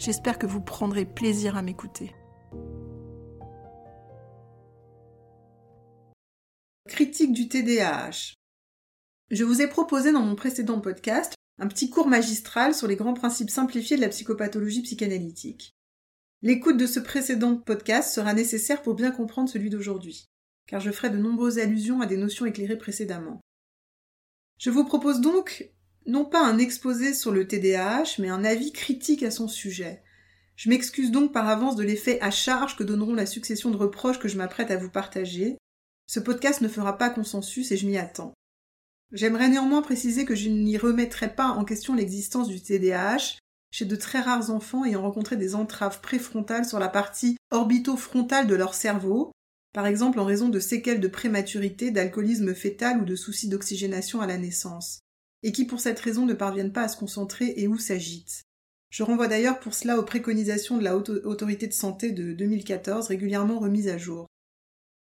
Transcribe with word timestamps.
J'espère 0.00 0.38
que 0.38 0.46
vous 0.46 0.62
prendrez 0.62 1.04
plaisir 1.04 1.58
à 1.58 1.62
m'écouter. 1.62 2.14
Critique 6.88 7.34
du 7.34 7.48
TDAH. 7.48 8.32
Je 9.30 9.44
vous 9.44 9.60
ai 9.60 9.66
proposé 9.66 10.10
dans 10.10 10.22
mon 10.22 10.36
précédent 10.36 10.80
podcast 10.80 11.34
un 11.58 11.68
petit 11.68 11.90
cours 11.90 12.08
magistral 12.08 12.74
sur 12.74 12.86
les 12.86 12.96
grands 12.96 13.12
principes 13.12 13.50
simplifiés 13.50 13.96
de 13.96 14.00
la 14.00 14.08
psychopathologie 14.08 14.80
psychanalytique. 14.80 15.74
L'écoute 16.40 16.78
de 16.78 16.86
ce 16.86 16.98
précédent 16.98 17.56
podcast 17.56 18.14
sera 18.14 18.32
nécessaire 18.32 18.80
pour 18.80 18.94
bien 18.94 19.10
comprendre 19.10 19.50
celui 19.50 19.68
d'aujourd'hui, 19.68 20.24
car 20.66 20.80
je 20.80 20.92
ferai 20.92 21.10
de 21.10 21.18
nombreuses 21.18 21.58
allusions 21.58 22.00
à 22.00 22.06
des 22.06 22.16
notions 22.16 22.46
éclairées 22.46 22.78
précédemment. 22.78 23.42
Je 24.56 24.70
vous 24.70 24.86
propose 24.86 25.20
donc 25.20 25.70
non 26.06 26.24
pas 26.24 26.44
un 26.44 26.58
exposé 26.58 27.14
sur 27.14 27.30
le 27.30 27.46
TDAH, 27.46 28.16
mais 28.18 28.28
un 28.28 28.44
avis 28.44 28.72
critique 28.72 29.22
à 29.22 29.30
son 29.30 29.48
sujet. 29.48 30.02
Je 30.56 30.68
m'excuse 30.68 31.10
donc 31.10 31.32
par 31.32 31.48
avance 31.48 31.76
de 31.76 31.82
l'effet 31.82 32.20
à 32.20 32.30
charge 32.30 32.76
que 32.76 32.84
donneront 32.84 33.14
la 33.14 33.26
succession 33.26 33.70
de 33.70 33.76
reproches 33.76 34.18
que 34.18 34.28
je 34.28 34.36
m'apprête 34.36 34.70
à 34.70 34.76
vous 34.76 34.90
partager. 34.90 35.56
Ce 36.06 36.20
podcast 36.20 36.60
ne 36.60 36.68
fera 36.68 36.98
pas 36.98 37.10
consensus 37.10 37.72
et 37.72 37.76
je 37.76 37.86
m'y 37.86 37.96
attends. 37.96 38.34
J'aimerais 39.12 39.48
néanmoins 39.48 39.82
préciser 39.82 40.24
que 40.24 40.34
je 40.34 40.48
n'y 40.48 40.76
remettrai 40.76 41.34
pas 41.34 41.48
en 41.48 41.64
question 41.64 41.94
l'existence 41.94 42.48
du 42.48 42.60
TDAH 42.60 43.38
chez 43.70 43.84
de 43.84 43.96
très 43.96 44.20
rares 44.20 44.50
enfants 44.50 44.84
ayant 44.84 45.02
rencontré 45.02 45.36
des 45.36 45.54
entraves 45.54 46.00
préfrontales 46.00 46.64
sur 46.64 46.78
la 46.78 46.88
partie 46.88 47.36
orbitofrontale 47.50 48.46
de 48.46 48.54
leur 48.54 48.74
cerveau, 48.74 49.32
par 49.72 49.86
exemple 49.86 50.18
en 50.18 50.24
raison 50.24 50.48
de 50.48 50.60
séquelles 50.60 51.00
de 51.00 51.08
prématurité, 51.08 51.90
d'alcoolisme 51.90 52.54
fœtal 52.54 53.00
ou 53.00 53.04
de 53.04 53.16
soucis 53.16 53.48
d'oxygénation 53.48 54.20
à 54.20 54.26
la 54.26 54.38
naissance, 54.38 55.00
et 55.42 55.52
qui 55.52 55.64
pour 55.64 55.80
cette 55.80 56.00
raison 56.00 56.26
ne 56.26 56.34
parviennent 56.34 56.72
pas 56.72 56.82
à 56.82 56.88
se 56.88 56.96
concentrer 56.96 57.54
et 57.56 57.66
ou 57.66 57.78
s'agitent. 57.78 58.44
Je 58.90 59.02
renvoie 59.02 59.28
d'ailleurs 59.28 59.60
pour 59.60 59.74
cela 59.74 59.98
aux 59.98 60.04
préconisations 60.04 60.76
de 60.76 60.84
la 60.84 60.96
Haute 60.96 61.10
Autorité 61.10 61.66
de 61.66 61.72
Santé 61.72 62.10
de 62.10 62.32
2014 62.32 63.06
régulièrement 63.06 63.58
remises 63.60 63.88
à 63.88 63.98
jour. 63.98 64.26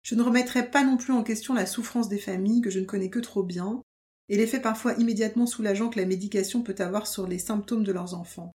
Je 0.03 0.15
ne 0.15 0.23
remettrai 0.23 0.71
pas 0.71 0.85
non 0.85 0.97
plus 0.97 1.13
en 1.13 1.23
question 1.23 1.55
la 1.55 1.67
souffrance 1.67 2.09
des 2.09 2.19
familles 2.19 2.61
que 2.61 2.71
je 2.71 2.81
ne 2.81 2.85
connais 2.85 3.11
que 3.11 3.19
trop 3.19 3.43
bien, 3.43 3.83
et 4.29 4.37
l'effet 4.37 4.61
parfois 4.61 4.95
immédiatement 4.95 5.47
soulageant 5.47 5.89
que 5.89 6.01
la 6.01 6.07
médication 6.07 6.63
peut 6.63 6.75
avoir 6.79 7.07
sur 7.07 7.27
les 7.27 7.39
symptômes 7.39 7.85
de 7.85 7.93
leurs 7.93 8.15
enfants. 8.15 8.53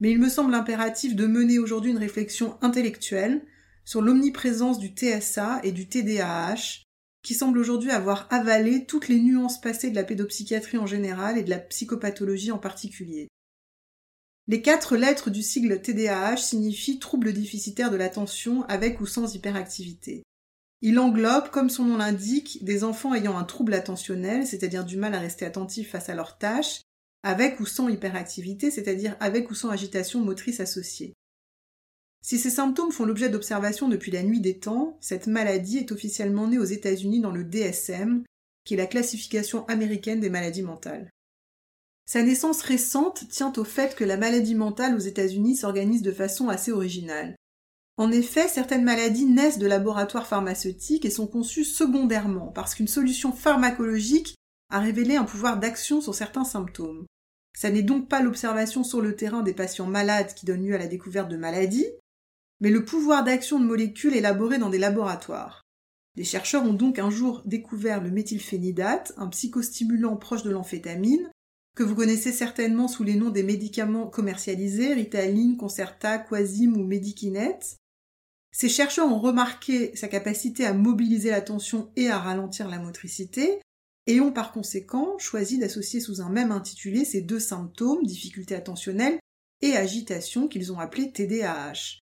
Mais 0.00 0.10
il 0.10 0.18
me 0.18 0.28
semble 0.28 0.54
impératif 0.54 1.16
de 1.16 1.26
mener 1.26 1.58
aujourd'hui 1.58 1.90
une 1.90 1.98
réflexion 1.98 2.58
intellectuelle 2.60 3.44
sur 3.84 4.02
l'omniprésence 4.02 4.78
du 4.78 4.88
TSA 4.88 5.60
et 5.62 5.72
du 5.72 5.88
TDAH, 5.88 6.84
qui 7.22 7.34
semble 7.34 7.58
aujourd'hui 7.58 7.90
avoir 7.90 8.26
avalé 8.30 8.84
toutes 8.84 9.08
les 9.08 9.20
nuances 9.20 9.60
passées 9.60 9.90
de 9.90 9.94
la 9.94 10.04
pédopsychiatrie 10.04 10.78
en 10.78 10.86
général 10.86 11.38
et 11.38 11.42
de 11.42 11.50
la 11.50 11.58
psychopathologie 11.58 12.50
en 12.50 12.58
particulier. 12.58 13.28
Les 14.48 14.60
quatre 14.60 14.96
lettres 14.96 15.30
du 15.30 15.42
sigle 15.42 15.80
TDAH 15.80 16.38
signifient 16.38 16.98
trouble 16.98 17.32
déficitaire 17.32 17.90
de 17.90 17.96
l'attention 17.96 18.64
avec 18.64 19.00
ou 19.00 19.06
sans 19.06 19.34
hyperactivité. 19.34 20.24
Il 20.80 20.98
englobe, 20.98 21.48
comme 21.50 21.70
son 21.70 21.84
nom 21.84 21.96
l'indique, 21.96 22.64
des 22.64 22.82
enfants 22.82 23.14
ayant 23.14 23.38
un 23.38 23.44
trouble 23.44 23.72
attentionnel, 23.72 24.44
c'est-à-dire 24.44 24.84
du 24.84 24.96
mal 24.96 25.14
à 25.14 25.20
rester 25.20 25.46
attentifs 25.46 25.92
face 25.92 26.08
à 26.08 26.16
leurs 26.16 26.38
tâches, 26.38 26.80
avec 27.22 27.60
ou 27.60 27.66
sans 27.66 27.88
hyperactivité, 27.88 28.72
c'est-à-dire 28.72 29.16
avec 29.20 29.48
ou 29.48 29.54
sans 29.54 29.70
agitation 29.70 30.20
motrice 30.20 30.58
associée. 30.58 31.14
Si 32.22 32.38
ces 32.38 32.50
symptômes 32.50 32.92
font 32.92 33.04
l'objet 33.04 33.28
d'observations 33.28 33.88
depuis 33.88 34.12
la 34.12 34.22
nuit 34.22 34.40
des 34.40 34.58
temps, 34.58 34.96
cette 35.00 35.26
maladie 35.26 35.78
est 35.78 35.90
officiellement 35.90 36.46
née 36.46 36.58
aux 36.58 36.64
États-Unis 36.64 37.20
dans 37.20 37.32
le 37.32 37.42
DSM, 37.42 38.22
qui 38.64 38.74
est 38.74 38.78
la 38.78 38.86
classification 38.86 39.66
américaine 39.66 40.20
des 40.20 40.30
maladies 40.30 40.62
mentales. 40.62 41.10
Sa 42.06 42.22
naissance 42.22 42.62
récente 42.62 43.28
tient 43.28 43.52
au 43.56 43.64
fait 43.64 43.96
que 43.96 44.04
la 44.04 44.16
maladie 44.16 44.54
mentale 44.54 44.94
aux 44.94 45.00
États-Unis 45.00 45.56
s'organise 45.56 46.02
de 46.02 46.12
façon 46.12 46.48
assez 46.48 46.70
originale. 46.70 47.34
En 47.96 48.10
effet, 48.12 48.48
certaines 48.48 48.84
maladies 48.84 49.26
naissent 49.26 49.58
de 49.58 49.66
laboratoires 49.66 50.26
pharmaceutiques 50.26 51.04
et 51.04 51.10
sont 51.10 51.26
conçues 51.26 51.64
secondairement 51.64 52.52
parce 52.52 52.74
qu'une 52.74 52.88
solution 52.88 53.32
pharmacologique 53.32 54.36
a 54.70 54.80
révélé 54.80 55.16
un 55.16 55.24
pouvoir 55.24 55.58
d'action 55.58 56.00
sur 56.00 56.14
certains 56.14 56.44
symptômes. 56.44 57.04
Ça 57.56 57.70
n'est 57.70 57.82
donc 57.82 58.08
pas 58.08 58.22
l'observation 58.22 58.82
sur 58.84 59.00
le 59.00 59.14
terrain 59.14 59.42
des 59.42 59.52
patients 59.52 59.86
malades 59.86 60.34
qui 60.34 60.46
donne 60.46 60.64
lieu 60.64 60.74
à 60.74 60.78
la 60.78 60.86
découverte 60.86 61.28
de 61.28 61.36
maladies, 61.36 61.86
mais 62.62 62.70
le 62.70 62.84
pouvoir 62.84 63.24
d'action 63.24 63.60
de 63.60 63.66
molécules 63.66 64.16
élaborées 64.16 64.56
dans 64.56 64.70
des 64.70 64.78
laboratoires. 64.78 65.60
Des 66.16 66.24
chercheurs 66.24 66.64
ont 66.64 66.72
donc 66.72 66.98
un 66.98 67.10
jour 67.10 67.42
découvert 67.44 68.02
le 68.02 68.10
méthylphénidate, 68.10 69.12
un 69.18 69.28
psychostimulant 69.28 70.16
proche 70.16 70.44
de 70.44 70.50
l'amphétamine, 70.50 71.30
que 71.76 71.82
vous 71.82 71.94
connaissez 71.94 72.32
certainement 72.32 72.88
sous 72.88 73.02
les 73.02 73.16
noms 73.16 73.30
des 73.30 73.42
médicaments 73.42 74.06
commercialisés, 74.06 74.94
Ritaline, 74.94 75.58
Concerta, 75.58 76.18
Quasim 76.18 76.74
ou 76.76 76.84
Medikinet, 76.84 77.58
ces 78.52 78.68
chercheurs 78.68 79.10
ont 79.10 79.18
remarqué 79.18 79.96
sa 79.96 80.08
capacité 80.08 80.66
à 80.66 80.74
mobiliser 80.74 81.30
l'attention 81.30 81.90
et 81.96 82.10
à 82.10 82.18
ralentir 82.18 82.68
la 82.68 82.78
motricité, 82.78 83.60
et 84.06 84.20
ont 84.20 84.32
par 84.32 84.52
conséquent 84.52 85.16
choisi 85.18 85.58
d'associer 85.58 86.00
sous 86.00 86.20
un 86.20 86.28
même 86.28 86.52
intitulé 86.52 87.04
ces 87.04 87.22
deux 87.22 87.40
symptômes, 87.40 88.04
difficulté 88.04 88.54
attentionnelle 88.54 89.18
et 89.62 89.76
agitation, 89.76 90.48
qu'ils 90.48 90.72
ont 90.72 90.80
appelés 90.80 91.12
TDAH. 91.12 92.01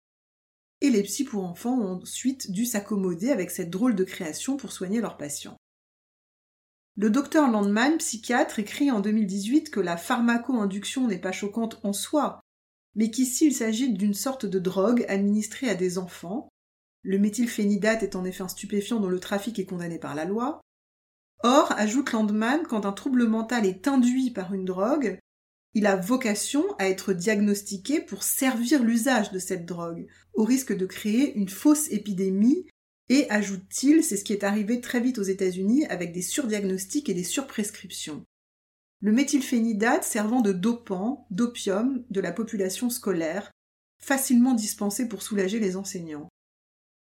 Et 0.80 0.90
les 0.90 1.02
psy 1.02 1.24
pour 1.24 1.44
enfants 1.44 1.78
ont 1.78 2.00
ensuite 2.02 2.50
dû 2.50 2.64
s'accommoder 2.64 3.30
avec 3.30 3.50
cette 3.50 3.70
drôle 3.70 3.94
de 3.94 4.04
création 4.04 4.56
pour 4.56 4.72
soigner 4.72 5.00
leurs 5.00 5.16
patients. 5.16 5.56
Le 6.96 7.10
docteur 7.10 7.50
Landman, 7.50 7.98
psychiatre, 7.98 8.58
écrit 8.58 8.90
en 8.90 9.00
2018 9.00 9.70
que 9.70 9.80
la 9.80 9.96
pharmaco-induction 9.96 11.06
n'est 11.06 11.18
pas 11.18 11.32
choquante 11.32 11.80
en 11.84 11.92
soi, 11.92 12.40
mais 12.94 13.10
qu'ici 13.10 13.46
il 13.46 13.54
s'agit 13.54 13.92
d'une 13.92 14.14
sorte 14.14 14.46
de 14.46 14.58
drogue 14.58 15.04
administrée 15.08 15.68
à 15.68 15.74
des 15.74 15.98
enfants. 15.98 16.48
Le 17.02 17.18
méthylphénidate 17.18 18.02
est 18.02 18.16
en 18.16 18.24
effet 18.24 18.42
un 18.42 18.48
stupéfiant 18.48 19.00
dont 19.00 19.08
le 19.08 19.20
trafic 19.20 19.58
est 19.58 19.64
condamné 19.64 19.98
par 19.98 20.14
la 20.14 20.24
loi. 20.24 20.60
Or, 21.42 21.72
ajoute 21.72 22.12
Landman, 22.12 22.64
quand 22.68 22.84
un 22.84 22.92
trouble 22.92 23.26
mental 23.26 23.64
est 23.64 23.88
induit 23.88 24.30
par 24.30 24.52
une 24.52 24.66
drogue, 24.66 25.18
il 25.74 25.86
a 25.86 25.96
vocation 25.96 26.64
à 26.78 26.88
être 26.88 27.12
diagnostiqué 27.12 28.00
pour 28.00 28.22
servir 28.22 28.82
l'usage 28.82 29.30
de 29.32 29.38
cette 29.38 29.66
drogue, 29.66 30.06
au 30.34 30.44
risque 30.44 30.76
de 30.76 30.86
créer 30.86 31.34
une 31.34 31.48
fausse 31.48 31.90
épidémie, 31.90 32.66
et 33.08 33.28
ajoute-t-il, 33.30 34.04
c'est 34.04 34.16
ce 34.16 34.24
qui 34.24 34.32
est 34.32 34.44
arrivé 34.44 34.80
très 34.80 35.00
vite 35.00 35.18
aux 35.18 35.22
États-Unis 35.22 35.86
avec 35.86 36.12
des 36.12 36.22
surdiagnostics 36.22 37.08
et 37.08 37.14
des 37.14 37.24
surprescriptions 37.24 38.24
le 39.00 39.12
méthylphénidate 39.12 40.04
servant 40.04 40.42
de 40.42 40.52
dopant, 40.52 41.26
d'opium 41.30 42.04
de 42.10 42.20
la 42.20 42.32
population 42.32 42.90
scolaire, 42.90 43.50
facilement 43.98 44.54
dispensés 44.54 45.08
pour 45.08 45.22
soulager 45.22 45.58
les 45.58 45.76
enseignants. 45.76 46.28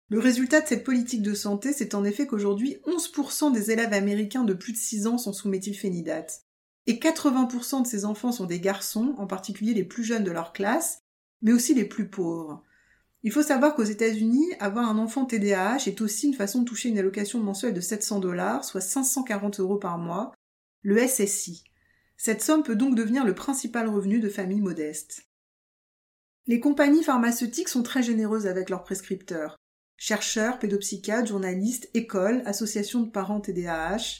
Le 0.09 0.19
résultat 0.19 0.61
de 0.61 0.67
cette 0.67 0.85
politique 0.85 1.23
de 1.23 1.35
santé, 1.35 1.73
c'est 1.73 1.95
en 1.95 2.05
effet 2.05 2.27
qu'aujourd'hui 2.27 2.79
11% 2.87 3.53
des 3.53 3.71
élèves 3.71 3.93
américains 3.93 4.45
de 4.45 4.55
plus 4.55 4.73
de 4.73 4.79
6 4.79 5.07
ans 5.07 5.19
sont 5.19 5.33
sous 5.33 5.49
méthylphénidate. 5.49 6.43
Et 6.91 6.95
80% 6.95 7.83
de 7.83 7.87
ces 7.87 8.05
enfants 8.05 8.33
sont 8.33 8.47
des 8.47 8.59
garçons, 8.59 9.15
en 9.17 9.29
particulier 9.29 9.75
les 9.75 9.85
plus 9.85 10.03
jeunes 10.03 10.25
de 10.25 10.33
leur 10.33 10.53
classe, 10.53 11.05
mais 11.41 11.53
aussi 11.53 11.73
les 11.73 11.85
plus 11.85 12.09
pauvres. 12.09 12.65
Il 13.23 13.31
faut 13.31 13.45
savoir 13.45 13.77
qu'aux 13.77 13.85
États-Unis, 13.85 14.49
avoir 14.59 14.89
un 14.89 14.99
enfant 14.99 15.25
TDAH 15.25 15.87
est 15.87 16.01
aussi 16.01 16.27
une 16.27 16.35
façon 16.35 16.63
de 16.63 16.65
toucher 16.65 16.89
une 16.89 16.99
allocation 16.99 17.39
mensuelle 17.39 17.75
de 17.75 17.81
700 17.81 18.19
dollars, 18.19 18.65
soit 18.65 18.81
540 18.81 19.61
euros 19.61 19.77
par 19.77 19.99
mois, 19.99 20.33
le 20.83 20.99
SSI. 21.07 21.63
Cette 22.17 22.43
somme 22.43 22.65
peut 22.65 22.75
donc 22.75 22.97
devenir 22.97 23.25
le 23.25 23.37
principal 23.37 23.89
revenu 23.89 24.19
de 24.19 24.29
familles 24.29 24.61
modestes. 24.61 25.29
Les 26.49 26.59
compagnies 26.59 27.05
pharmaceutiques 27.05 27.69
sont 27.69 27.85
très 27.85 28.03
généreuses 28.03 28.49
avec 28.49 28.69
leurs 28.69 28.83
prescripteurs 28.83 29.59
chercheurs, 29.97 30.59
pédopsychiatres, 30.59 31.29
journalistes, 31.29 31.89
écoles, 31.95 32.43
associations 32.47 33.03
de 33.03 33.11
parents 33.11 33.41
TDAH. 33.41 34.19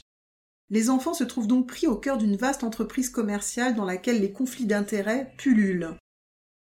Les 0.71 0.89
enfants 0.89 1.13
se 1.13 1.25
trouvent 1.25 1.47
donc 1.47 1.67
pris 1.67 1.85
au 1.85 1.97
cœur 1.97 2.17
d'une 2.17 2.37
vaste 2.37 2.63
entreprise 2.63 3.09
commerciale 3.09 3.75
dans 3.75 3.83
laquelle 3.83 4.21
les 4.21 4.31
conflits 4.31 4.65
d'intérêts 4.65 5.33
pullulent. 5.37 5.97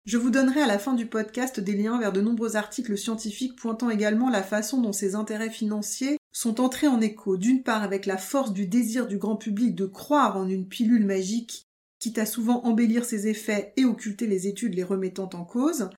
Je 0.06 0.16
vous 0.16 0.30
donnerai 0.30 0.62
à 0.62 0.66
la 0.66 0.78
fin 0.78 0.94
du 0.94 1.04
podcast 1.04 1.60
des 1.60 1.74
liens 1.74 2.00
vers 2.00 2.12
de 2.12 2.22
nombreux 2.22 2.56
articles 2.56 2.96
scientifiques 2.96 3.54
pointant 3.54 3.90
également 3.90 4.30
la 4.30 4.42
façon 4.42 4.80
dont 4.80 4.94
ces 4.94 5.14
intérêts 5.14 5.50
financiers 5.50 6.16
sont 6.32 6.58
entrés 6.62 6.88
en 6.88 7.02
écho, 7.02 7.36
d'une 7.36 7.62
part 7.62 7.82
avec 7.82 8.06
la 8.06 8.16
force 8.16 8.54
du 8.54 8.66
désir 8.66 9.06
du 9.06 9.18
grand 9.18 9.36
public 9.36 9.74
de 9.74 9.84
croire 9.84 10.38
en 10.38 10.48
une 10.48 10.66
pilule 10.66 11.04
magique, 11.04 11.66
quitte 11.98 12.16
à 12.16 12.24
souvent 12.24 12.64
embellir 12.64 13.04
ses 13.04 13.28
effets 13.28 13.74
et 13.76 13.84
occulter 13.84 14.26
les 14.26 14.48
études 14.48 14.74
les 14.74 14.84
remettant 14.84 15.28
en 15.34 15.44
cause, 15.44 15.90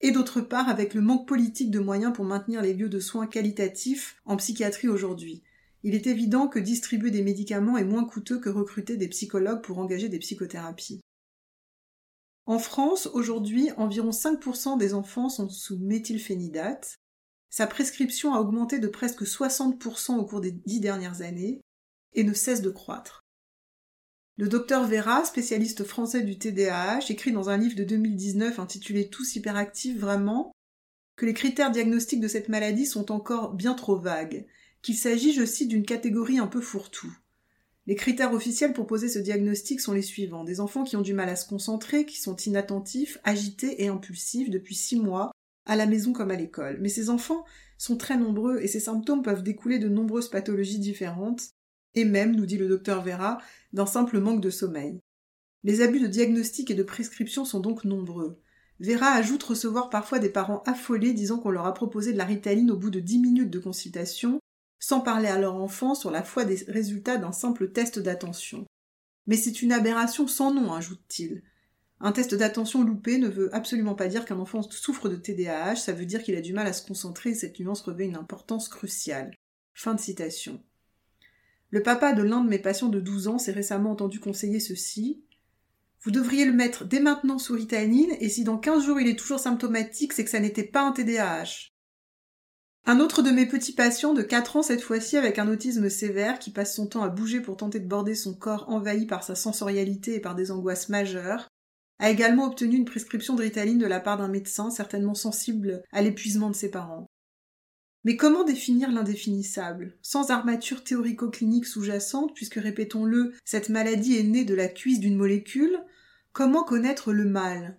et 0.00 0.10
d'autre 0.10 0.40
part 0.40 0.68
avec 0.68 0.94
le 0.94 1.00
manque 1.00 1.28
politique 1.28 1.70
de 1.70 1.78
moyens 1.78 2.12
pour 2.12 2.24
maintenir 2.24 2.60
les 2.60 2.74
lieux 2.74 2.88
de 2.88 2.98
soins 2.98 3.28
qualitatifs 3.28 4.16
en 4.24 4.36
psychiatrie 4.36 4.88
aujourd'hui. 4.88 5.44
Il 5.82 5.94
est 5.94 6.06
évident 6.06 6.48
que 6.48 6.58
distribuer 6.58 7.10
des 7.10 7.22
médicaments 7.22 7.78
est 7.78 7.84
moins 7.84 8.04
coûteux 8.04 8.38
que 8.38 8.50
recruter 8.50 8.96
des 8.96 9.08
psychologues 9.08 9.62
pour 9.62 9.78
engager 9.78 10.08
des 10.08 10.18
psychothérapies. 10.18 11.00
En 12.46 12.58
France, 12.58 13.08
aujourd'hui, 13.12 13.70
environ 13.76 14.10
5% 14.10 14.76
des 14.76 14.92
enfants 14.92 15.28
sont 15.28 15.48
sous 15.48 15.78
méthylphénidate. 15.78 16.96
Sa 17.48 17.66
prescription 17.66 18.34
a 18.34 18.40
augmenté 18.40 18.78
de 18.78 18.88
presque 18.88 19.22
60% 19.22 20.16
au 20.16 20.24
cours 20.24 20.40
des 20.40 20.52
dix 20.52 20.80
dernières 20.80 21.22
années 21.22 21.60
et 22.12 22.24
ne 22.24 22.34
cesse 22.34 22.60
de 22.60 22.70
croître. 22.70 23.20
Le 24.36 24.48
docteur 24.48 24.86
Vera, 24.86 25.24
spécialiste 25.24 25.84
français 25.84 26.22
du 26.22 26.38
TDAH, 26.38 27.10
écrit 27.10 27.32
dans 27.32 27.50
un 27.50 27.56
livre 27.56 27.76
de 27.76 27.84
2019 27.84 28.58
intitulé 28.58 29.08
Tous 29.08 29.36
hyperactifs 29.36 29.98
vraiment 29.98 30.52
que 31.16 31.26
les 31.26 31.34
critères 31.34 31.70
diagnostiques 31.70 32.20
de 32.20 32.28
cette 32.28 32.48
maladie 32.48 32.86
sont 32.86 33.12
encore 33.12 33.52
bien 33.52 33.74
trop 33.74 33.98
vagues, 33.98 34.46
qu'il 34.82 34.96
s'agit, 34.96 35.32
je 35.32 35.44
cite, 35.44 35.68
d'une 35.68 35.84
catégorie 35.84 36.38
un 36.38 36.46
peu 36.46 36.60
fourre-tout. 36.60 37.12
Les 37.86 37.96
critères 37.96 38.32
officiels 38.32 38.72
pour 38.72 38.86
poser 38.86 39.08
ce 39.08 39.18
diagnostic 39.18 39.80
sont 39.80 39.92
les 39.92 40.02
suivants. 40.02 40.44
Des 40.44 40.60
enfants 40.60 40.84
qui 40.84 40.96
ont 40.96 41.02
du 41.02 41.14
mal 41.14 41.28
à 41.28 41.36
se 41.36 41.48
concentrer, 41.48 42.06
qui 42.06 42.20
sont 42.20 42.36
inattentifs, 42.36 43.18
agités 43.24 43.82
et 43.82 43.88
impulsifs 43.88 44.50
depuis 44.50 44.74
six 44.74 44.96
mois, 44.96 45.32
à 45.66 45.76
la 45.76 45.86
maison 45.86 46.12
comme 46.12 46.30
à 46.30 46.36
l'école. 46.36 46.78
Mais 46.80 46.88
ces 46.88 47.10
enfants 47.10 47.44
sont 47.78 47.96
très 47.96 48.16
nombreux 48.16 48.60
et 48.60 48.68
ces 48.68 48.80
symptômes 48.80 49.22
peuvent 49.22 49.42
découler 49.42 49.78
de 49.78 49.88
nombreuses 49.88 50.28
pathologies 50.28 50.78
différentes, 50.78 51.50
et 51.94 52.04
même, 52.04 52.36
nous 52.36 52.46
dit 52.46 52.58
le 52.58 52.68
docteur 52.68 53.02
Vera, 53.02 53.38
d'un 53.72 53.86
simple 53.86 54.20
manque 54.20 54.40
de 54.40 54.50
sommeil. 54.50 55.00
Les 55.64 55.80
abus 55.80 56.00
de 56.00 56.06
diagnostic 56.06 56.70
et 56.70 56.74
de 56.74 56.82
prescription 56.82 57.44
sont 57.44 57.60
donc 57.60 57.84
nombreux. 57.84 58.40
Vera 58.78 59.08
ajoute 59.08 59.42
recevoir 59.42 59.90
parfois 59.90 60.18
des 60.18 60.30
parents 60.30 60.62
affolés 60.64 61.12
disant 61.12 61.38
qu'on 61.38 61.50
leur 61.50 61.66
a 61.66 61.74
proposé 61.74 62.12
de 62.12 62.18
la 62.18 62.24
ritaline 62.24 62.70
au 62.70 62.76
bout 62.76 62.90
de 62.90 63.00
dix 63.00 63.18
minutes 63.18 63.50
de 63.50 63.58
consultation, 63.58 64.40
sans 64.80 65.00
parler 65.00 65.28
à 65.28 65.38
leur 65.38 65.54
enfant 65.54 65.94
sur 65.94 66.10
la 66.10 66.24
foi 66.24 66.44
des 66.44 66.64
résultats 66.66 67.18
d'un 67.18 67.32
simple 67.32 67.70
test 67.70 68.00
d'attention. 68.00 68.66
Mais 69.26 69.36
c'est 69.36 69.62
une 69.62 69.72
aberration 69.72 70.26
sans 70.26 70.52
nom, 70.52 70.72
ajoute-t-il. 70.72 71.42
Un 72.00 72.12
test 72.12 72.34
d'attention 72.34 72.82
loupé 72.82 73.18
ne 73.18 73.28
veut 73.28 73.54
absolument 73.54 73.94
pas 73.94 74.08
dire 74.08 74.24
qu'un 74.24 74.38
enfant 74.38 74.62
souffre 74.62 75.10
de 75.10 75.16
TDAH, 75.16 75.76
ça 75.76 75.92
veut 75.92 76.06
dire 76.06 76.22
qu'il 76.22 76.34
a 76.34 76.40
du 76.40 76.54
mal 76.54 76.66
à 76.66 76.72
se 76.72 76.84
concentrer 76.84 77.30
et 77.30 77.34
cette 77.34 77.60
nuance 77.60 77.82
revêt 77.82 78.06
une 78.06 78.16
importance 78.16 78.70
cruciale. 78.70 79.34
Fin 79.74 79.94
de 79.94 80.00
citation. 80.00 80.62
Le 81.68 81.82
papa 81.82 82.14
de 82.14 82.22
l'un 82.22 82.42
de 82.42 82.48
mes 82.48 82.58
patients 82.58 82.88
de 82.88 83.00
12 83.00 83.28
ans 83.28 83.38
s'est 83.38 83.52
récemment 83.52 83.92
entendu 83.92 84.18
conseiller 84.18 84.60
ceci. 84.60 85.22
Vous 86.00 86.10
devriez 86.10 86.46
le 86.46 86.52
mettre 86.52 86.86
dès 86.86 87.00
maintenant 87.00 87.38
sous 87.38 87.52
ritaline, 87.52 88.16
et 88.18 88.30
si 88.30 88.44
dans 88.44 88.58
15 88.58 88.86
jours 88.86 88.98
il 88.98 89.08
est 89.08 89.18
toujours 89.18 89.38
symptomatique, 89.38 90.14
c'est 90.14 90.24
que 90.24 90.30
ça 90.30 90.40
n'était 90.40 90.64
pas 90.64 90.82
un 90.82 90.92
TDAH. 90.92 91.69
Un 92.86 92.98
autre 92.98 93.22
de 93.22 93.30
mes 93.30 93.46
petits 93.46 93.74
patients 93.74 94.14
de 94.14 94.22
4 94.22 94.56
ans 94.56 94.62
cette 94.62 94.82
fois-ci 94.82 95.16
avec 95.16 95.38
un 95.38 95.48
autisme 95.48 95.90
sévère 95.90 96.38
qui 96.38 96.50
passe 96.50 96.74
son 96.74 96.86
temps 96.86 97.02
à 97.02 97.08
bouger 97.08 97.40
pour 97.40 97.56
tenter 97.56 97.78
de 97.78 97.86
border 97.86 98.14
son 98.14 98.34
corps 98.34 98.64
envahi 98.68 99.06
par 99.06 99.22
sa 99.22 99.34
sensorialité 99.34 100.14
et 100.14 100.20
par 100.20 100.34
des 100.34 100.50
angoisses 100.50 100.88
majeures, 100.88 101.48
a 101.98 102.10
également 102.10 102.46
obtenu 102.46 102.76
une 102.76 102.86
prescription 102.86 103.34
de 103.34 103.42
ritaline 103.42 103.78
de 103.78 103.86
la 103.86 104.00
part 104.00 104.16
d'un 104.16 104.28
médecin 104.28 104.70
certainement 104.70 105.14
sensible 105.14 105.82
à 105.92 106.00
l'épuisement 106.00 106.48
de 106.48 106.56
ses 106.56 106.70
parents. 106.70 107.06
Mais 108.04 108.16
comment 108.16 108.44
définir 108.44 108.90
l'indéfinissable? 108.90 109.98
Sans 110.00 110.30
armature 110.30 110.82
théorico-clinique 110.82 111.66
sous-jacente, 111.66 112.34
puisque 112.34 112.54
répétons-le, 112.54 113.34
cette 113.44 113.68
maladie 113.68 114.16
est 114.16 114.22
née 114.22 114.46
de 114.46 114.54
la 114.54 114.68
cuisse 114.68 115.00
d'une 115.00 115.18
molécule, 115.18 115.78
comment 116.32 116.64
connaître 116.64 117.12
le 117.12 117.26
mal? 117.26 117.78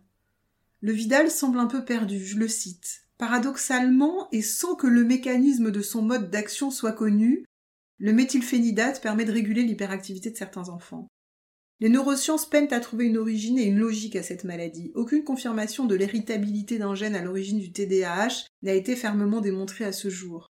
Le 0.82 0.92
Vidal 0.92 1.32
semble 1.32 1.58
un 1.58 1.66
peu 1.66 1.84
perdu, 1.84 2.24
je 2.24 2.38
le 2.38 2.48
cite. 2.48 3.01
Paradoxalement, 3.22 4.28
et 4.32 4.42
sans 4.42 4.74
que 4.74 4.88
le 4.88 5.04
mécanisme 5.04 5.70
de 5.70 5.84
son 5.84 6.02
mode 6.02 6.32
d'action 6.32 6.72
soit 6.72 6.92
connu, 6.92 7.46
le 8.00 8.14
méthylphénidate 8.14 9.00
permet 9.00 9.26
de 9.26 9.32
réguler 9.32 9.62
l'hyperactivité 9.62 10.32
de 10.32 10.38
certains 10.38 10.70
enfants. 10.70 11.08
Les 11.82 11.90
neurosciences 11.90 12.50
peinent 12.50 12.74
à 12.74 12.80
trouver 12.80 13.06
une 13.06 13.20
origine 13.20 13.60
et 13.60 13.66
une 13.66 13.78
logique 13.78 14.16
à 14.16 14.24
cette 14.24 14.44
maladie. 14.44 14.92
Aucune 14.96 15.24
confirmation 15.24 15.86
de 15.86 15.94
l'héritabilité 15.94 16.80
d'un 16.80 16.96
gène 16.96 17.14
à 17.14 17.22
l'origine 17.22 17.60
du 17.60 17.72
TDAH 17.72 18.48
n'a 18.64 18.74
été 18.74 18.96
fermement 18.96 19.40
démontrée 19.40 19.86
à 19.86 19.92
ce 19.92 20.10
jour. 20.10 20.48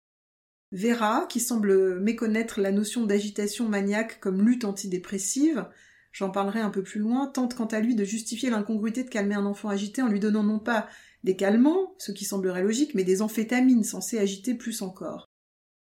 Vera, 0.72 1.26
qui 1.28 1.42
semble 1.42 2.00
méconnaître 2.00 2.62
la 2.62 2.72
notion 2.72 3.06
d'agitation 3.06 3.68
maniaque 3.68 4.22
comme 4.22 4.48
lutte 4.48 4.64
antidépressive, 4.64 5.68
j'en 6.14 6.30
parlerai 6.30 6.62
un 6.62 6.70
peu 6.70 6.84
plus 6.84 7.02
loin, 7.02 7.28
tente 7.28 7.54
quant 7.54 7.66
à 7.66 7.82
lui 7.82 7.96
de 7.96 8.06
justifier 8.06 8.50
l'incongruité 8.50 9.04
de 9.04 9.10
calmer 9.10 9.36
un 9.36 9.46
enfant 9.46 9.68
agité 9.68 10.02
en 10.02 10.08
lui 10.08 10.22
donnant 10.22 10.44
non 10.44 10.60
pas 10.60 10.88
des 11.24 11.36
calmants, 11.36 11.94
ce 11.98 12.12
qui 12.12 12.26
semblerait 12.26 12.64
logique, 12.64 12.96
mais 12.96 13.04
des 13.04 13.22
amphétamines 13.22 13.84
censées 13.84 14.18
agiter 14.18 14.56
plus 14.56 14.82
encore. 14.82 15.28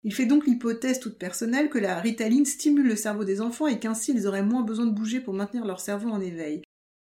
Il 0.03 0.13
fait 0.13 0.25
donc 0.25 0.47
l'hypothèse 0.47 0.99
toute 0.99 1.19
personnelle 1.19 1.69
que 1.69 1.77
la 1.77 1.99
ritaline 1.99 2.45
stimule 2.45 2.87
le 2.87 2.95
cerveau 2.95 3.23
des 3.23 3.41
enfants 3.41 3.67
et 3.67 3.79
qu'ainsi 3.79 4.11
ils 4.11 4.27
auraient 4.27 4.43
moins 4.43 4.63
besoin 4.63 4.87
de 4.87 4.95
bouger 4.95 5.21
pour 5.21 5.33
maintenir 5.33 5.65
leur 5.65 5.79
cerveau 5.79 6.09
en 6.09 6.21
éveil. 6.21 6.63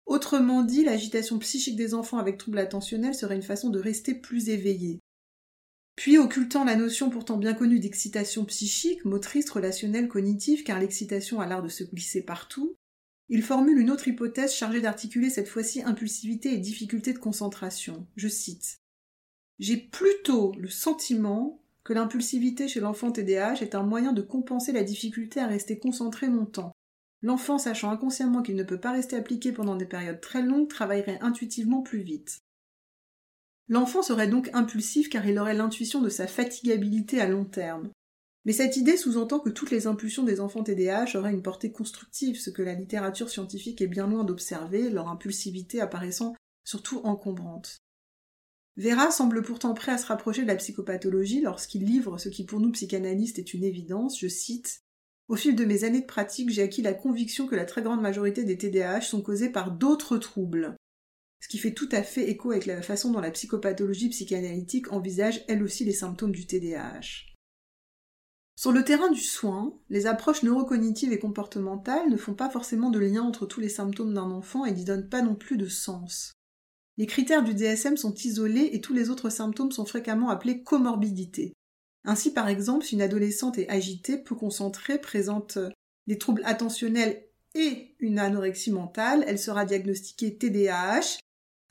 Autrement 0.05 0.63
dit, 0.63 0.85
l'agitation 0.85 1.39
psychique 1.39 1.77
des 1.77 1.95
enfants 1.95 2.19
avec 2.19 2.37
troubles 2.37 2.59
attentionnels 2.59 3.15
serait 3.15 3.37
une 3.37 3.43
façon 3.43 3.71
de 3.71 3.79
rester 3.79 4.15
plus 4.15 4.51
éveillés. 4.51 4.99
Puis, 5.97 6.19
occultant 6.19 6.65
la 6.65 6.77
notion 6.77 7.11
pourtant 7.11 7.37
bien 7.37 7.55
connue 7.55 7.79
d'excitation 7.79 8.45
psychique, 8.45 9.05
motrice, 9.05 9.51
relationnelle, 9.51 10.09
cognitive, 10.09 10.65
car 10.65 10.81
l'excitation 10.81 11.41
a 11.41 11.47
l'art 11.47 11.63
de 11.63 11.69
se 11.69 11.85
glisser 11.85 12.25
partout, 12.25 12.77
il 13.35 13.43
formule 13.43 13.79
une 13.79 13.91
autre 13.91 14.09
hypothèse 14.09 14.53
chargée 14.53 14.83
d'articuler 14.83 15.31
cette 15.31 15.49
fois-ci 15.49 15.83
impulsivité 15.83 16.53
et 16.53 16.59
difficulté 16.59 17.15
de 17.15 17.19
concentration. 17.19 18.07
Je 18.15 18.29
cite. 18.29 18.83
J'ai 19.59 19.79
plutôt 19.79 20.53
le 20.59 20.69
sentiment 20.69 21.63
que 21.83 21.95
l'impulsivité 21.95 22.69
chez 22.69 22.81
l'enfant 22.81 23.11
TDAH 23.11 23.63
est 23.63 23.75
un 23.75 23.85
moyen 23.85 24.13
de 24.13 24.21
compenser 24.21 24.73
la 24.73 24.85
difficulté 24.85 25.41
à 25.41 25.47
rester 25.47 25.79
concentré 25.79 26.27
longtemps. 26.27 26.73
L'enfant, 27.23 27.57
sachant 27.57 27.91
inconsciemment 27.91 28.43
qu'il 28.43 28.55
ne 28.55 28.65
peut 28.65 28.79
pas 28.79 28.93
rester 28.93 29.17
appliqué 29.17 29.51
pendant 29.51 29.77
des 29.77 29.87
périodes 29.87 30.21
très 30.21 30.43
longues, 30.43 30.69
travaillerait 30.69 31.21
intuitivement 31.23 31.81
plus 31.81 32.03
vite. 32.03 32.41
L'enfant 33.69 34.03
serait 34.03 34.29
donc 34.29 34.51
impulsif 34.53 35.09
car 35.09 35.27
il 35.27 35.39
aurait 35.39 35.55
l'intuition 35.55 36.03
de 36.03 36.11
sa 36.11 36.27
fatigabilité 36.27 37.19
à 37.19 37.29
long 37.29 37.47
terme. 37.47 37.89
Mais 38.45 38.53
cette 38.53 38.77
idée 38.77 38.97
sous-entend 38.97 39.39
que 39.39 39.51
toutes 39.51 39.71
les 39.71 39.87
impulsions 39.87 40.25
des 40.25 40.41
enfants 40.41 40.65
TDAH 40.65 41.17
auraient 41.17 41.33
une 41.33 41.43
portée 41.43 41.71
constructive, 41.71 42.41
ce 42.41 42.51
que 42.51 42.63
la 42.63 42.75
littérature 42.75 43.31
scientifique 43.31 43.81
est 43.81 43.87
bien 43.87 44.09
loin 44.09 44.25
d'observer, 44.25 44.91
leur 44.91 45.09
impulsivité 45.09 45.81
apparaissant 45.81 46.35
surtout 46.65 47.01
encombrante. 47.05 47.79
Vera 48.77 49.11
semble 49.11 49.43
pourtant 49.43 49.75
prêt 49.75 49.93
à 49.93 49.99
se 49.99 50.07
rapprocher 50.07 50.43
de 50.43 50.47
la 50.47 50.57
psychopathologie 50.57 51.43
lorsqu'il 51.43 51.85
livre 51.85 52.19
ce 52.19 52.29
qui 52.29 52.45
pour 52.45 52.59
nous 52.59 52.73
psychanalystes 52.73 53.39
est 53.39 53.53
une 53.53 53.65
évidence, 53.65 54.19
je 54.19 54.29
cite 54.29 54.81
Au 55.29 55.37
fil 55.37 55.55
de 55.55 55.65
mes 55.65 55.85
années 55.85 56.01
de 56.01 56.07
pratique, 56.07 56.51
j'ai 56.51 56.63
acquis 56.63 56.83
la 56.83 56.95
conviction 56.95 57.47
que 57.47 57.55
la 57.55 57.67
très 57.67 57.83
grande 57.83 58.01
majorité 58.01 58.45
des 58.45 58.57
TDAH 58.57 59.03
sont 59.03 59.21
causés 59.21 59.51
par 59.51 59.73
d'autres 59.73 60.19
troubles. 60.19 60.75
Ce 61.41 61.49
qui 61.49 61.59
fait 61.59 61.75
tout 61.75 61.89
à 61.93 62.03
fait 62.03 62.31
écho 62.31 62.53
avec 62.53 62.67
la 62.67 62.83
façon 62.83 63.11
dont 63.11 63.21
la 63.21 63.31
psychopathologie 63.31 64.09
psychanalytique 64.09 64.93
envisage 64.93 65.45
elle 65.49 65.63
aussi 65.63 65.85
les 65.85 65.93
symptômes 65.93 66.33
du 66.33 66.47
TDAH. 66.47 67.32
Sur 68.63 68.71
le 68.71 68.85
terrain 68.85 69.11
du 69.11 69.21
soin, 69.21 69.77
les 69.91 70.07
approches 70.07 70.45
neurocognitives 70.45 71.13
et 71.13 71.19
comportementales 71.19 72.09
ne 72.09 72.17
font 72.17 72.35
pas 72.35 72.49
forcément 72.49 72.91
de 72.91 73.01
lien 73.01 73.23
entre 73.23 73.45
tous 73.45 73.59
les 73.59 73.69
symptômes 73.69 74.15
d'un 74.15 74.31
enfant 74.31 74.65
et 74.65 74.71
n'y 74.71 74.85
donnent 74.85 75.09
pas 75.09 75.21
non 75.21 75.35
plus 75.35 75.57
de 75.57 75.67
sens. 75.67 76.35
Les 76.97 77.09
critères 77.09 77.43
du 77.43 77.55
DSM 77.55 77.97
sont 77.97 78.15
isolés 78.15 78.71
et 78.73 78.81
tous 78.81 78.93
les 78.93 79.11
autres 79.11 79.31
symptômes 79.31 79.73
sont 79.73 79.85
fréquemment 79.85 80.29
appelés 80.29 80.63
comorbidités. 80.63 81.55
Ainsi, 82.05 82.33
par 82.33 82.47
exemple, 82.47 82.85
si 82.85 82.95
une 82.95 83.03
adolescente 83.03 83.59
est 83.59 83.69
agitée, 83.69 84.17
peu 84.17 84.37
concentrée, 84.37 85.01
présente 85.01 85.59
des 86.07 86.19
troubles 86.19 86.43
attentionnels 86.45 87.27
et 87.57 87.97
une 87.99 88.21
anorexie 88.21 88.71
mentale, 88.71 89.25
elle 89.27 89.41
sera 89.41 89.65
diagnostiquée 89.65 90.39
TDAH 90.39 91.19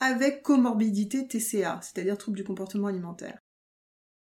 avec 0.01 0.43
comorbidité 0.43 1.25
TCA, 1.25 1.79
c'est-à-dire 1.81 2.17
trouble 2.17 2.35
du 2.35 2.43
comportement 2.43 2.87
alimentaire. 2.87 3.39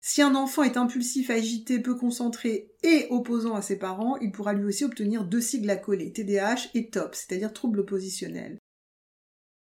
Si 0.06 0.20
un 0.20 0.34
enfant 0.34 0.62
est 0.62 0.76
impulsif, 0.76 1.30
agité, 1.30 1.80
peu 1.80 1.94
concentré 1.94 2.70
et 2.82 3.06
opposant 3.08 3.54
à 3.54 3.62
ses 3.62 3.78
parents, 3.78 4.18
il 4.18 4.32
pourra 4.32 4.52
lui 4.52 4.66
aussi 4.66 4.84
obtenir 4.84 5.24
deux 5.24 5.40
sigles 5.40 5.70
accolés, 5.70 6.12
TDAH 6.12 6.68
et 6.74 6.90
TOP, 6.90 7.14
c'est-à-dire 7.14 7.54
trouble 7.54 7.80
oppositionnel. 7.80 8.58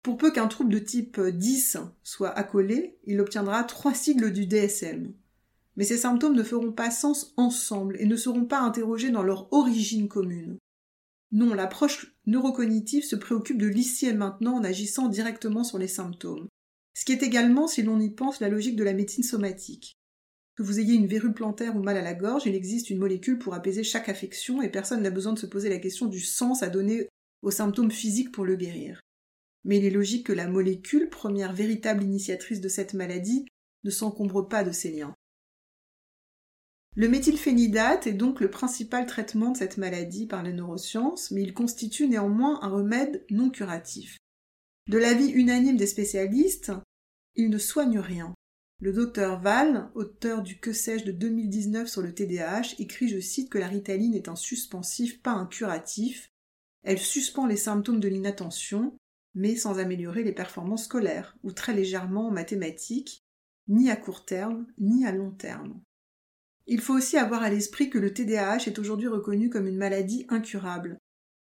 Pour 0.01 0.17
peu 0.17 0.32
qu'un 0.32 0.48
trouble 0.48 0.74
de 0.74 0.79
type 0.79 1.22
10 1.22 1.77
soit 2.01 2.32
accolé, 2.32 2.98
il 3.03 3.22
obtiendra 3.22 3.63
trois 3.65 3.94
sigles 3.94 4.34
du 4.34 4.48
DSM. 4.48 5.13
Mais 5.75 5.84
ces 5.84 5.98
symptômes 5.98 6.36
ne 6.36 6.41
feront 6.41 6.72
pas 6.72 6.89
sens 6.89 7.36
ensemble 7.38 7.96
et 8.00 8.08
ne 8.08 8.15
seront 8.15 8.46
pas 8.46 8.62
interrogés 8.62 9.12
dans 9.12 9.22
leur 9.22 9.53
origine 9.53 10.08
commune. 10.08 10.58
Non, 11.34 11.53
l'approche 11.53 12.15
neurocognitive 12.25 13.03
se 13.03 13.15
préoccupe 13.15 13.60
de 13.60 13.67
l'ici 13.67 14.08
et 14.08 14.13
maintenant 14.13 14.55
en 14.55 14.63
agissant 14.63 15.08
directement 15.08 15.63
sur 15.63 15.77
les 15.77 15.88
symptômes. 15.88 16.48
Ce 16.96 17.05
qui 17.05 17.12
est 17.12 17.22
également, 17.22 17.67
si 17.67 17.84
l'on 17.84 18.00
y 18.00 18.10
pense, 18.10 18.39
la 18.39 18.50
logique 18.50 18.75
de 18.75 18.84
la 18.84 18.94
médecine 18.94 19.24
somatique. 19.24 20.00
Que 20.55 20.63
vous 20.63 20.79
ayez 20.79 20.95
une 20.95 21.07
verrue 21.07 21.33
plantaire 21.33 21.75
ou 21.75 21.83
mal 21.83 21.97
à 21.97 22.01
la 22.01 22.13
gorge, 22.13 22.45
il 22.45 22.55
existe 22.55 22.89
une 22.89 22.97
molécule 22.97 23.38
pour 23.38 23.53
apaiser 23.53 23.83
chaque 23.83 24.07
affection 24.07 24.62
et 24.62 24.69
personne 24.69 25.01
n'a 25.01 25.09
besoin 25.09 25.33
de 25.33 25.39
se 25.39 25.45
poser 25.45 25.69
la 25.69 25.79
question 25.79 26.05
du 26.05 26.21
sens 26.21 26.63
à 26.63 26.69
donner 26.69 27.09
aux 27.41 27.51
symptômes 27.51 27.91
physiques 27.91 28.31
pour 28.31 28.45
le 28.45 28.55
guérir. 28.55 29.01
Mais 29.65 29.77
il 29.77 29.85
est 29.85 29.89
logique 29.89 30.27
que 30.27 30.33
la 30.33 30.47
molécule, 30.47 31.09
première 31.09 31.53
véritable 31.53 32.03
initiatrice 32.03 32.62
de 32.62 32.69
cette 32.69 32.93
maladie, 32.93 33.45
ne 33.83 33.89
s'encombre 33.89 34.47
pas 34.47 34.63
de 34.63 34.71
ces 34.71 34.91
liens. 34.91 35.13
Le 36.95 37.09
méthylphénidate 37.09 38.07
est 38.07 38.13
donc 38.13 38.39
le 38.39 38.50
principal 38.50 39.05
traitement 39.05 39.51
de 39.51 39.57
cette 39.57 39.77
maladie 39.77 40.27
par 40.27 40.43
les 40.43 40.53
neurosciences, 40.53 41.31
mais 41.31 41.41
il 41.41 41.53
constitue 41.53 42.07
néanmoins 42.07 42.59
un 42.62 42.69
remède 42.69 43.25
non 43.29 43.50
curatif. 43.50 44.17
De 44.88 44.97
l'avis 44.97 45.31
unanime 45.31 45.75
des 45.75 45.88
spécialistes, 45.88 46.71
il 47.35 47.50
ne 47.50 47.57
soigne 47.57 48.00
rien. 48.00 48.33
Le 48.82 48.91
docteur 48.91 49.39
Val, 49.39 49.89
auteur 49.96 50.44
du 50.44 50.60
Que 50.60 50.74
sais-je 50.74 51.05
de 51.05 51.12
2019 51.12 51.88
sur 51.88 52.01
le 52.01 52.13
TDAH, 52.13 52.75
écrit, 52.77 53.08
je 53.08 53.20
cite, 53.20 53.50
que 53.50 53.58
la 53.58 53.67
ritaline 53.67 54.13
est 54.13 54.27
un 54.27 54.36
suspensif, 54.36 55.22
pas 55.22 55.32
un 55.32 55.46
curatif. 55.46 56.29
Elle 56.84 57.00
suspend 57.00 57.48
les 57.48 57.55
symptômes 57.55 58.01
de 58.01 58.10
l'inattention, 58.10 58.98
mais 59.34 59.55
sans 59.55 59.79
améliorer 59.79 60.24
les 60.24 60.34
performances 60.34 60.86
scolaires, 60.86 61.38
ou 61.44 61.53
très 61.53 61.74
légèrement 61.74 62.27
en 62.27 62.32
mathématiques, 62.32 63.24
ni 63.70 63.89
à 63.89 63.96
court 63.96 64.25
terme, 64.25 64.67
ni 64.77 65.05
à 65.05 65.13
long 65.13 65.32
terme. 65.32 65.82
Il 66.67 66.82
faut 66.82 66.96
aussi 66.96 67.17
avoir 67.17 67.44
à 67.44 67.50
l'esprit 67.50 67.89
que 67.89 67.98
le 67.98 68.13
TDAH 68.13 68.67
est 68.67 68.79
aujourd'hui 68.79 69.08
reconnu 69.08 69.50
comme 69.50 69.67
une 69.67 69.77
maladie 69.77 70.25
incurable. 70.29 70.98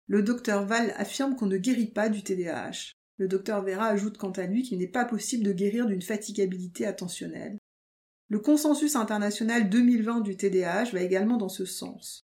Le 0.07 0.21
docteur 0.21 0.65
Val 0.65 0.93
affirme 0.97 1.35
qu'on 1.35 1.47
ne 1.47 1.57
guérit 1.57 1.91
pas 1.91 2.09
du 2.09 2.23
TDAH. 2.23 2.93
Le 3.17 3.27
docteur 3.27 3.63
Vera 3.63 3.87
ajoute 3.87 4.17
quant 4.17 4.31
à 4.31 4.45
lui 4.45 4.63
qu'il 4.63 4.79
n'est 4.79 4.87
pas 4.87 5.05
possible 5.05 5.43
de 5.43 5.53
guérir 5.53 5.85
d'une 5.85 6.01
fatigabilité 6.01 6.85
attentionnelle. 6.85 7.57
Le 8.29 8.39
consensus 8.39 8.95
international 8.95 9.69
2020 9.69 10.21
du 10.21 10.35
TDAH 10.35 10.91
va 10.91 11.01
également 11.01 11.37
dans 11.37 11.49
ce 11.49 11.65
sens. 11.65 12.25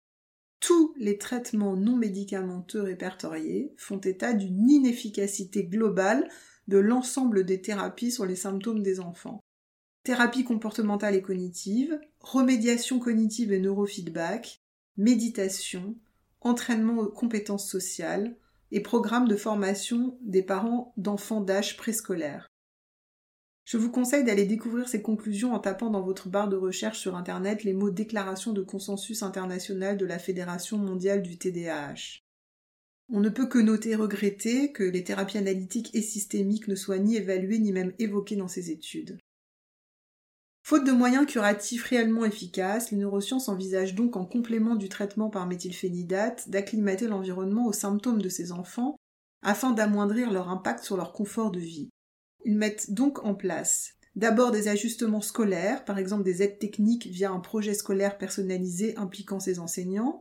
Tous 0.60 0.94
les 0.98 1.18
traitements 1.18 1.76
non 1.76 1.96
médicamenteux 1.96 2.82
répertoriés 2.82 3.74
font 3.76 4.00
état 4.00 4.32
d'une 4.32 4.68
inefficacité 4.68 5.64
globale 5.64 6.28
de 6.68 6.78
l'ensemble 6.78 7.44
des 7.44 7.60
thérapies 7.60 8.12
sur 8.12 8.26
les 8.26 8.36
symptômes 8.36 8.82
des 8.82 9.00
enfants 9.00 9.40
thérapie 10.02 10.44
comportementale 10.44 11.14
et 11.14 11.22
cognitive, 11.22 12.00
remédiation 12.20 12.98
cognitive 12.98 13.52
et 13.52 13.60
neurofeedback, 13.60 14.60
méditation, 14.96 15.96
entraînement 16.40 16.98
aux 16.98 17.10
compétences 17.10 17.68
sociales 17.68 18.36
et 18.70 18.80
programme 18.80 19.28
de 19.28 19.36
formation 19.36 20.18
des 20.22 20.42
parents 20.42 20.92
d'enfants 20.96 21.40
d'âge 21.40 21.76
préscolaire. 21.76 22.48
Je 23.64 23.76
vous 23.76 23.90
conseille 23.90 24.24
d'aller 24.24 24.46
découvrir 24.46 24.88
ces 24.88 25.00
conclusions 25.00 25.52
en 25.52 25.60
tapant 25.60 25.90
dans 25.90 26.02
votre 26.02 26.28
barre 26.28 26.48
de 26.48 26.56
recherche 26.56 26.98
sur 26.98 27.14
Internet 27.14 27.62
les 27.62 27.72
mots 27.72 27.90
Déclaration 27.90 28.52
de 28.52 28.62
consensus 28.62 29.22
international 29.22 29.96
de 29.96 30.06
la 30.06 30.18
Fédération 30.18 30.76
mondiale 30.76 31.22
du 31.22 31.38
TDAH. 31.38 32.22
On 33.12 33.20
ne 33.20 33.28
peut 33.28 33.46
que 33.46 33.58
noter 33.58 33.90
et 33.90 33.96
regretter 33.96 34.72
que 34.72 34.84
les 34.84 35.04
thérapies 35.04 35.38
analytiques 35.38 35.94
et 35.94 36.02
systémiques 36.02 36.68
ne 36.68 36.74
soient 36.74 36.98
ni 36.98 37.16
évaluées 37.16 37.58
ni 37.58 37.72
même 37.72 37.92
évoquées 37.98 38.36
dans 38.36 38.48
ces 38.48 38.70
études. 38.70 39.18
Faute 40.70 40.86
de 40.86 40.92
moyens 40.92 41.26
curatifs 41.26 41.82
réellement 41.82 42.24
efficaces, 42.24 42.92
les 42.92 42.98
neurosciences 42.98 43.48
envisagent 43.48 43.96
donc 43.96 44.14
en 44.14 44.24
complément 44.24 44.76
du 44.76 44.88
traitement 44.88 45.28
par 45.28 45.48
méthylphénidate 45.48 46.48
d'acclimater 46.48 47.08
l'environnement 47.08 47.66
aux 47.66 47.72
symptômes 47.72 48.22
de 48.22 48.28
ces 48.28 48.52
enfants 48.52 48.94
afin 49.42 49.72
d'amoindrir 49.72 50.30
leur 50.30 50.48
impact 50.48 50.84
sur 50.84 50.96
leur 50.96 51.12
confort 51.12 51.50
de 51.50 51.58
vie. 51.58 51.90
Ils 52.44 52.56
mettent 52.56 52.92
donc 52.92 53.24
en 53.24 53.34
place 53.34 53.94
d'abord 54.14 54.52
des 54.52 54.68
ajustements 54.68 55.22
scolaires, 55.22 55.84
par 55.84 55.98
exemple 55.98 56.22
des 56.22 56.40
aides 56.40 56.60
techniques 56.60 57.08
via 57.08 57.32
un 57.32 57.40
projet 57.40 57.74
scolaire 57.74 58.16
personnalisé 58.16 58.96
impliquant 58.96 59.40
ses 59.40 59.58
enseignants, 59.58 60.20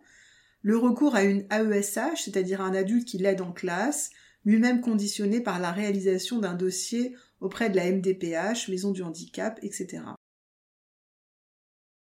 le 0.64 0.78
recours 0.78 1.14
à 1.14 1.26
une 1.26 1.46
AESH, 1.52 2.24
c'est-à-dire 2.24 2.62
un 2.62 2.74
adulte 2.74 3.08
qui 3.08 3.20
l'aide 3.20 3.42
en 3.42 3.52
classe, 3.52 4.10
lui-même 4.46 4.82
conditionné 4.82 5.42
par 5.42 5.60
la 5.60 5.72
réalisation 5.72 6.40
d'un 6.40 6.56
dossier 6.56 7.16
auprès 7.40 7.70
de 7.70 7.76
la 7.76 7.92
MDPH, 7.92 8.68
Maison 8.68 8.90
du 8.90 9.04
Handicap, 9.04 9.60
etc 9.62 10.02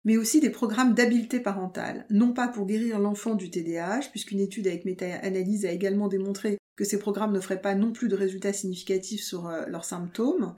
mais 0.04 0.16
aussi 0.16 0.40
des 0.40 0.50
programmes 0.50 0.94
d'habileté 0.94 1.40
parentale, 1.40 2.06
non 2.10 2.32
pas 2.32 2.48
pour 2.48 2.66
guérir 2.66 2.98
l'enfant 2.98 3.34
du 3.34 3.50
TDAH, 3.50 4.08
puisqu'une 4.10 4.40
étude 4.40 4.66
avec 4.66 4.84
méta-analyse 4.84 5.66
a 5.66 5.72
également 5.72 6.08
démontré 6.08 6.58
que 6.76 6.84
ces 6.84 6.98
programmes 6.98 7.32
ne 7.32 7.40
feraient 7.40 7.60
pas 7.60 7.74
non 7.74 7.92
plus 7.92 8.08
de 8.08 8.16
résultats 8.16 8.54
significatifs 8.54 9.22
sur 9.22 9.48
euh, 9.48 9.66
leurs 9.66 9.84
symptômes, 9.84 10.54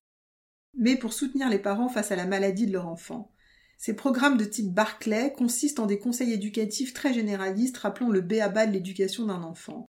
mais 0.79 0.97
pour 0.97 1.13
soutenir 1.13 1.49
les 1.49 1.59
parents 1.59 1.89
face 1.89 2.13
à 2.13 2.17
la 2.17 2.27
maladie 2.27 2.67
de 2.67 2.73
leur 2.73 2.87
enfant. 2.87 3.33
Ces 3.79 3.95
programmes 3.95 4.37
de 4.37 4.45
type 4.45 4.73
Barclay 4.73 5.33
consistent 5.33 5.81
en 5.81 5.87
des 5.87 5.99
conseils 5.99 6.33
éducatifs 6.33 6.95
très 6.95 7.13
généralistes 7.13 7.79
rappelant 7.79 8.11
le 8.11 8.21
B 8.21 8.35
à 8.35 8.49
bas 8.49 8.67
de 8.67 8.73
l'éducation 8.73 9.27
d'un 9.27 9.43
enfant. 9.43 9.87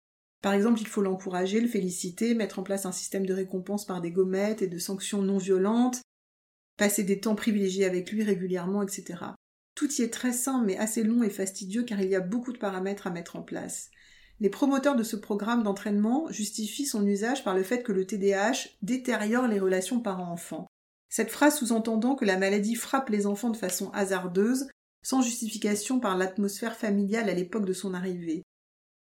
Par 0.43 0.53
exemple, 0.53 0.79
il 0.79 0.87
faut 0.87 1.01
l'encourager, 1.01 1.59
le 1.59 1.67
féliciter, 1.67 2.35
mettre 2.35 2.59
en 2.59 2.63
place 2.63 2.85
un 2.85 2.91
système 2.91 3.25
de 3.25 3.33
récompense 3.33 3.85
par 3.85 3.99
des 3.99 4.11
gommettes 4.11 4.61
et 4.61 4.67
de 4.67 4.77
sanctions 4.77 5.23
non 5.23 5.37
violentes, 5.37 6.01
passer 6.79 7.03
des 7.03 7.19
temps 7.19 7.35
privilégiés 7.35 7.85
avec 7.85 8.09
lui 8.11 8.23
régulièrement, 8.23 8.81
etc. 8.81 9.19
Tout 9.75 9.91
y 9.93 10.01
est 10.01 10.13
très 10.13 10.31
simple 10.31 10.65
mais 10.65 10.77
assez 10.77 11.03
long 11.03 11.21
et 11.21 11.29
fastidieux 11.29 11.83
car 11.83 12.01
il 12.01 12.09
y 12.09 12.15
a 12.15 12.21
beaucoup 12.21 12.53
de 12.53 12.57
paramètres 12.57 13.05
à 13.05 13.11
mettre 13.11 13.35
en 13.35 13.43
place. 13.43 13.91
Les 14.39 14.49
promoteurs 14.49 14.95
de 14.95 15.03
ce 15.03 15.17
programme 15.17 15.63
d'entraînement 15.63 16.31
justifient 16.31 16.85
son 16.85 17.05
usage 17.05 17.43
par 17.43 17.53
le 17.53 17.63
fait 17.63 17.83
que 17.83 17.91
le 17.91 18.05
TDAH 18.05 18.69
détériore 18.81 19.47
les 19.47 19.59
relations 19.59 19.99
parents-enfants. 19.99 20.67
Cette 21.09 21.31
phrase 21.31 21.57
sous-entendant 21.57 22.15
que 22.15 22.23
la 22.23 22.37
maladie 22.37 22.75
frappe 22.75 23.09
les 23.09 23.25
enfants 23.27 23.49
de 23.49 23.57
façon 23.57 23.91
hasardeuse, 23.91 24.67
sans 25.03 25.21
justification 25.21 25.99
par 25.99 26.17
l'atmosphère 26.17 26.77
familiale 26.77 27.29
à 27.29 27.33
l'époque 27.33 27.65
de 27.65 27.73
son 27.73 27.93
arrivée. 27.93 28.43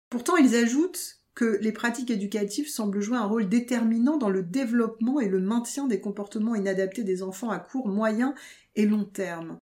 Pourtant, 0.09 0.37
ils 0.37 0.55
ajoutent 0.55 1.22
les 1.43 1.71
pratiques 1.71 2.11
éducatives 2.11 2.69
semblent 2.69 3.01
jouer 3.01 3.17
un 3.17 3.25
rôle 3.25 3.49
déterminant 3.49 4.17
dans 4.17 4.29
le 4.29 4.43
développement 4.43 5.19
et 5.19 5.29
le 5.29 5.39
maintien 5.39 5.87
des 5.87 5.99
comportements 5.99 6.55
inadaptés 6.55 7.03
des 7.03 7.23
enfants 7.23 7.49
à 7.49 7.59
court, 7.59 7.87
moyen 7.87 8.35
et 8.75 8.85
long 8.85 9.05
terme. 9.05 9.57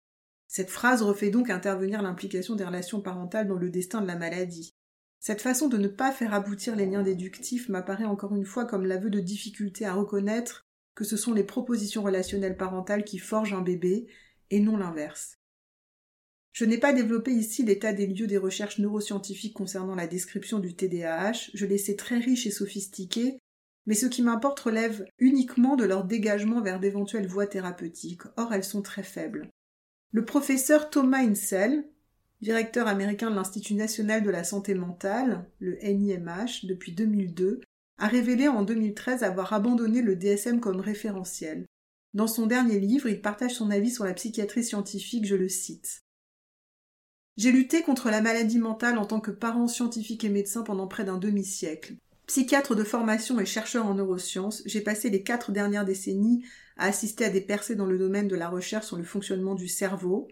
Cette 0.47 0.69
phrase 0.69 1.01
refait 1.01 1.29
donc 1.29 1.49
intervenir 1.49 2.01
l'implication 2.01 2.55
des 2.55 2.63
relations 2.63 3.01
parentales 3.01 3.47
dans 3.47 3.57
le 3.57 3.69
destin 3.69 4.01
de 4.01 4.07
la 4.07 4.15
maladie. 4.15 4.71
Cette 5.19 5.41
façon 5.41 5.67
de 5.67 5.77
ne 5.77 5.87
pas 5.87 6.11
faire 6.11 6.33
aboutir 6.33 6.75
les 6.75 6.85
liens 6.85 7.03
déductifs 7.03 7.69
m'apparaît 7.69 8.05
encore 8.05 8.35
une 8.35 8.45
fois 8.45 8.65
comme 8.65 8.85
l'aveu 8.85 9.09
de 9.09 9.19
difficulté 9.19 9.85
à 9.85 9.93
reconnaître 9.93 10.63
que 10.95 11.03
ce 11.03 11.17
sont 11.17 11.33
les 11.33 11.43
propositions 11.43 12.03
relationnelles 12.03 12.57
parentales 12.57 13.03
qui 13.03 13.19
forgent 13.19 13.53
un 13.53 13.61
bébé, 13.61 14.07
et 14.49 14.59
non 14.59 14.77
l'inverse. 14.77 15.36
Je 16.57 16.65
n'ai 16.65 16.79
pas 16.79 16.91
développé 16.91 17.31
ici 17.31 17.61
l'état 17.61 17.93
des 17.93 18.07
lieux 18.07 18.25
des 18.25 18.39
recherches 18.39 18.79
neuroscientifiques 18.79 19.53
concernant 19.53 19.93
la 19.93 20.07
description 20.07 20.57
du 20.57 20.73
TDAH, 20.73 21.51
je 21.53 21.67
les 21.67 21.77
sais 21.77 21.95
très 21.95 22.17
riches 22.17 22.47
et 22.47 22.51
sophistiquées, 22.51 23.37
mais 23.85 23.93
ce 23.93 24.07
qui 24.07 24.23
m'importe 24.23 24.61
relève 24.61 25.05
uniquement 25.19 25.75
de 25.75 25.85
leur 25.85 26.03
dégagement 26.03 26.59
vers 26.59 26.79
d'éventuelles 26.79 27.27
voies 27.27 27.45
thérapeutiques, 27.45 28.23
or 28.37 28.55
elles 28.55 28.63
sont 28.63 28.81
très 28.81 29.03
faibles. 29.03 29.51
Le 30.11 30.25
professeur 30.25 30.89
Thomas 30.89 31.19
Insel, 31.19 31.87
directeur 32.41 32.87
américain 32.87 33.29
de 33.29 33.35
l'Institut 33.35 33.75
national 33.75 34.23
de 34.23 34.31
la 34.31 34.43
santé 34.43 34.73
mentale, 34.73 35.47
le 35.59 35.77
NIMH, 35.83 36.65
depuis 36.65 36.91
2002, 36.91 37.61
a 37.99 38.07
révélé 38.07 38.47
en 38.47 38.63
2013 38.63 39.21
avoir 39.21 39.53
abandonné 39.53 40.01
le 40.01 40.15
DSM 40.15 40.59
comme 40.59 40.79
référentiel. 40.79 41.67
Dans 42.15 42.25
son 42.25 42.47
dernier 42.47 42.79
livre, 42.79 43.07
il 43.09 43.21
partage 43.21 43.53
son 43.53 43.69
avis 43.69 43.91
sur 43.91 44.05
la 44.05 44.15
psychiatrie 44.15 44.63
scientifique, 44.63 45.27
je 45.27 45.35
le 45.35 45.49
cite. 45.49 46.01
J'ai 47.37 47.51
lutté 47.51 47.83
contre 47.83 48.09
la 48.09 48.19
maladie 48.19 48.57
mentale 48.57 48.97
en 48.97 49.05
tant 49.05 49.19
que 49.19 49.29
parent 49.29 49.67
scientifique 49.67 50.23
et 50.23 50.29
médecin 50.29 50.63
pendant 50.63 50.87
près 50.87 51.05
d'un 51.05 51.19
demi-siècle. 51.19 51.93
Psychiatre 52.25 52.75
de 52.75 52.83
formation 52.83 53.39
et 53.39 53.45
chercheur 53.45 53.85
en 53.85 53.93
neurosciences, 53.93 54.63
j'ai 54.65 54.81
passé 54.81 55.11
les 55.11 55.21
quatre 55.21 55.51
dernières 55.51 55.85
décennies 55.85 56.43
à 56.77 56.87
assister 56.87 57.25
à 57.25 57.29
des 57.29 57.41
percées 57.41 57.75
dans 57.75 57.85
le 57.85 57.99
domaine 57.99 58.27
de 58.27 58.35
la 58.35 58.49
recherche 58.49 58.87
sur 58.87 58.97
le 58.97 59.03
fonctionnement 59.03 59.53
du 59.53 59.67
cerveau, 59.67 60.27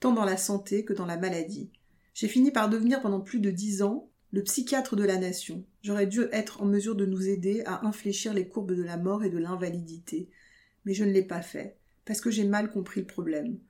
tant 0.00 0.12
dans 0.12 0.24
la 0.24 0.36
santé 0.36 0.84
que 0.84 0.92
dans 0.92 1.06
la 1.06 1.16
maladie. 1.16 1.70
J'ai 2.14 2.26
fini 2.26 2.50
par 2.50 2.68
devenir 2.68 3.00
pendant 3.00 3.20
plus 3.20 3.38
de 3.38 3.52
dix 3.52 3.82
ans 3.82 4.08
le 4.32 4.42
psychiatre 4.42 4.96
de 4.96 5.04
la 5.04 5.18
nation. 5.18 5.64
J'aurais 5.82 6.08
dû 6.08 6.22
être 6.32 6.62
en 6.62 6.66
mesure 6.66 6.96
de 6.96 7.06
nous 7.06 7.28
aider 7.28 7.62
à 7.64 7.86
infléchir 7.86 8.34
les 8.34 8.48
courbes 8.48 8.74
de 8.74 8.82
la 8.82 8.96
mort 8.96 9.22
et 9.22 9.30
de 9.30 9.38
l'invalidité, 9.38 10.28
mais 10.84 10.94
je 10.94 11.04
ne 11.04 11.12
l'ai 11.12 11.22
pas 11.22 11.42
fait, 11.42 11.76
parce 12.04 12.20
que 12.20 12.32
j'ai 12.32 12.44
mal 12.44 12.72
compris 12.72 13.00
le 13.00 13.06
problème. 13.06 13.60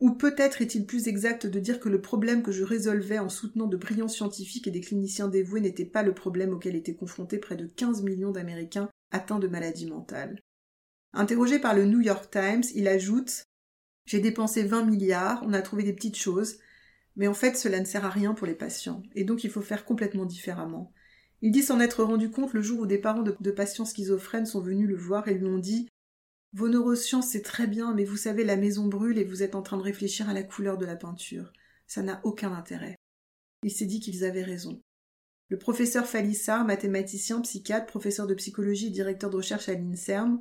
Ou 0.00 0.12
peut-être 0.12 0.60
est-il 0.60 0.86
plus 0.86 1.08
exact 1.08 1.46
de 1.46 1.60
dire 1.60 1.78
que 1.78 1.88
le 1.88 2.00
problème 2.00 2.42
que 2.42 2.52
je 2.52 2.64
résolvais 2.64 3.18
en 3.18 3.28
soutenant 3.28 3.66
de 3.66 3.76
brillants 3.76 4.08
scientifiques 4.08 4.66
et 4.66 4.72
des 4.72 4.80
cliniciens 4.80 5.28
dévoués 5.28 5.60
n'était 5.60 5.84
pas 5.84 6.02
le 6.02 6.14
problème 6.14 6.52
auquel 6.52 6.74
étaient 6.74 6.96
confrontés 6.96 7.38
près 7.38 7.56
de 7.56 7.66
15 7.66 8.02
millions 8.02 8.32
d'Américains 8.32 8.90
atteints 9.12 9.38
de 9.38 9.46
maladies 9.46 9.86
mentales. 9.86 10.40
Interrogé 11.12 11.60
par 11.60 11.74
le 11.74 11.84
New 11.86 12.00
York 12.00 12.28
Times, 12.30 12.64
il 12.74 12.88
ajoute 12.88 13.44
J'ai 14.04 14.18
dépensé 14.18 14.64
20 14.64 14.84
milliards, 14.84 15.42
on 15.46 15.52
a 15.52 15.62
trouvé 15.62 15.84
des 15.84 15.92
petites 15.92 16.18
choses, 16.18 16.58
mais 17.14 17.28
en 17.28 17.34
fait 17.34 17.56
cela 17.56 17.78
ne 17.78 17.84
sert 17.84 18.04
à 18.04 18.10
rien 18.10 18.34
pour 18.34 18.48
les 18.48 18.56
patients, 18.56 19.02
et 19.14 19.22
donc 19.22 19.44
il 19.44 19.50
faut 19.50 19.62
faire 19.62 19.84
complètement 19.84 20.26
différemment. 20.26 20.92
Il 21.40 21.52
dit 21.52 21.62
s'en 21.62 21.78
être 21.78 22.02
rendu 22.02 22.30
compte 22.30 22.52
le 22.52 22.62
jour 22.62 22.80
où 22.80 22.86
des 22.86 22.98
parents 22.98 23.22
de, 23.22 23.36
de 23.38 23.50
patients 23.52 23.84
schizophrènes 23.84 24.46
sont 24.46 24.60
venus 24.60 24.88
le 24.88 24.96
voir 24.96 25.28
et 25.28 25.34
lui 25.34 25.46
ont 25.46 25.58
dit 25.58 25.88
vos 26.54 26.68
neurosciences, 26.68 27.30
c'est 27.30 27.42
très 27.42 27.66
bien, 27.66 27.92
mais 27.94 28.04
vous 28.04 28.16
savez, 28.16 28.44
la 28.44 28.56
maison 28.56 28.86
brûle 28.86 29.18
et 29.18 29.24
vous 29.24 29.42
êtes 29.42 29.56
en 29.56 29.62
train 29.62 29.76
de 29.76 29.82
réfléchir 29.82 30.28
à 30.28 30.34
la 30.34 30.44
couleur 30.44 30.78
de 30.78 30.86
la 30.86 30.94
peinture. 30.94 31.52
Ça 31.88 32.00
n'a 32.00 32.20
aucun 32.22 32.52
intérêt. 32.52 32.96
Il 33.64 33.72
s'est 33.72 33.86
dit 33.86 33.98
qu'ils 33.98 34.24
avaient 34.24 34.44
raison. 34.44 34.80
Le 35.48 35.58
professeur 35.58 36.06
Falissard, 36.06 36.64
mathématicien, 36.64 37.40
psychiatre, 37.40 37.86
professeur 37.86 38.28
de 38.28 38.34
psychologie 38.34 38.86
et 38.86 38.90
directeur 38.90 39.30
de 39.30 39.36
recherche 39.36 39.68
à 39.68 39.74
l'INSERM, 39.74 40.38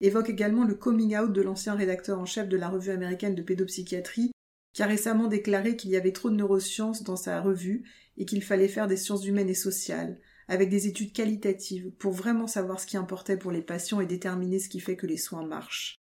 évoque 0.00 0.30
également 0.30 0.64
le 0.64 0.76
coming 0.76 1.16
out 1.16 1.32
de 1.32 1.42
l'ancien 1.42 1.74
rédacteur 1.74 2.20
en 2.20 2.26
chef 2.26 2.48
de 2.48 2.56
la 2.56 2.68
revue 2.68 2.92
américaine 2.92 3.34
de 3.34 3.42
pédopsychiatrie, 3.42 4.30
qui 4.72 4.82
a 4.84 4.86
récemment 4.86 5.26
déclaré 5.26 5.74
qu'il 5.74 5.90
y 5.90 5.96
avait 5.96 6.12
trop 6.12 6.30
de 6.30 6.36
neurosciences 6.36 7.02
dans 7.02 7.16
sa 7.16 7.40
revue 7.40 7.90
et 8.18 8.24
qu'il 8.24 8.42
fallait 8.42 8.68
faire 8.68 8.86
des 8.86 8.96
sciences 8.96 9.26
humaines 9.26 9.48
et 9.48 9.54
sociales, 9.54 10.20
avec 10.48 10.68
des 10.70 10.86
études 10.86 11.12
qualitatives 11.12 11.90
pour 11.98 12.12
vraiment 12.12 12.46
savoir 12.46 12.80
ce 12.80 12.86
qui 12.86 12.96
importait 12.96 13.36
pour 13.36 13.50
les 13.50 13.62
patients 13.62 14.00
et 14.00 14.06
déterminer 14.06 14.58
ce 14.58 14.68
qui 14.68 14.80
fait 14.80 14.96
que 14.96 15.06
les 15.06 15.16
soins 15.16 15.46
marchent. 15.46 15.96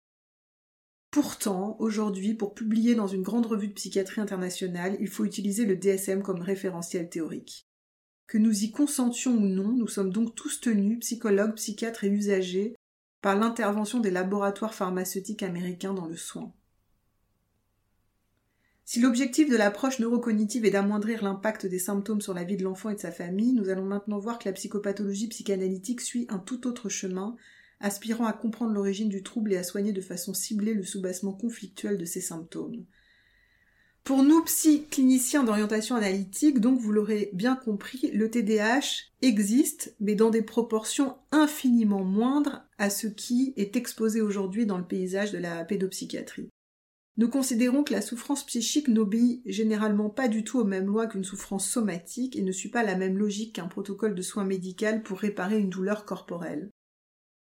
Pourtant, 1.11 1.77
aujourd'hui, 1.81 2.35
pour 2.35 2.55
publier 2.55 2.95
dans 2.95 3.09
une 3.09 3.23
grande 3.23 3.47
revue 3.47 3.69
de 3.69 3.75
psychiatrie 3.75 4.21
internationale, 4.21 4.97
il 5.01 5.09
faut 5.09 5.25
utiliser 5.25 5.65
le 5.65 5.77
DSM 5.77 6.23
comme 6.23 6.41
référentiel 6.41 7.09
théorique. 7.09 7.67
Que 8.29 8.39
nous 8.39 8.63
y 8.63 8.71
consentions 8.71 9.35
ou 9.35 9.41
non, 9.41 9.73
nous 9.73 9.89
sommes 9.89 10.13
donc 10.13 10.37
tous 10.37 10.61
tenus, 10.61 11.01
psychologues, 11.01 11.57
psychiatres 11.57 12.05
et 12.05 12.11
usagers, 12.11 12.77
par 13.23 13.37
l'intervention 13.37 13.99
des 13.99 14.13
laboratoires 14.13 14.73
pharmaceutiques 14.73 15.43
américains 15.43 15.95
dans 15.95 16.07
le 16.07 16.17
soin. 16.17 16.55
Si 18.93 18.99
l'objectif 18.99 19.49
de 19.49 19.57
l'approche 19.57 20.01
neurocognitive 20.01 20.65
est 20.65 20.73
d'amoindrir 20.73 21.23
l'impact 21.23 21.65
des 21.65 21.79
symptômes 21.79 22.21
sur 22.21 22.35
la 22.35 22.43
vie 22.43 22.57
de 22.57 22.65
l'enfant 22.65 22.91
et 22.91 22.97
de 22.97 22.99
sa 22.99 23.13
famille, 23.13 23.53
nous 23.53 23.69
allons 23.69 23.85
maintenant 23.85 24.19
voir 24.19 24.41
que 24.41 24.49
la 24.49 24.53
psychopathologie 24.53 25.29
psychanalytique 25.29 26.01
suit 26.01 26.27
un 26.29 26.41
tout 26.41 26.67
autre 26.67 26.89
chemin, 26.89 27.37
aspirant 27.79 28.27
à 28.27 28.33
comprendre 28.33 28.73
l'origine 28.73 29.09
du 29.09 29.23
trouble 29.23 29.53
et 29.53 29.57
à 29.57 29.63
soigner 29.63 29.93
de 29.93 30.01
façon 30.01 30.35
ciblée 30.35 30.75
le 30.75 30.83
soubassement 30.83 31.33
conflictuel 31.33 31.99
de 31.99 32.05
ces 32.05 32.21
symptômes. 32.21 32.85
Pour 34.03 34.25
nous, 34.25 34.43
psy-cliniciens 34.43 35.45
d'orientation 35.45 35.95
analytique, 35.95 36.59
donc 36.59 36.81
vous 36.81 36.91
l'aurez 36.91 37.31
bien 37.33 37.55
compris, 37.55 38.11
le 38.13 38.29
TDAH 38.29 39.05
existe, 39.23 39.95
mais 40.01 40.17
dans 40.17 40.31
des 40.31 40.43
proportions 40.43 41.17
infiniment 41.31 42.03
moindres 42.03 42.65
à 42.77 42.91
ce 42.91 43.07
qui 43.07 43.55
est 43.57 43.77
exposé 43.77 44.21
aujourd'hui 44.21 44.67
dans 44.67 44.79
le 44.79 44.85
paysage 44.85 45.31
de 45.31 45.39
la 45.39 45.65
pédopsychiatrie. 45.65 46.51
Nous 47.17 47.29
considérons 47.29 47.83
que 47.85 47.93
la 47.93 48.01
souffrance 48.01 48.47
psychique 48.47 48.89
n'obéit 48.89 49.43
généralement 49.45 50.11
pas 50.11 50.29
du 50.29 50.45
tout 50.45 50.59
aux 50.61 50.65
mêmes 50.65 50.87
lois 50.87 51.07
qu'une 51.07 51.25
souffrance 51.25 51.69
somatique 51.69 52.37
et 52.37 52.43
ne 52.43 52.53
suit 52.53 52.71
pas 52.71 52.83
la 52.83 52.97
même 52.97 53.19
logique 53.19 53.57
qu'un 53.57 53.67
protocole 53.67 54.15
de 54.15 54.23
soins 54.23 54.45
médical 54.45 55.03
pour 55.03 55.19
réparer 55.19 55.59
une 55.59 55.71
douleur 55.71 56.05
corporelle. 56.05 56.71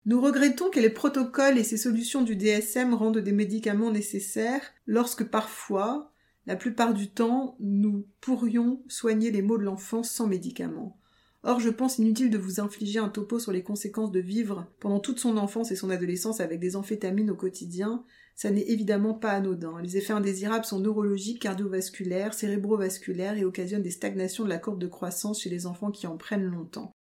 Nous 0.05 0.21
regrettons 0.21 0.69
que 0.69 0.79
les 0.79 0.91
protocoles 0.91 1.57
et 1.57 1.63
ces 1.63 1.77
solutions 1.77 2.21
du 2.21 2.35
DSM 2.35 2.93
rendent 2.93 3.17
des 3.17 3.31
médicaments 3.31 3.91
nécessaires 3.91 4.61
lorsque 4.85 5.23
parfois, 5.23 6.13
la 6.45 6.55
plupart 6.55 6.93
du 6.93 7.09
temps, 7.09 7.57
nous 7.59 8.07
pourrions 8.21 8.83
soigner 8.87 9.31
les 9.31 9.41
maux 9.41 9.57
de 9.57 9.63
l'enfance 9.63 10.11
sans 10.11 10.27
médicaments. 10.27 10.99
Or, 11.41 11.59
je 11.59 11.69
pense 11.69 11.97
inutile 11.97 12.29
de 12.29 12.37
vous 12.37 12.59
infliger 12.59 12.99
un 12.99 13.09
topo 13.09 13.39
sur 13.39 13.51
les 13.51 13.63
conséquences 13.63 14.11
de 14.11 14.19
vivre 14.19 14.67
pendant 14.79 14.99
toute 14.99 15.19
son 15.19 15.37
enfance 15.37 15.71
et 15.71 15.75
son 15.75 15.89
adolescence 15.89 16.39
avec 16.39 16.59
des 16.59 16.75
amphétamines 16.75 17.31
au 17.31 17.35
quotidien, 17.35 18.03
ça 18.35 18.51
n'est 18.51 18.69
évidemment 18.69 19.13
pas 19.13 19.31
anodin. 19.31 19.81
Les 19.81 19.95
effets 19.95 20.13
indésirables 20.13 20.65
sont 20.65 20.79
neurologiques, 20.79 21.41
cardiovasculaires, 21.41 22.33
cérébrovasculaires 22.33 23.37
et 23.37 23.45
occasionnent 23.45 23.81
des 23.81 23.91
stagnations 23.91 24.43
de 24.43 24.49
la 24.49 24.57
courbe 24.57 24.79
de 24.79 24.87
croissance 24.87 25.41
chez 25.41 25.49
les 25.49 25.65
enfants 25.65 25.91
qui 25.91 26.05
en 26.05 26.17
prennent 26.17 26.45
longtemps. 26.45 26.91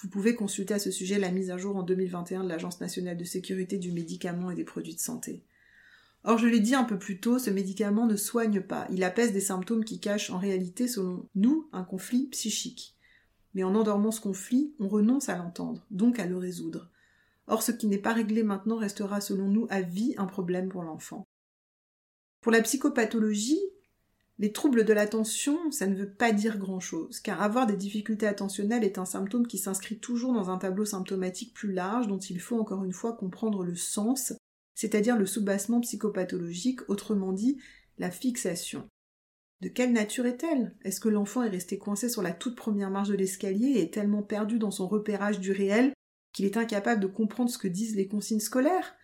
Vous 0.00 0.08
pouvez 0.08 0.36
consulter 0.36 0.74
à 0.74 0.78
ce 0.78 0.92
sujet 0.92 1.18
la 1.18 1.32
mise 1.32 1.50
à 1.50 1.58
jour 1.58 1.76
en 1.76 1.82
2021 1.82 2.44
de 2.44 2.48
l'Agence 2.48 2.80
nationale 2.80 3.16
de 3.16 3.24
sécurité 3.24 3.78
du 3.78 3.90
médicament 3.90 4.52
et 4.52 4.54
des 4.54 4.64
produits 4.64 4.94
de 4.94 5.00
santé. 5.00 5.42
Or, 6.22 6.38
je 6.38 6.46
l'ai 6.46 6.60
dit 6.60 6.76
un 6.76 6.84
peu 6.84 6.98
plus 6.98 7.18
tôt, 7.18 7.40
ce 7.40 7.50
médicament 7.50 8.06
ne 8.06 8.14
soigne 8.14 8.60
pas, 8.60 8.86
il 8.92 9.02
apaise 9.02 9.32
des 9.32 9.40
symptômes 9.40 9.84
qui 9.84 9.98
cachent 9.98 10.30
en 10.30 10.38
réalité, 10.38 10.86
selon 10.86 11.28
nous, 11.34 11.68
un 11.72 11.82
conflit 11.82 12.28
psychique. 12.28 12.96
Mais 13.54 13.64
en 13.64 13.74
endormant 13.74 14.12
ce 14.12 14.20
conflit, 14.20 14.74
on 14.78 14.86
renonce 14.86 15.28
à 15.28 15.36
l'entendre, 15.36 15.84
donc 15.90 16.20
à 16.20 16.26
le 16.26 16.36
résoudre. 16.36 16.90
Or, 17.48 17.62
ce 17.62 17.72
qui 17.72 17.86
n'est 17.86 17.98
pas 17.98 18.12
réglé 18.12 18.42
maintenant 18.42 18.76
restera, 18.76 19.20
selon 19.20 19.48
nous, 19.48 19.66
à 19.70 19.80
vie 19.80 20.14
un 20.18 20.26
problème 20.26 20.68
pour 20.68 20.82
l'enfant. 20.82 21.26
Pour 22.40 22.52
la 22.52 22.62
psychopathologie, 22.62 23.60
les 24.38 24.52
troubles 24.52 24.84
de 24.84 24.92
l'attention, 24.92 25.70
ça 25.72 25.86
ne 25.86 25.96
veut 25.96 26.10
pas 26.10 26.32
dire 26.32 26.58
grand-chose, 26.58 27.18
car 27.20 27.42
avoir 27.42 27.66
des 27.66 27.76
difficultés 27.76 28.26
attentionnelles 28.26 28.84
est 28.84 28.98
un 28.98 29.04
symptôme 29.04 29.48
qui 29.48 29.58
s'inscrit 29.58 29.98
toujours 29.98 30.32
dans 30.32 30.50
un 30.50 30.58
tableau 30.58 30.84
symptomatique 30.84 31.54
plus 31.54 31.72
large 31.72 32.06
dont 32.06 32.18
il 32.18 32.38
faut 32.38 32.58
encore 32.58 32.84
une 32.84 32.92
fois 32.92 33.14
comprendre 33.14 33.64
le 33.64 33.74
sens, 33.74 34.32
c'est-à-dire 34.74 35.16
le 35.16 35.26
soubassement 35.26 35.80
psychopathologique, 35.80 36.88
autrement 36.88 37.32
dit, 37.32 37.58
la 37.98 38.12
fixation. 38.12 38.88
De 39.60 39.68
quelle 39.68 39.92
nature 39.92 40.26
est-elle? 40.26 40.76
Est-ce 40.84 41.00
que 41.00 41.08
l'enfant 41.08 41.42
est 41.42 41.48
resté 41.48 41.78
coincé 41.78 42.08
sur 42.08 42.22
la 42.22 42.32
toute 42.32 42.54
première 42.54 42.90
marche 42.90 43.08
de 43.08 43.16
l'escalier 43.16 43.70
et 43.70 43.82
est 43.82 43.92
tellement 43.92 44.22
perdu 44.22 44.60
dans 44.60 44.70
son 44.70 44.86
repérage 44.86 45.40
du 45.40 45.50
réel 45.50 45.92
qu'il 46.38 46.46
est 46.46 46.56
incapable 46.56 47.00
de 47.00 47.08
comprendre 47.08 47.50
ce 47.50 47.58
que 47.58 47.66
disent 47.66 47.96
les 47.96 48.06
consignes 48.06 48.38
scolaires? 48.38 48.94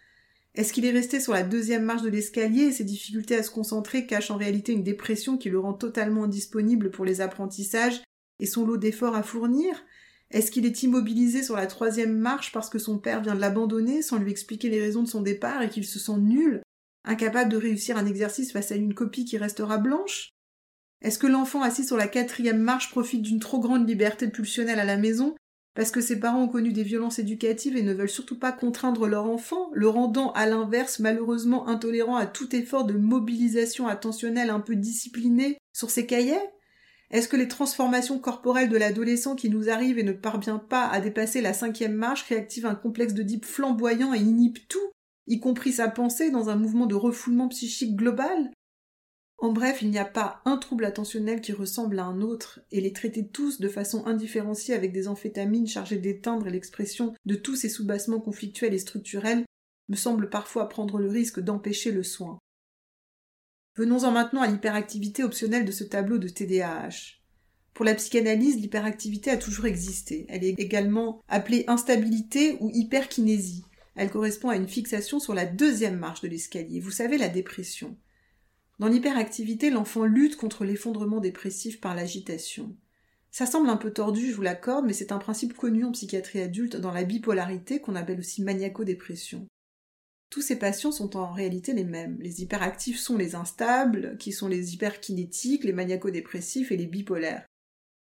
Est-ce 0.55 0.73
qu'il 0.73 0.85
est 0.85 0.93
resté 0.93 1.19
sur 1.19 1.33
la 1.33 1.43
deuxième 1.43 1.83
marche 1.83 2.03
de 2.03 2.09
l'escalier 2.09 2.67
et 2.67 2.73
ses 2.73 2.85
difficultés 2.85 3.35
à 3.35 3.43
se 3.43 3.51
concentrer 3.51 4.07
cachent 4.07 4.31
en 4.31 4.37
réalité 4.37 4.73
une 4.73 4.85
dépression 4.85 5.37
qui 5.37 5.51
le 5.51 5.59
rend 5.59 5.73
totalement 5.73 6.23
indisponible 6.23 6.93
pour 6.93 7.05
les 7.05 7.21
apprentissages 7.21 8.05
et 8.39 8.47
son 8.47 8.65
lot 8.65 8.77
d'efforts 8.77 9.17
à 9.17 9.25
fournir? 9.25 9.85
Est-ce 10.31 10.53
qu'il 10.53 10.65
est 10.65 10.85
immobilisé 10.85 11.43
sur 11.43 11.57
la 11.57 11.67
troisième 11.67 12.17
marche 12.17 12.53
parce 12.53 12.71
que 12.71 12.79
son 12.79 12.99
père 12.99 13.21
vient 13.21 13.35
de 13.35 13.41
l'abandonner 13.41 14.01
sans 14.01 14.19
lui 14.19 14.31
expliquer 14.31 14.69
les 14.69 14.81
raisons 14.81 15.03
de 15.03 15.09
son 15.09 15.21
départ 15.21 15.61
et 15.63 15.71
qu'il 15.71 15.85
se 15.85 15.99
sent 15.99 16.19
nul, 16.19 16.63
incapable 17.05 17.51
de 17.51 17.57
réussir 17.57 17.97
un 17.97 18.07
exercice 18.07 18.53
face 18.53 18.71
à 18.71 18.77
une 18.77 18.95
copie 18.95 19.25
qui 19.25 19.39
restera 19.39 19.79
blanche? 19.79 20.29
Est-ce 21.03 21.19
que 21.19 21.27
l'enfant 21.27 21.63
assis 21.63 21.85
sur 21.85 21.97
la 21.97 22.07
quatrième 22.07 22.61
marche 22.61 22.93
profite 22.93 23.23
d'une 23.23 23.41
trop 23.41 23.59
grande 23.59 23.89
liberté 23.89 24.29
pulsionnelle 24.29 24.79
à 24.79 24.85
la 24.85 24.97
maison 24.97 25.35
parce 25.75 25.91
que 25.91 26.01
ses 26.01 26.21
parents 26.21 26.43
ont 26.43 26.49
connu 26.49 26.73
des 26.73 26.85
violences 26.85 27.19
éducatives 27.19 27.77
et 27.77 27.83
ne 27.83 27.93
veulent 27.93 28.09
surtout 28.09 28.39
pas 28.39 28.53
contraindre 28.53 29.07
leur 29.07 29.27
enfant, 29.27 29.71
le 29.73 29.89
rendant 29.89 30.33
à 30.33 30.47
l'inverse 30.47 31.01
malheureusement 31.01 31.69
intolérant 31.69 32.17
à 32.17 32.27
tout 32.27 32.55
effort 32.55 32.85
de 32.85 32.95
mobilisation 32.95 33.89
attentionnelle 33.89 34.51
un 34.51 34.61
peu 34.61 34.77
discipliné 34.77 35.59
sur 35.73 35.91
ses 35.91 36.07
cahiers? 36.07 36.39
Est-ce 37.11 37.29
que 37.29 37.37
les 37.37 37.49
transformations 37.49 38.19
corporelles 38.19 38.71
de 38.71 38.77
l'adolescent 38.77 39.35
qui 39.35 39.51
nous 39.51 39.69
arrivent 39.69 39.99
et 39.99 40.05
ne 40.05 40.13
parvient 40.13 40.59
pas 40.59 40.87
à 40.87 41.01
dépasser 41.01 41.41
la 41.41 41.53
cinquième 41.53 41.95
marche 41.95 42.23
réactivent 42.23 42.67
un 42.67 42.75
complexe 42.75 43.15
de 43.15 43.23
deep 43.23 43.45
flamboyant 43.45 44.15
et 44.15 44.19
inhibe 44.19 44.59
tout, 44.69 44.91
y 45.27 45.41
compris 45.41 45.73
sa 45.73 45.89
pensée 45.89 46.31
dans 46.31 46.51
un 46.51 46.57
mouvement 46.57 46.87
de 46.87 46.95
refoulement 46.95 47.49
psychique 47.49 47.97
global? 47.97 48.51
En 49.45 49.53
bref, 49.53 49.83
il 49.83 49.91
n'y 49.91 49.99
a 49.99 50.07
pas 50.07 50.41
un 50.47 50.57
trouble 50.57 50.87
attentionnel 50.87 51.43
qui 51.43 51.53
ressemble 51.53 51.99
à 51.99 52.05
un 52.05 52.23
autre, 52.23 52.61
et 52.73 52.81
les 52.81 52.95
traiter 52.95 53.29
tous 53.29 53.61
de 53.61 53.69
façon 53.69 54.07
indifférenciée 54.07 54.73
avec 54.73 54.91
des 54.91 55.07
amphétamines 55.07 55.67
chargées 55.67 55.99
d'éteindre 55.99 56.49
l'expression 56.49 57.13
de 57.27 57.35
tous 57.35 57.55
ces 57.55 57.69
soubassements 57.69 58.21
conflictuels 58.21 58.73
et 58.73 58.79
structurels 58.79 59.45
me 59.91 59.97
semble 59.97 60.31
parfois 60.31 60.71
prendre 60.71 60.99
le 60.99 61.11
risque 61.11 61.41
d'empêcher 61.41 61.93
le 61.93 62.03
soin. 62.03 62.39
Venons-en 63.77 64.13
maintenant 64.13 64.41
à 64.41 64.47
l'hyperactivité 64.47 65.23
optionnelle 65.23 65.67
de 65.67 65.73
ce 65.73 65.85
tableau 65.85 66.17
de 66.17 66.29
TDAH. 66.29 67.19
Pour 67.75 67.85
la 67.85 67.95
psychanalyse, 67.97 68.57
l'hyperactivité 68.57 69.31
a 69.31 69.37
toujours 69.37 69.67
existé. 69.67 70.25
Elle 70.31 70.45
est 70.45 70.59
également 70.59 71.21
appelée 71.29 71.65
instabilité 71.69 72.57
ou 72.61 72.71
hyperkinésie. 72.73 73.67
Elle 73.95 74.11
correspond 74.11 74.49
à 74.49 74.57
une 74.57 74.69
fixation 74.69 75.21
sur 75.21 75.35
la 75.35 75.45
deuxième 75.45 75.99
marche 75.99 76.23
de 76.23 76.29
l'escalier. 76.29 76.81
Vous 76.81 76.91
savez, 76.91 77.19
la 77.19 77.29
dépression. 77.29 77.99
Dans 78.79 78.89
l'hyperactivité, 78.89 79.71
l'enfant 79.71 80.05
lutte 80.05 80.37
contre 80.37 80.65
l'effondrement 80.65 81.21
dépressif 81.21 81.81
par 81.81 81.95
l'agitation. 81.95 82.77
Ça 83.31 83.47
semble 83.47 83.69
un 83.69 83.77
peu 83.77 83.93
tordu, 83.93 84.31
je 84.31 84.37
vous 84.37 84.43
l'accorde, 84.43 84.87
mais 84.87 84.93
c'est 84.93 85.13
un 85.13 85.19
principe 85.19 85.55
connu 85.55 85.85
en 85.85 85.93
psychiatrie 85.93 86.41
adulte 86.41 86.77
dans 86.77 86.93
la 86.93 87.05
bipolarité 87.05 87.81
qu'on 87.81 87.97
appelle 87.97 88.19
aussi 88.19 88.43
maniaco-dépression. 88.43 89.47
Tous 90.31 90.43
ces 90.43 90.59
patients 90.59 90.91
sont 90.91 91.17
en 91.17 91.33
réalité 91.33 91.73
les 91.73 91.85
mêmes. 91.85 92.17
Les 92.21 92.43
hyperactifs 92.43 92.99
sont 92.99 93.17
les 93.17 93.37
instables, 93.37 94.17
qui 94.19 94.33
sont 94.33 94.49
les 94.49 94.75
hyperkinétiques, 94.75 95.65
les 95.65 95.73
maniaco-dépressifs 95.73 96.73
et 96.73 96.77
les 96.77 96.87
bipolaires. 96.87 97.47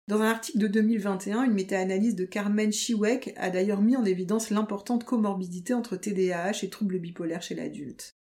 Dans 0.08 0.22
un 0.22 0.30
article 0.30 0.60
de 0.60 0.68
2021, 0.68 1.44
une 1.44 1.54
méta-analyse 1.54 2.16
de 2.16 2.26
Carmen 2.26 2.72
Chiwek 2.72 3.34
a 3.38 3.50
d'ailleurs 3.50 3.82
mis 3.82 3.96
en 3.96 4.06
évidence 4.06 4.52
l'importante 4.52 5.04
comorbidité 5.04 5.74
entre 5.74 5.96
TDAH 5.96 6.64
et 6.64 6.70
troubles 6.70 7.00
bipolaires 7.00 7.42
chez 7.42 7.56
l'adulte. 7.56 8.16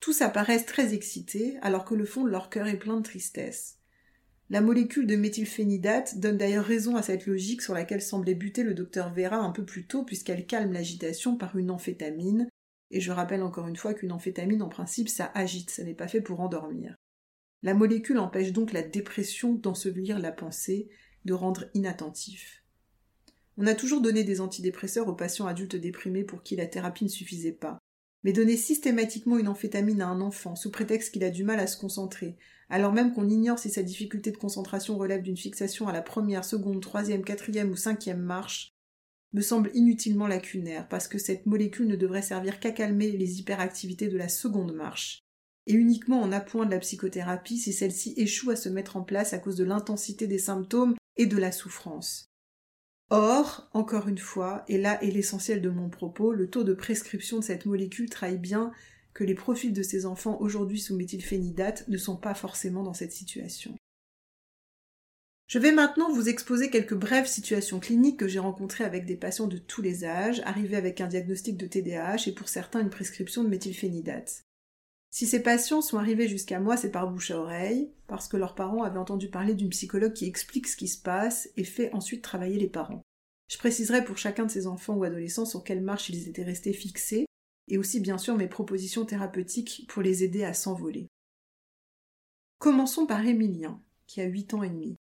Tous 0.00 0.22
apparaissent 0.22 0.66
très 0.66 0.94
excités, 0.94 1.56
alors 1.62 1.84
que 1.84 1.94
le 1.94 2.04
fond 2.04 2.24
de 2.24 2.30
leur 2.30 2.50
cœur 2.50 2.68
est 2.68 2.78
plein 2.78 2.96
de 2.96 3.02
tristesse. 3.02 3.78
La 4.48 4.60
molécule 4.60 5.06
de 5.08 5.16
méthylphénidate 5.16 6.18
donne 6.18 6.36
d'ailleurs 6.36 6.64
raison 6.64 6.94
à 6.94 7.02
cette 7.02 7.26
logique 7.26 7.62
sur 7.62 7.74
laquelle 7.74 8.02
semblait 8.02 8.34
buter 8.34 8.62
le 8.62 8.74
docteur 8.74 9.12
Vera 9.12 9.36
un 9.36 9.50
peu 9.50 9.64
plus 9.64 9.86
tôt, 9.86 10.04
puisqu'elle 10.04 10.46
calme 10.46 10.72
l'agitation 10.72 11.36
par 11.36 11.56
une 11.56 11.70
amphétamine, 11.70 12.48
et 12.92 13.00
je 13.00 13.10
rappelle 13.10 13.42
encore 13.42 13.66
une 13.66 13.76
fois 13.76 13.94
qu'une 13.94 14.12
amphétamine, 14.12 14.62
en 14.62 14.68
principe, 14.68 15.08
ça 15.08 15.32
agite, 15.34 15.70
ça 15.70 15.82
n'est 15.82 15.94
pas 15.94 16.06
fait 16.06 16.20
pour 16.20 16.40
endormir. 16.40 16.94
La 17.62 17.74
molécule 17.74 18.18
empêche 18.18 18.52
donc 18.52 18.72
la 18.72 18.82
dépression 18.82 19.54
d'ensevelir 19.54 20.20
la 20.20 20.30
pensée, 20.30 20.88
de 21.24 21.32
rendre 21.32 21.64
inattentif. 21.74 22.62
On 23.56 23.66
a 23.66 23.74
toujours 23.74 24.00
donné 24.00 24.22
des 24.22 24.40
antidépresseurs 24.40 25.08
aux 25.08 25.16
patients 25.16 25.46
adultes 25.46 25.74
déprimés 25.74 26.22
pour 26.22 26.44
qui 26.44 26.54
la 26.54 26.66
thérapie 26.66 27.04
ne 27.04 27.08
suffisait 27.08 27.50
pas. 27.50 27.78
Mais 28.26 28.32
donner 28.32 28.56
systématiquement 28.56 29.38
une 29.38 29.46
amphétamine 29.46 30.02
à 30.02 30.08
un 30.08 30.20
enfant 30.20 30.56
sous 30.56 30.72
prétexte 30.72 31.12
qu'il 31.12 31.22
a 31.22 31.30
du 31.30 31.44
mal 31.44 31.60
à 31.60 31.68
se 31.68 31.78
concentrer, 31.78 32.36
alors 32.68 32.92
même 32.92 33.12
qu'on 33.12 33.28
ignore 33.28 33.60
si 33.60 33.70
sa 33.70 33.84
difficulté 33.84 34.32
de 34.32 34.36
concentration 34.36 34.98
relève 34.98 35.22
d'une 35.22 35.36
fixation 35.36 35.86
à 35.86 35.92
la 35.92 36.02
première, 36.02 36.44
seconde, 36.44 36.82
troisième, 36.82 37.22
quatrième 37.22 37.70
ou 37.70 37.76
cinquième 37.76 38.18
marche, 38.18 38.74
me 39.32 39.42
semble 39.42 39.70
inutilement 39.74 40.26
lacunaire, 40.26 40.88
parce 40.88 41.06
que 41.06 41.18
cette 41.18 41.46
molécule 41.46 41.86
ne 41.86 41.94
devrait 41.94 42.20
servir 42.20 42.58
qu'à 42.58 42.72
calmer 42.72 43.12
les 43.12 43.38
hyperactivités 43.38 44.08
de 44.08 44.18
la 44.18 44.28
seconde 44.28 44.74
marche, 44.74 45.20
et 45.68 45.74
uniquement 45.74 46.20
en 46.20 46.32
appoint 46.32 46.66
de 46.66 46.72
la 46.72 46.80
psychothérapie 46.80 47.58
si 47.58 47.72
celle-ci 47.72 48.14
échoue 48.16 48.50
à 48.50 48.56
se 48.56 48.68
mettre 48.68 48.96
en 48.96 49.04
place 49.04 49.34
à 49.34 49.38
cause 49.38 49.54
de 49.54 49.62
l'intensité 49.62 50.26
des 50.26 50.40
symptômes 50.40 50.96
et 51.16 51.26
de 51.26 51.36
la 51.36 51.52
souffrance. 51.52 52.26
Or, 53.10 53.68
encore 53.72 54.08
une 54.08 54.18
fois, 54.18 54.64
et 54.66 54.78
là 54.78 55.02
est 55.02 55.12
l'essentiel 55.12 55.62
de 55.62 55.70
mon 55.70 55.88
propos, 55.88 56.32
le 56.32 56.50
taux 56.50 56.64
de 56.64 56.74
prescription 56.74 57.38
de 57.38 57.44
cette 57.44 57.64
molécule 57.64 58.10
trahit 58.10 58.40
bien 58.40 58.72
que 59.14 59.22
les 59.22 59.34
profils 59.34 59.72
de 59.72 59.82
ces 59.82 60.06
enfants 60.06 60.38
aujourd'hui 60.40 60.80
sous 60.80 60.96
méthylphénidate 60.96 61.86
ne 61.88 61.98
sont 61.98 62.16
pas 62.16 62.34
forcément 62.34 62.82
dans 62.82 62.94
cette 62.94 63.12
situation. 63.12 63.76
Je 65.46 65.60
vais 65.60 65.70
maintenant 65.70 66.12
vous 66.12 66.28
exposer 66.28 66.70
quelques 66.70 66.96
brèves 66.96 67.28
situations 67.28 67.78
cliniques 67.78 68.18
que 68.18 68.26
j'ai 68.26 68.40
rencontrées 68.40 68.82
avec 68.82 69.06
des 69.06 69.16
patients 69.16 69.46
de 69.46 69.58
tous 69.58 69.80
les 69.80 70.04
âges, 70.04 70.42
arrivés 70.44 70.76
avec 70.76 71.00
un 71.00 71.06
diagnostic 71.06 71.56
de 71.56 71.66
TDAH 71.66 72.26
et 72.26 72.32
pour 72.32 72.48
certains 72.48 72.80
une 72.80 72.90
prescription 72.90 73.44
de 73.44 73.48
méthylphénidate. 73.48 74.45
Si 75.16 75.26
ces 75.26 75.42
patients 75.42 75.80
sont 75.80 75.96
arrivés 75.96 76.28
jusqu'à 76.28 76.60
moi, 76.60 76.76
c'est 76.76 76.90
par 76.90 77.10
bouche 77.10 77.30
à 77.30 77.38
oreille, 77.38 77.90
parce 78.06 78.28
que 78.28 78.36
leurs 78.36 78.54
parents 78.54 78.82
avaient 78.82 78.98
entendu 78.98 79.30
parler 79.30 79.54
d'une 79.54 79.70
psychologue 79.70 80.12
qui 80.12 80.26
explique 80.26 80.66
ce 80.66 80.76
qui 80.76 80.88
se 80.88 81.00
passe 81.00 81.48
et 81.56 81.64
fait 81.64 81.90
ensuite 81.94 82.20
travailler 82.20 82.58
les 82.58 82.68
parents. 82.68 83.00
Je 83.48 83.56
préciserai 83.56 84.04
pour 84.04 84.18
chacun 84.18 84.44
de 84.44 84.50
ces 84.50 84.66
enfants 84.66 84.94
ou 84.94 85.04
adolescents 85.04 85.46
sur 85.46 85.64
quelle 85.64 85.80
marche 85.80 86.10
ils 86.10 86.28
étaient 86.28 86.42
restés 86.44 86.74
fixés, 86.74 87.24
et 87.66 87.78
aussi 87.78 88.00
bien 88.00 88.18
sûr 88.18 88.36
mes 88.36 88.46
propositions 88.46 89.06
thérapeutiques 89.06 89.86
pour 89.88 90.02
les 90.02 90.22
aider 90.22 90.44
à 90.44 90.52
s'envoler. 90.52 91.08
Commençons 92.58 93.06
par 93.06 93.24
Émilien, 93.24 93.80
qui 94.06 94.20
a 94.20 94.26
8 94.26 94.52
ans 94.52 94.64
et 94.64 94.68
demi. 94.68 94.96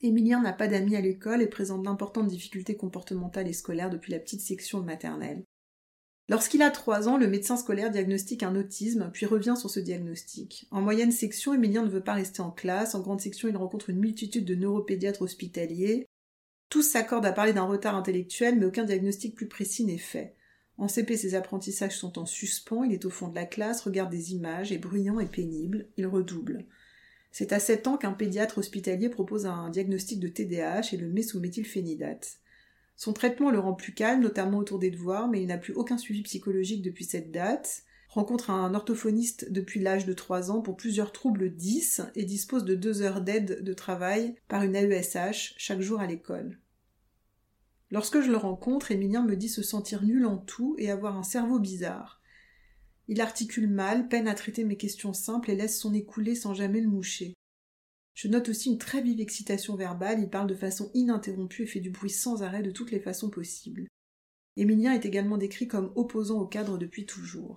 Émilien 0.00 0.42
n'a 0.42 0.52
pas 0.52 0.68
d'amis 0.68 0.94
à 0.94 1.00
l'école 1.00 1.42
et 1.42 1.48
présente 1.48 1.82
d'importantes 1.82 2.28
difficultés 2.28 2.76
comportementales 2.76 3.48
et 3.48 3.52
scolaires 3.52 3.90
depuis 3.90 4.12
la 4.12 4.20
petite 4.20 4.42
section 4.42 4.80
maternelle. 4.84 5.42
Lorsqu'il 6.28 6.62
a 6.62 6.70
trois 6.70 7.08
ans, 7.08 7.18
le 7.18 7.26
médecin 7.26 7.56
scolaire 7.56 7.90
diagnostique 7.90 8.42
un 8.42 8.56
autisme, 8.56 9.10
puis 9.12 9.26
revient 9.26 9.54
sur 9.58 9.68
ce 9.68 9.80
diagnostic. 9.80 10.66
En 10.70 10.80
moyenne 10.80 11.12
section, 11.12 11.52
Emilien 11.52 11.82
ne 11.82 11.90
veut 11.90 12.02
pas 12.02 12.14
rester 12.14 12.40
en 12.40 12.50
classe. 12.50 12.94
En 12.94 13.00
grande 13.00 13.20
section, 13.20 13.48
il 13.48 13.56
rencontre 13.56 13.90
une 13.90 13.98
multitude 13.98 14.46
de 14.46 14.54
neuropédiatres 14.54 15.22
hospitaliers. 15.22 16.06
Tous 16.70 16.82
s'accordent 16.82 17.26
à 17.26 17.32
parler 17.32 17.52
d'un 17.52 17.64
retard 17.64 17.94
intellectuel, 17.94 18.58
mais 18.58 18.64
aucun 18.64 18.84
diagnostic 18.84 19.34
plus 19.34 19.48
précis 19.48 19.84
n'est 19.84 19.98
fait. 19.98 20.34
En 20.78 20.88
CP, 20.88 21.16
ses 21.16 21.34
apprentissages 21.34 21.96
sont 21.96 22.18
en 22.18 22.26
suspens, 22.26 22.84
il 22.84 22.92
est 22.92 23.04
au 23.04 23.10
fond 23.10 23.28
de 23.28 23.34
la 23.34 23.44
classe, 23.44 23.82
regarde 23.82 24.10
des 24.10 24.32
images, 24.32 24.72
est 24.72 24.78
bruyant 24.78 25.20
et 25.20 25.26
pénible, 25.26 25.86
il 25.96 26.06
redouble. 26.06 26.64
C'est 27.30 27.52
à 27.52 27.60
sept 27.60 27.86
ans 27.86 27.96
qu'un 27.96 28.12
pédiatre 28.12 28.58
hospitalier 28.58 29.08
propose 29.08 29.46
un 29.46 29.68
diagnostic 29.70 30.20
de 30.20 30.28
TDAH 30.28 30.92
et 30.92 30.96
le 30.96 31.08
met 31.08 31.22
sous 31.22 31.38
méthylphénidate. 31.38 32.38
Son 32.96 33.12
traitement 33.12 33.50
le 33.50 33.58
rend 33.58 33.74
plus 33.74 33.94
calme, 33.94 34.22
notamment 34.22 34.58
autour 34.58 34.78
des 34.78 34.90
devoirs, 34.90 35.28
mais 35.28 35.42
il 35.42 35.48
n'a 35.48 35.58
plus 35.58 35.74
aucun 35.74 35.98
suivi 35.98 36.22
psychologique 36.22 36.82
depuis 36.82 37.04
cette 37.04 37.30
date. 37.32 37.82
Rencontre 38.08 38.50
un 38.50 38.74
orthophoniste 38.74 39.50
depuis 39.50 39.80
l'âge 39.80 40.06
de 40.06 40.12
3 40.12 40.52
ans 40.52 40.60
pour 40.60 40.76
plusieurs 40.76 41.10
troubles 41.10 41.50
10 41.50 42.02
et 42.14 42.24
dispose 42.24 42.64
de 42.64 42.76
deux 42.76 43.02
heures 43.02 43.20
d'aide 43.20 43.64
de 43.64 43.72
travail 43.72 44.36
par 44.46 44.62
une 44.62 44.76
AESH 44.76 45.54
chaque 45.56 45.80
jour 45.80 46.00
à 46.00 46.06
l'école. 46.06 46.60
Lorsque 47.90 48.20
je 48.20 48.30
le 48.30 48.36
rencontre, 48.36 48.92
Emilien 48.92 49.24
me 49.24 49.36
dit 49.36 49.48
se 49.48 49.62
sentir 49.62 50.04
nul 50.04 50.26
en 50.26 50.38
tout 50.38 50.76
et 50.78 50.90
avoir 50.90 51.16
un 51.16 51.22
cerveau 51.24 51.58
bizarre. 51.58 52.20
Il 53.08 53.20
articule 53.20 53.68
mal, 53.68 54.08
peine 54.08 54.28
à 54.28 54.34
traiter 54.34 54.64
mes 54.64 54.76
questions 54.76 55.12
simples 55.12 55.50
et 55.50 55.56
laisse 55.56 55.78
son 55.78 55.92
écouler 55.92 56.34
sans 56.34 56.54
jamais 56.54 56.80
le 56.80 56.88
moucher. 56.88 57.34
Je 58.14 58.28
note 58.28 58.48
aussi 58.48 58.70
une 58.70 58.78
très 58.78 59.02
vive 59.02 59.20
excitation 59.20 59.74
verbale, 59.74 60.20
il 60.20 60.30
parle 60.30 60.48
de 60.48 60.54
façon 60.54 60.90
ininterrompue 60.94 61.64
et 61.64 61.66
fait 61.66 61.80
du 61.80 61.90
bruit 61.90 62.10
sans 62.10 62.42
arrêt 62.42 62.62
de 62.62 62.70
toutes 62.70 62.92
les 62.92 63.00
façons 63.00 63.28
possibles. 63.28 63.88
Émilien 64.56 64.92
est 64.92 65.04
également 65.04 65.36
décrit 65.36 65.66
comme 65.66 65.92
opposant 65.96 66.40
au 66.40 66.46
cadre 66.46 66.78
depuis 66.78 67.06
toujours. 67.06 67.56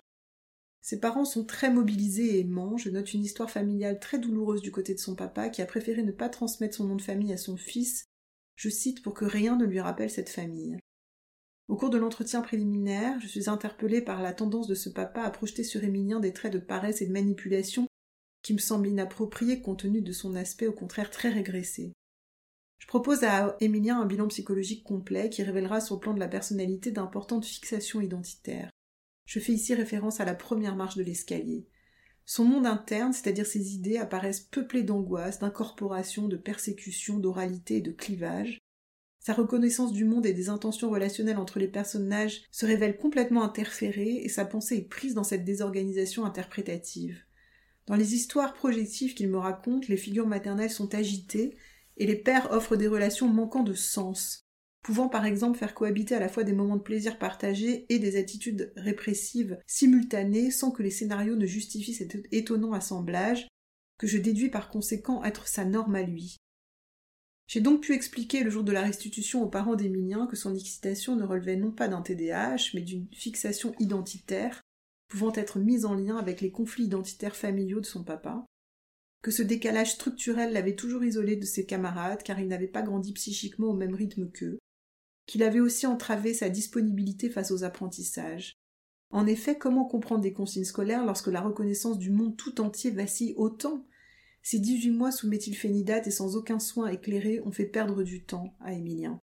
Ses 0.82 1.00
parents 1.00 1.26
sont 1.26 1.46
très 1.46 1.70
mobilisés 1.70 2.38
et 2.38 2.40
aimants. 2.40 2.78
Je 2.78 2.90
note 2.90 3.14
une 3.14 3.24
histoire 3.24 3.52
familiale 3.52 4.00
très 4.00 4.20
douloureuse 4.20 4.62
du 4.62 4.72
côté 4.72 4.96
de 4.96 5.00
son 5.00 5.16
papa 5.16 5.50
qui 5.50 5.62
a 5.62 5.66
préféré 5.66 6.02
ne 6.02 6.12
pas 6.12 6.30
transmettre 6.30 6.76
son 6.76 6.86
nom 6.86 6.96
de 6.96 7.02
famille 7.02 7.34
à 7.34 7.38
son 7.38 7.58
fils, 7.58 8.06
je 8.56 8.70
cite 8.70 9.04
pour 9.04 9.14
que 9.14 9.26
rien 9.26 9.56
ne 9.56 9.66
lui 9.66 9.80
rappelle 9.80 10.10
cette 10.10 10.30
famille. 10.30 10.78
Au 11.68 11.76
cours 11.76 11.90
de 11.90 11.98
l'entretien 11.98 12.42
préliminaire, 12.42 13.20
je 13.20 13.28
suis 13.28 13.50
interpellée 13.50 14.02
par 14.02 14.24
la 14.24 14.34
tendance 14.34 14.68
de 14.68 14.76
ce 14.76 14.90
papa 14.90 15.22
à 15.22 15.30
projeter 15.30 15.64
sur 15.64 15.84
Émilien 15.84 16.20
des 16.20 16.34
traits 16.34 16.54
de 16.54 16.60
paresse 16.60 17.02
et 17.02 17.08
de 17.08 17.12
manipulation 17.12 17.86
qui 18.42 18.54
me 18.54 18.60
semble 18.60 18.88
inapproprié 18.88 19.62
compte 19.62 19.82
tenu 19.82 20.02
de 20.02 20.12
son 20.12 20.36
aspect 20.36 20.68
au 20.68 20.74
contraire 20.74 21.12
très 21.12 21.30
régressé. 21.30 21.94
Je 22.80 22.88
propose 22.88 23.24
à 23.24 23.58
Émilien 23.60 24.00
un 24.00 24.06
bilan 24.06 24.28
psychologique 24.28 24.84
complet 24.84 25.30
qui 25.30 25.44
révélera 25.44 25.82
sur 25.82 25.96
le 25.96 26.00
plan 26.00 26.14
de 26.14 26.20
la 26.20 26.28
personnalité 26.28 26.92
d'importantes 26.92 27.46
fixations 27.46 28.02
identitaires. 28.02 28.70
Je 29.26 29.40
fais 29.40 29.52
ici 29.52 29.74
référence 29.74 30.22
à 30.22 30.26
la 30.26 30.36
première 30.36 30.76
marche 30.76 30.96
de 30.96 31.04
l'escalier. 31.04 31.68
Son 32.26 32.46
monde 32.46 32.66
interne, 32.66 33.14
c'est-à-dire 33.14 33.46
ses 33.46 33.74
idées, 33.74 33.98
apparaissent 33.98 34.42
peuplées 34.42 34.84
d'angoisse, 34.84 35.40
d'incorporation, 35.40 36.28
de 36.28 36.38
persécution, 36.38 37.20
d'oralité 37.20 37.78
et 37.78 37.82
de 37.82 37.92
clivage. 37.92 38.60
Sa 39.20 39.34
reconnaissance 39.34 39.92
du 39.92 40.06
monde 40.06 40.26
et 40.26 40.34
des 40.34 40.48
intentions 40.48 40.90
relationnelles 40.90 41.38
entre 41.38 41.60
les 41.60 41.68
personnages 41.68 42.44
se 42.52 42.66
révèle 42.66 42.98
complètement 42.98 43.44
interférée 43.44 44.22
et 44.24 44.30
sa 44.30 44.46
pensée 44.46 44.78
est 44.78 44.88
prise 44.88 45.14
dans 45.14 45.26
cette 45.26 45.44
désorganisation 45.44 46.24
interprétative. 46.24 47.27
Dans 47.88 47.96
les 47.96 48.16
histoires 48.16 48.54
projectives 48.54 49.14
qu'il 49.14 49.30
me 49.30 49.38
raconte, 49.38 49.88
les 49.88 49.98
figures 49.98 50.28
maternelles 50.28 50.70
sont 50.70 50.94
agitées 50.94 51.56
et 51.96 52.06
les 52.06 52.18
pères 52.18 52.52
offrent 52.52 52.76
des 52.76 52.88
relations 52.88 53.30
manquant 53.30 53.64
de 53.64 53.74
sens, 53.74 54.46
pouvant 54.84 55.08
par 55.08 55.26
exemple 55.26 55.58
faire 55.58 55.74
cohabiter 55.74 56.14
à 56.14 56.20
la 56.20 56.30
fois 56.30 56.44
des 56.44 56.54
moments 56.54 56.76
de 56.76 56.82
plaisir 56.82 57.18
partagés 57.18 57.86
et 57.90 57.98
des 57.98 58.18
attitudes 58.18 58.74
répressives 58.76 59.58
simultanées 59.66 60.52
sans 60.52 60.72
que 60.72 60.84
les 60.84 60.92
scénarios 60.92 61.38
ne 61.38 61.46
justifient 61.46 61.94
cet 61.94 62.18
étonnant 62.34 62.74
assemblage, 62.74 63.48
que 63.98 64.06
je 64.06 64.18
déduis 64.18 64.50
par 64.50 64.70
conséquent 64.70 65.24
être 65.24 65.48
sa 65.48 65.64
norme 65.64 65.96
à 65.96 66.04
lui. 66.04 66.38
J'ai 67.48 67.62
donc 67.62 67.82
pu 67.82 67.94
expliquer 67.94 68.44
le 68.44 68.50
jour 68.50 68.66
de 68.66 68.74
la 68.74 68.82
restitution 68.82 69.42
aux 69.42 69.50
parents 69.50 69.76
d'Emilien 69.76 70.28
que 70.28 70.36
son 70.36 70.54
excitation 70.54 71.16
ne 71.16 71.24
relevait 71.24 71.56
non 71.56 71.72
pas 71.72 71.88
d'un 71.88 72.02
TDAH, 72.02 72.72
mais 72.74 72.82
d'une 72.82 73.08
fixation 73.14 73.74
identitaire, 73.80 74.62
pouvant 75.08 75.34
être 75.34 75.60
mise 75.60 75.86
en 75.86 75.94
lien 75.94 76.18
avec 76.18 76.42
les 76.42 76.52
conflits 76.52 76.86
identitaires 76.86 77.36
familiaux 77.36 77.80
de 77.80 77.86
son 77.86 78.04
papa, 78.04 78.46
que 79.22 79.32
ce 79.32 79.42
décalage 79.42 79.94
structurel 79.94 80.54
l'avait 80.54 80.76
toujours 80.76 81.04
isolé 81.04 81.36
de 81.36 81.46
ses 81.46 81.66
camarades 81.66 82.24
car 82.24 82.40
il 82.40 82.48
n'avait 82.48 82.68
pas 82.68 82.82
grandi 82.82 83.14
psychiquement 83.14 83.68
au 83.68 83.76
même 83.76 83.96
rythme 83.96 84.30
qu'eux, 84.30 84.60
qu'il 85.26 85.44
avait 85.44 85.60
aussi 85.60 85.88
entravé 85.88 86.34
sa 86.34 86.50
disponibilité 86.50 87.30
face 87.30 87.52
aux 87.52 87.64
apprentissages. 87.64 88.54
En 89.10 89.26
effet, 89.26 89.58
comment 89.58 89.86
comprendre 89.86 90.22
des 90.22 90.34
consignes 90.34 90.66
scolaires 90.66 91.06
lorsque 91.06 91.28
la 91.28 91.42
reconnaissance 91.42 91.98
du 91.98 92.12
monde 92.12 92.36
tout 92.36 92.60
entier 92.62 92.92
vacille 92.92 93.34
autant? 93.38 93.86
Ces 94.44 94.60
dix-huit 94.60 94.92
mois 94.92 95.12
sous 95.12 95.28
méthylphénidate 95.28 96.08
et 96.08 96.12
sans 96.12 96.36
aucun 96.36 96.60
soin 96.60 96.88
éclairé 96.88 97.42
ont 97.42 97.52
fait 97.52 97.66
perdre 97.66 98.04
du 98.04 98.24
temps 98.24 98.56
à 98.62 98.74
Émilien. 98.74 99.20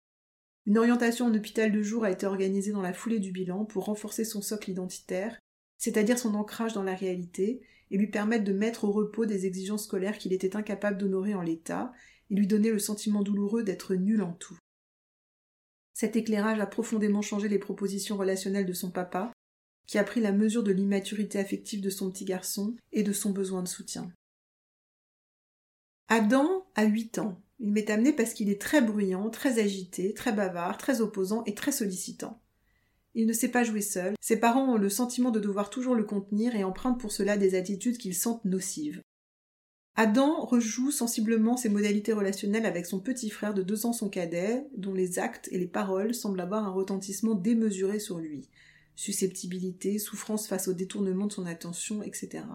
Une 0.66 0.78
orientation 0.78 1.26
en 1.26 1.34
hôpital 1.34 1.72
de 1.72 1.82
jour 1.82 2.06
a 2.06 2.12
été 2.12 2.26
organisée 2.26 2.72
dans 2.72 2.82
la 2.82 2.94
foulée 2.94 3.20
du 3.20 3.32
bilan 3.32 3.66
pour 3.66 3.86
renforcer 3.86 4.24
son 4.24 4.42
socle 4.42 4.72
identitaire 4.72 5.38
c'est-à-dire 5.84 6.18
son 6.18 6.34
ancrage 6.36 6.72
dans 6.72 6.82
la 6.82 6.96
réalité, 6.96 7.60
et 7.92 7.98
lui 7.98 8.08
permettre 8.08 8.46
de 8.46 8.54
mettre 8.54 8.86
au 8.86 8.94
repos 8.94 9.26
des 9.26 9.46
exigences 9.46 9.84
scolaires 9.84 10.18
qu'il 10.18 10.32
était 10.32 10.56
incapable 10.56 10.98
d'honorer 10.98 11.34
en 11.34 11.42
l'état, 11.42 11.92
et 12.30 12.36
lui 12.36 12.48
donnait 12.48 12.72
le 12.72 12.80
sentiment 12.80 13.22
douloureux 13.22 13.64
d'être 13.64 13.94
nul 13.94 14.22
en 14.22 14.32
tout. 14.32 14.58
Cet 15.94 16.16
éclairage 16.16 16.62
a 16.62 16.68
profondément 16.68 17.22
changé 17.22 17.50
les 17.50 17.60
propositions 17.60 18.16
relationnelles 18.16 18.66
de 18.66 18.72
son 18.72 18.92
papa, 18.92 19.34
qui 19.86 19.98
a 19.98 20.06
pris 20.06 20.22
la 20.22 20.32
mesure 20.32 20.64
de 20.64 20.72
l'immaturité 20.72 21.38
affective 21.38 21.82
de 21.82 21.90
son 21.90 22.10
petit 22.10 22.24
garçon 22.24 22.78
et 22.94 23.04
de 23.04 23.12
son 23.12 23.32
besoin 23.32 23.62
de 23.62 23.68
soutien. 23.68 24.10
Adam 26.08 26.66
a 26.76 26.86
huit 26.86 27.18
ans. 27.18 27.42
Il 27.60 27.74
m'est 27.74 27.90
amené 27.90 28.14
parce 28.14 28.34
qu'il 28.34 28.50
est 28.50 28.62
très 28.62 28.82
bruyant, 28.82 29.30
très 29.30 29.60
agité, 29.60 30.14
très 30.14 30.32
bavard, 30.32 30.78
très 30.78 31.02
opposant 31.02 31.44
et 31.44 31.54
très 31.54 31.74
sollicitant. 31.74 32.42
Il 33.16 33.28
ne 33.28 33.34
sait 33.34 33.50
pas 33.50 33.64
jouer 33.64 33.82
seul, 33.82 34.16
ses 34.20 34.40
parents 34.40 34.74
ont 34.74 34.78
le 34.78 34.90
sentiment 34.90 35.30
de 35.30 35.40
devoir 35.40 35.70
toujours 35.70 35.96
le 35.96 36.04
contenir 36.04 36.56
et 36.56 36.64
empruntent 36.64 37.00
pour 37.00 37.12
cela 37.12 37.38
des 37.38 37.56
attitudes 37.56 37.98
qu'ils 37.98 38.16
sentent 38.16 38.46
nocives. 38.46 39.02
Adam 39.96 40.44
rejoue 40.44 40.90
sensiblement 40.90 41.56
ses 41.56 41.70
modalités 41.70 42.14
relationnelles 42.14 42.66
avec 42.66 42.88
son 42.88 43.00
petit 43.00 43.30
frère 43.30 43.54
de 43.54 43.62
deux 43.62 43.86
ans 43.86 43.94
son 43.94 44.10
cadet, 44.10 44.66
dont 44.76 44.94
les 44.94 45.20
actes 45.20 45.48
et 45.52 45.60
les 45.60 45.68
paroles 45.68 46.16
semblent 46.16 46.42
avoir 46.42 46.66
un 46.66 46.72
retentissement 46.72 47.36
démesuré 47.36 48.00
sur 48.00 48.18
lui. 48.18 48.50
Susceptibilité, 48.96 50.00
souffrance 50.00 50.48
face 50.48 50.68
au 50.68 50.74
détournement 50.74 51.28
de 51.28 51.32
son 51.32 51.46
attention, 51.46 52.02
etc. 52.02 52.46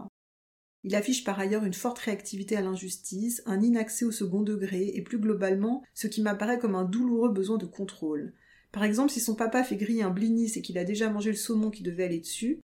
Il 0.83 0.97
affiche 0.97 1.23
par 1.23 1.39
ailleurs 1.39 1.65
une 1.65 1.75
forte 1.75 2.01
réactivité 2.01 2.57
à 2.57 2.61
l'injustice, 2.61 3.43
un 3.47 3.63
inaccès 3.63 4.05
au 4.05 4.11
second 4.11 4.43
degré 4.43 4.89
et 4.95 5.03
plus 5.03 5.19
globalement 5.19 5.85
ce 5.95 6.09
qui 6.09 6.23
m'apparaît 6.23 6.59
comme 6.59 6.75
un 6.75 6.85
douloureux 6.85 7.33
besoin 7.33 7.59
de 7.59 7.67
contrôle. 7.67 8.35
Par 8.79 8.85
exemple, 8.85 9.11
si 9.11 9.19
son 9.19 9.35
papa 9.35 9.65
fait 9.65 9.75
griller 9.75 10.05
un 10.05 10.11
blinis 10.11 10.53
et 10.55 10.63
qu'il 10.63 10.79
a 10.79 10.85
déjà 10.85 11.11
mangé 11.11 11.31
le 11.31 11.37
saumon 11.37 11.73
qui 11.73 11.83
devait 11.83 12.05
aller 12.05 12.21
dessus, 12.21 12.61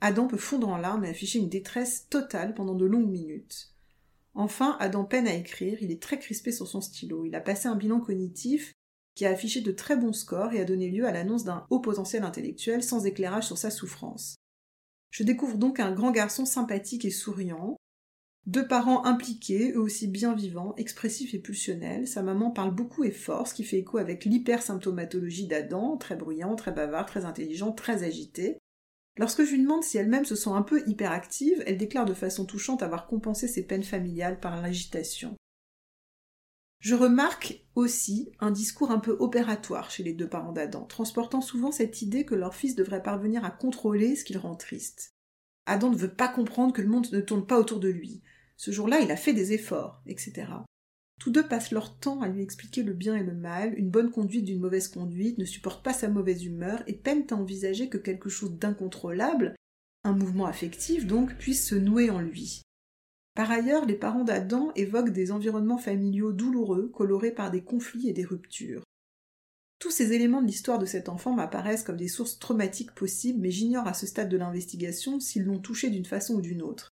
Adam 0.00 0.26
peut 0.26 0.36
fondre 0.36 0.68
en 0.68 0.78
larmes 0.78 1.04
et 1.04 1.08
afficher 1.08 1.38
une 1.38 1.48
détresse 1.48 2.08
totale 2.10 2.54
pendant 2.54 2.74
de 2.74 2.84
longues 2.84 3.08
minutes. 3.08 3.70
Enfin, 4.34 4.76
Adam 4.80 5.04
peine 5.04 5.28
à 5.28 5.34
écrire, 5.34 5.80
il 5.80 5.92
est 5.92 6.02
très 6.02 6.18
crispé 6.18 6.50
sur 6.50 6.66
son 6.66 6.80
stylo. 6.80 7.24
Il 7.24 7.36
a 7.36 7.40
passé 7.40 7.68
un 7.68 7.76
bilan 7.76 8.00
cognitif 8.00 8.72
qui 9.14 9.26
a 9.26 9.30
affiché 9.30 9.60
de 9.60 9.70
très 9.70 9.96
bons 9.96 10.12
scores 10.12 10.54
et 10.54 10.60
a 10.60 10.64
donné 10.64 10.90
lieu 10.90 11.06
à 11.06 11.12
l'annonce 11.12 11.44
d'un 11.44 11.64
haut 11.70 11.78
potentiel 11.78 12.24
intellectuel 12.24 12.82
sans 12.82 13.06
éclairage 13.06 13.46
sur 13.46 13.56
sa 13.56 13.70
souffrance. 13.70 14.34
Je 15.12 15.22
découvre 15.22 15.56
donc 15.56 15.78
un 15.78 15.92
grand 15.92 16.10
garçon 16.10 16.46
sympathique 16.46 17.04
et 17.04 17.12
souriant, 17.12 17.76
deux 18.46 18.66
parents 18.66 19.04
impliqués, 19.06 19.72
eux 19.72 19.80
aussi 19.80 20.06
bien 20.06 20.34
vivants, 20.34 20.74
expressifs 20.76 21.32
et 21.32 21.38
pulsionnels. 21.38 22.06
Sa 22.06 22.22
maman 22.22 22.50
parle 22.50 22.74
beaucoup 22.74 23.04
et 23.04 23.10
fort, 23.10 23.48
ce 23.48 23.54
qui 23.54 23.64
fait 23.64 23.78
écho 23.78 23.96
avec 23.96 24.24
l'hypersymptomatologie 24.26 25.46
d'Adam, 25.46 25.96
très 25.96 26.16
bruyant, 26.16 26.54
très 26.54 26.72
bavard, 26.72 27.06
très 27.06 27.24
intelligent, 27.24 27.72
très 27.72 28.04
agité. 28.04 28.58
Lorsque 29.16 29.44
je 29.44 29.52
lui 29.52 29.62
demande 29.62 29.84
si 29.84 29.96
elle-même 29.96 30.24
se 30.24 30.34
sent 30.34 30.50
un 30.50 30.62
peu 30.62 30.86
hyperactive, 30.86 31.62
elle 31.66 31.78
déclare 31.78 32.04
de 32.04 32.14
façon 32.14 32.44
touchante 32.44 32.82
avoir 32.82 33.06
compensé 33.06 33.48
ses 33.48 33.66
peines 33.66 33.84
familiales 33.84 34.40
par 34.40 34.60
l'agitation. 34.60 35.36
Je 36.80 36.94
remarque 36.94 37.64
aussi 37.76 38.32
un 38.40 38.50
discours 38.50 38.90
un 38.90 38.98
peu 38.98 39.16
opératoire 39.18 39.90
chez 39.90 40.02
les 40.02 40.12
deux 40.12 40.28
parents 40.28 40.52
d'Adam, 40.52 40.84
transportant 40.84 41.40
souvent 41.40 41.72
cette 41.72 42.02
idée 42.02 42.26
que 42.26 42.34
leur 42.34 42.54
fils 42.54 42.74
devrait 42.74 43.02
parvenir 43.02 43.42
à 43.42 43.50
contrôler 43.50 44.16
ce 44.16 44.24
qui 44.24 44.34
le 44.34 44.40
rend 44.40 44.54
triste. 44.54 45.14
Adam 45.64 45.90
ne 45.90 45.96
veut 45.96 46.12
pas 46.12 46.28
comprendre 46.28 46.74
que 46.74 46.82
le 46.82 46.88
monde 46.88 47.10
ne 47.10 47.20
tourne 47.20 47.46
pas 47.46 47.58
autour 47.58 47.80
de 47.80 47.88
lui. 47.88 48.20
Ce 48.56 48.70
jour-là, 48.70 49.00
il 49.00 49.10
a 49.10 49.16
fait 49.16 49.32
des 49.32 49.52
efforts, 49.52 50.02
etc. 50.06 50.46
Tous 51.20 51.30
deux 51.30 51.46
passent 51.46 51.70
leur 51.70 51.98
temps 51.98 52.20
à 52.22 52.28
lui 52.28 52.42
expliquer 52.42 52.82
le 52.82 52.92
bien 52.92 53.16
et 53.16 53.22
le 53.22 53.34
mal, 53.34 53.78
une 53.78 53.90
bonne 53.90 54.10
conduite 54.10 54.44
d'une 54.44 54.60
mauvaise 54.60 54.88
conduite, 54.88 55.38
ne 55.38 55.44
supportent 55.44 55.84
pas 55.84 55.92
sa 55.92 56.08
mauvaise 56.08 56.44
humeur 56.44 56.82
et 56.86 56.94
peinent 56.94 57.26
à 57.30 57.34
envisager 57.34 57.88
que 57.88 57.98
quelque 57.98 58.28
chose 58.28 58.58
d'incontrôlable, 58.58 59.54
un 60.04 60.12
mouvement 60.12 60.46
affectif 60.46 61.06
donc, 61.06 61.34
puisse 61.36 61.66
se 61.66 61.74
nouer 61.74 62.10
en 62.10 62.20
lui. 62.20 62.62
Par 63.34 63.50
ailleurs, 63.50 63.84
les 63.84 63.96
parents 63.96 64.24
d'Adam 64.24 64.70
évoquent 64.76 65.12
des 65.12 65.32
environnements 65.32 65.78
familiaux 65.78 66.32
douloureux, 66.32 66.88
colorés 66.88 67.32
par 67.32 67.50
des 67.50 67.64
conflits 67.64 68.08
et 68.08 68.12
des 68.12 68.24
ruptures. 68.24 68.84
Tous 69.80 69.90
ces 69.90 70.12
éléments 70.12 70.40
de 70.40 70.46
l'histoire 70.46 70.78
de 70.78 70.86
cet 70.86 71.08
enfant 71.08 71.32
m'apparaissent 71.32 71.82
comme 71.82 71.96
des 71.96 72.08
sources 72.08 72.38
traumatiques 72.38 72.94
possibles, 72.94 73.40
mais 73.40 73.50
j'ignore 73.50 73.86
à 73.86 73.94
ce 73.94 74.06
stade 74.06 74.28
de 74.28 74.36
l'investigation 74.36 75.20
s'ils 75.20 75.44
l'ont 75.44 75.58
touché 75.58 75.90
d'une 75.90 76.04
façon 76.04 76.34
ou 76.34 76.40
d'une 76.40 76.62
autre. 76.62 76.93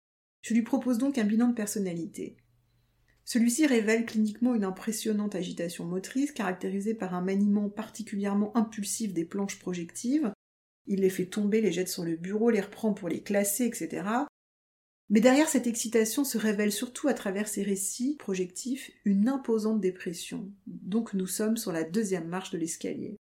Je 0.45 0.53
lui 0.53 0.61
propose 0.61 0.99
donc 0.99 1.17
un 1.17 1.23
bilan 1.23 1.47
de 1.47 1.55
personnalité. 1.55 2.37
Celui-ci 3.23 3.65
révèle 3.65 4.05
cliniquement 4.05 4.53
une 4.53 4.63
impressionnante 4.63 5.33
agitation 5.33 5.85
motrice 5.85 6.31
caractérisée 6.31 6.93
par 6.93 7.15
un 7.15 7.21
maniement 7.21 7.67
particulièrement 7.67 8.55
impulsif 8.55 9.11
des 9.11 9.25
planches 9.25 9.57
projectives. 9.57 10.31
Il 10.85 10.99
les 10.99 11.09
fait 11.09 11.25
tomber, 11.25 11.61
les 11.61 11.71
jette 11.71 11.89
sur 11.89 12.03
le 12.03 12.15
bureau, 12.15 12.51
les 12.51 12.61
reprend 12.61 12.93
pour 12.93 13.09
les 13.09 13.23
classer, 13.23 13.65
etc. 13.65 14.07
Mais 15.09 15.19
derrière 15.19 15.49
cette 15.49 15.65
excitation 15.65 16.23
se 16.23 16.37
révèle 16.37 16.71
surtout 16.71 17.07
à 17.07 17.15
travers 17.15 17.47
ces 17.47 17.63
récits 17.63 18.15
projectifs 18.15 18.91
une 19.03 19.27
imposante 19.27 19.81
dépression. 19.81 20.53
Donc 20.67 21.15
nous 21.15 21.25
sommes 21.25 21.57
sur 21.57 21.71
la 21.71 21.83
deuxième 21.83 22.27
marche 22.27 22.51
de 22.51 22.59
l'escalier. 22.59 23.17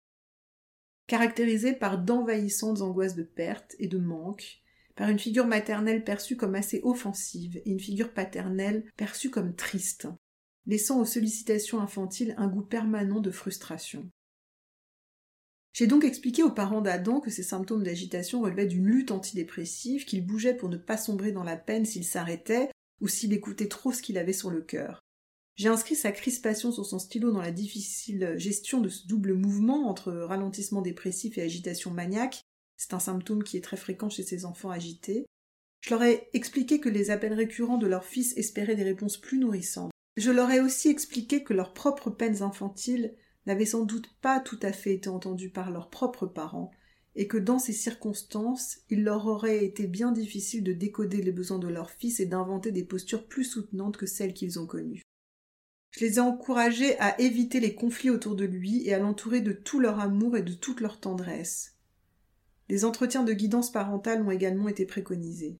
Caractérisée 1.08 1.72
par 1.72 1.98
d'envahissantes 1.98 2.80
angoisses 2.80 3.16
de 3.16 3.24
perte 3.24 3.74
et 3.80 3.88
de 3.88 3.98
manque, 3.98 4.62
par 4.98 5.08
une 5.08 5.18
figure 5.20 5.46
maternelle 5.46 6.02
perçue 6.02 6.36
comme 6.36 6.56
assez 6.56 6.80
offensive 6.82 7.58
et 7.58 7.70
une 7.70 7.78
figure 7.78 8.12
paternelle 8.12 8.84
perçue 8.96 9.30
comme 9.30 9.54
triste, 9.54 10.08
laissant 10.66 11.00
aux 11.00 11.04
sollicitations 11.04 11.80
infantiles 11.80 12.34
un 12.36 12.48
goût 12.48 12.64
permanent 12.64 13.20
de 13.20 13.30
frustration. 13.30 14.10
J'ai 15.72 15.86
donc 15.86 16.02
expliqué 16.02 16.42
aux 16.42 16.50
parents 16.50 16.80
d'Adam 16.80 17.20
que 17.20 17.30
ces 17.30 17.44
symptômes 17.44 17.84
d'agitation 17.84 18.40
relevaient 18.40 18.66
d'une 18.66 18.88
lutte 18.88 19.12
antidépressive, 19.12 20.04
qu'il 20.04 20.26
bougeait 20.26 20.56
pour 20.56 20.68
ne 20.68 20.76
pas 20.76 20.96
sombrer 20.96 21.30
dans 21.30 21.44
la 21.44 21.56
peine 21.56 21.84
s'il 21.84 22.04
s'arrêtait 22.04 22.68
ou 23.00 23.06
s'il 23.06 23.32
écoutait 23.32 23.68
trop 23.68 23.92
ce 23.92 24.02
qu'il 24.02 24.18
avait 24.18 24.32
sur 24.32 24.50
le 24.50 24.62
cœur. 24.62 24.98
J'ai 25.54 25.68
inscrit 25.68 25.94
sa 25.94 26.10
crispation 26.10 26.72
sur 26.72 26.84
son 26.84 26.98
stylo 26.98 27.30
dans 27.30 27.42
la 27.42 27.52
difficile 27.52 28.34
gestion 28.36 28.80
de 28.80 28.88
ce 28.88 29.06
double 29.06 29.34
mouvement 29.34 29.88
entre 29.88 30.12
ralentissement 30.12 30.82
dépressif 30.82 31.38
et 31.38 31.42
agitation 31.42 31.92
maniaque, 31.92 32.42
c'est 32.78 32.94
un 32.94 33.00
symptôme 33.00 33.42
qui 33.42 33.58
est 33.58 33.64
très 33.64 33.76
fréquent 33.76 34.08
chez 34.08 34.22
ces 34.22 34.46
enfants 34.46 34.70
agités. 34.70 35.26
Je 35.80 35.90
leur 35.90 36.02
ai 36.04 36.28
expliqué 36.32 36.80
que 36.80 36.88
les 36.88 37.10
appels 37.10 37.34
récurrents 37.34 37.76
de 37.76 37.86
leur 37.86 38.04
fils 38.04 38.36
espéraient 38.36 38.76
des 38.76 38.84
réponses 38.84 39.18
plus 39.18 39.38
nourrissantes. 39.38 39.90
Je 40.16 40.30
leur 40.30 40.50
ai 40.50 40.60
aussi 40.60 40.88
expliqué 40.88 41.42
que 41.42 41.54
leurs 41.54 41.74
propres 41.74 42.10
peines 42.10 42.42
infantiles 42.42 43.14
n'avaient 43.46 43.66
sans 43.66 43.84
doute 43.84 44.08
pas 44.20 44.40
tout 44.40 44.58
à 44.62 44.72
fait 44.72 44.94
été 44.94 45.08
entendues 45.08 45.50
par 45.50 45.70
leurs 45.70 45.90
propres 45.90 46.26
parents, 46.26 46.70
et 47.14 47.26
que 47.26 47.38
dans 47.38 47.58
ces 47.58 47.72
circonstances, 47.72 48.78
il 48.90 49.02
leur 49.02 49.26
aurait 49.26 49.64
été 49.64 49.86
bien 49.86 50.12
difficile 50.12 50.62
de 50.62 50.72
décoder 50.72 51.20
les 51.20 51.32
besoins 51.32 51.58
de 51.58 51.68
leur 51.68 51.90
fils 51.90 52.20
et 52.20 52.26
d'inventer 52.26 52.70
des 52.70 52.84
postures 52.84 53.26
plus 53.26 53.44
soutenantes 53.44 53.96
que 53.96 54.06
celles 54.06 54.34
qu'ils 54.34 54.60
ont 54.60 54.66
connues. 54.66 55.02
Je 55.90 56.04
les 56.04 56.16
ai 56.16 56.20
encouragés 56.20 56.98
à 57.00 57.20
éviter 57.20 57.58
les 57.58 57.74
conflits 57.74 58.10
autour 58.10 58.36
de 58.36 58.44
lui 58.44 58.86
et 58.86 58.94
à 58.94 58.98
l'entourer 58.98 59.40
de 59.40 59.52
tout 59.52 59.80
leur 59.80 59.98
amour 59.98 60.36
et 60.36 60.42
de 60.42 60.52
toute 60.52 60.80
leur 60.80 61.00
tendresse. 61.00 61.77
Des 62.68 62.84
entretiens 62.84 63.24
de 63.24 63.32
guidance 63.32 63.72
parentale 63.72 64.22
ont 64.22 64.30
également 64.30 64.68
été 64.68 64.84
préconisés. 64.86 65.56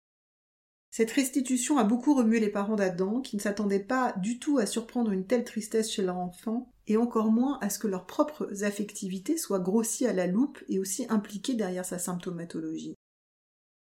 Cette 0.90 1.10
restitution 1.10 1.78
a 1.78 1.84
beaucoup 1.84 2.14
remué 2.14 2.40
les 2.40 2.48
parents 2.48 2.76
d'Adam, 2.76 3.20
qui 3.20 3.36
ne 3.36 3.40
s'attendaient 3.40 3.78
pas 3.78 4.14
du 4.18 4.38
tout 4.38 4.58
à 4.58 4.66
surprendre 4.66 5.10
une 5.10 5.26
telle 5.26 5.44
tristesse 5.44 5.90
chez 5.90 6.02
leur 6.02 6.16
enfant, 6.16 6.72
et 6.86 6.96
encore 6.96 7.30
moins 7.30 7.58
à 7.60 7.68
ce 7.68 7.78
que 7.78 7.86
leurs 7.86 8.06
propres 8.06 8.64
affectivités 8.64 9.36
soient 9.36 9.58
grossies 9.58 10.06
à 10.06 10.14
la 10.14 10.26
loupe 10.26 10.62
et 10.68 10.78
aussi 10.78 11.06
impliquées 11.10 11.54
derrière 11.54 11.84
sa 11.84 11.98
symptomatologie. 11.98 12.94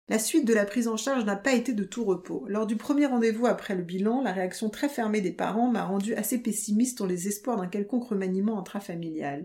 La 0.09 0.19
suite 0.19 0.47
de 0.47 0.55
la 0.55 0.65
prise 0.65 0.89
en 0.89 0.97
charge 0.97 1.25
n'a 1.25 1.37
pas 1.37 1.53
été 1.53 1.73
de 1.73 1.85
tout 1.85 2.05
repos. 2.05 2.45
Lors 2.49 2.67
du 2.67 2.77
premier 2.77 3.07
rendez-vous 3.07 3.47
après 3.47 3.75
le 3.75 3.83
bilan, 3.83 4.23
la 4.23 4.33
réaction 4.33 4.69
très 4.69 4.89
fermée 4.89 5.21
des 5.21 5.33
parents 5.33 5.71
m'a 5.71 5.85
rendu 5.85 6.15
assez 6.15 6.39
pessimiste 6.39 6.99
sur 6.99 7.07
les 7.07 7.29
espoirs 7.29 7.57
d'un 7.57 7.69
quelconque 7.69 8.09
remaniement 8.09 8.59
intrafamilial. 8.59 9.45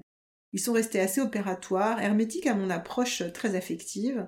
Ils 0.54 0.60
sont 0.60 0.74
restés 0.74 1.00
assez 1.00 1.22
opératoires, 1.22 2.02
hermétiques 2.02 2.48
à 2.48 2.56
mon 2.56 2.70
approche 2.70 3.24
très 3.34 3.56
affective. 3.56 4.28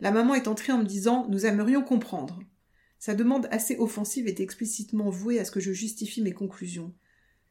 La 0.00 0.12
maman 0.12 0.34
est 0.34 0.48
entrée 0.48 0.72
en 0.72 0.78
me 0.78 0.84
disant 0.84 1.26
Nous 1.28 1.46
aimerions 1.46 1.82
comprendre. 1.82 2.40
Sa 2.98 3.14
demande 3.14 3.46
assez 3.50 3.76
offensive 3.76 4.26
est 4.26 4.40
explicitement 4.40 5.10
vouée 5.10 5.38
à 5.38 5.44
ce 5.44 5.50
que 5.50 5.60
je 5.60 5.72
justifie 5.72 6.22
mes 6.22 6.32
conclusions. 6.32 6.94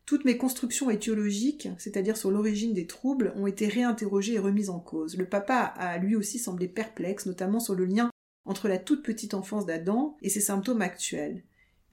Toutes 0.05 0.25
mes 0.25 0.37
constructions 0.37 0.89
étiologiques, 0.89 1.69
c'est-à-dire 1.77 2.15
sur 2.15 2.31
l'origine 2.31 2.73
des 2.73 2.87
troubles, 2.87 3.33
ont 3.35 3.45
été 3.45 3.67
réinterrogées 3.67 4.35
et 4.35 4.39
remises 4.39 4.69
en 4.69 4.79
cause. 4.79 5.17
Le 5.17 5.27
papa 5.27 5.73
a 5.75 5.97
lui 5.97 6.15
aussi 6.15 6.39
semblé 6.39 6.67
perplexe, 6.67 7.25
notamment 7.25 7.59
sur 7.59 7.75
le 7.75 7.85
lien 7.85 8.09
entre 8.45 8.69
la 8.69 8.77
toute 8.77 9.03
petite 9.03 9.33
enfance 9.33 9.65
d'Adam 9.65 10.15
et 10.21 10.29
ses 10.29 10.39
symptômes 10.39 10.81
actuels. 10.81 11.43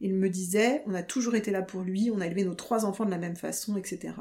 Il 0.00 0.14
me 0.14 0.28
disait, 0.28 0.82
on 0.86 0.94
a 0.94 1.02
toujours 1.02 1.34
été 1.34 1.50
là 1.50 1.62
pour 1.62 1.82
lui, 1.82 2.10
on 2.12 2.20
a 2.20 2.26
élevé 2.26 2.44
nos 2.44 2.54
trois 2.54 2.84
enfants 2.84 3.04
de 3.04 3.10
la 3.10 3.18
même 3.18 3.36
façon, 3.36 3.76
etc. 3.76 4.14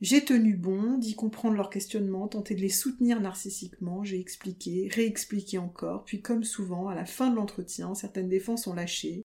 J'ai 0.00 0.24
tenu 0.24 0.56
bon, 0.56 0.96
d'y 0.96 1.14
comprendre 1.14 1.56
leurs 1.56 1.68
questionnements, 1.68 2.26
tenté 2.26 2.54
de 2.54 2.62
les 2.62 2.70
soutenir 2.70 3.20
narcissiquement, 3.20 4.02
j'ai 4.02 4.18
expliqué, 4.18 4.88
réexpliqué 4.90 5.58
encore, 5.58 6.04
puis 6.04 6.22
comme 6.22 6.42
souvent, 6.42 6.88
à 6.88 6.94
la 6.94 7.04
fin 7.04 7.28
de 7.28 7.36
l'entretien, 7.36 7.94
certaines 7.94 8.30
défenses 8.30 8.66
ont 8.66 8.72
lâché, 8.72 9.26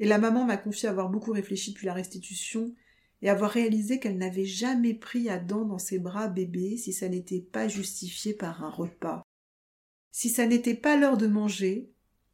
et 0.00 0.06
la 0.06 0.18
maman 0.18 0.44
m'a 0.44 0.58
confié 0.58 0.86
avoir 0.86 1.08
beaucoup 1.08 1.32
réfléchi 1.32 1.72
depuis 1.72 1.86
la 1.86 1.94
restitution, 1.94 2.74
et 3.22 3.30
avoir 3.30 3.50
réalisé 3.50 4.00
qu'elle 4.00 4.18
n'avait 4.18 4.44
jamais 4.44 4.92
pris 4.92 5.30
Adam 5.30 5.64
dans 5.64 5.78
ses 5.78 5.98
bras 5.98 6.28
bébé 6.28 6.76
si 6.76 6.92
ça 6.92 7.08
n'était 7.08 7.40
pas 7.40 7.68
justifié 7.68 8.34
par 8.34 8.64
un 8.64 8.70
repas. 8.70 9.22
Si 10.10 10.28
ça 10.28 10.44
n'était 10.44 10.74
pas 10.74 10.96
l'heure 10.96 11.16
de 11.16 11.28
manger, 11.28 11.90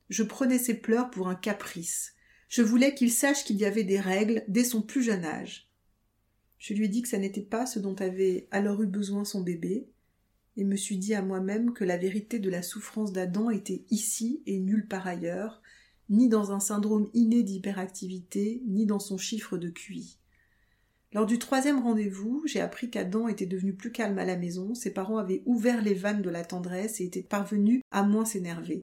je 0.08 0.22
prenais 0.24 0.58
ses 0.58 0.74
pleurs 0.74 1.10
pour 1.10 1.28
un 1.28 1.34
caprice. 1.36 2.14
Je 2.48 2.62
voulais 2.62 2.94
qu'il 2.94 3.12
sache 3.12 3.44
qu'il 3.44 3.56
y 3.56 3.66
avait 3.66 3.84
des 3.84 4.00
règles 4.00 4.44
dès 4.48 4.64
son 4.64 4.82
plus 4.82 5.02
jeune 5.02 5.24
âge. 5.24 5.67
Je 6.58 6.74
lui 6.74 6.86
ai 6.86 6.88
dit 6.88 7.02
que 7.02 7.08
ça 7.08 7.18
n'était 7.18 7.40
pas 7.40 7.66
ce 7.66 7.78
dont 7.78 7.94
avait 7.94 8.48
alors 8.50 8.82
eu 8.82 8.86
besoin 8.86 9.24
son 9.24 9.42
bébé, 9.42 9.88
et 10.56 10.64
me 10.64 10.76
suis 10.76 10.98
dit 10.98 11.14
à 11.14 11.22
moi-même 11.22 11.72
que 11.72 11.84
la 11.84 11.96
vérité 11.96 12.40
de 12.40 12.50
la 12.50 12.62
souffrance 12.62 13.12
d'Adam 13.12 13.48
était 13.50 13.84
ici 13.90 14.42
et 14.46 14.58
nulle 14.58 14.88
part 14.88 15.06
ailleurs, 15.06 15.62
ni 16.10 16.28
dans 16.28 16.52
un 16.52 16.58
syndrome 16.58 17.08
inné 17.14 17.42
d'hyperactivité, 17.44 18.62
ni 18.66 18.84
dans 18.84 18.98
son 18.98 19.18
chiffre 19.18 19.56
de 19.56 19.70
QI. 19.70 20.18
Lors 21.12 21.26
du 21.26 21.38
troisième 21.38 21.80
rendez-vous, 21.80 22.42
j'ai 22.44 22.60
appris 22.60 22.90
qu'Adam 22.90 23.28
était 23.28 23.46
devenu 23.46 23.72
plus 23.72 23.92
calme 23.92 24.18
à 24.18 24.24
la 24.24 24.36
maison, 24.36 24.74
ses 24.74 24.92
parents 24.92 25.16
avaient 25.16 25.42
ouvert 25.46 25.80
les 25.80 25.94
vannes 25.94 26.22
de 26.22 26.28
la 26.30 26.44
tendresse 26.44 27.00
et 27.00 27.04
étaient 27.04 27.22
parvenus 27.22 27.80
à 27.90 28.02
moins 28.02 28.24
s'énerver. 28.24 28.82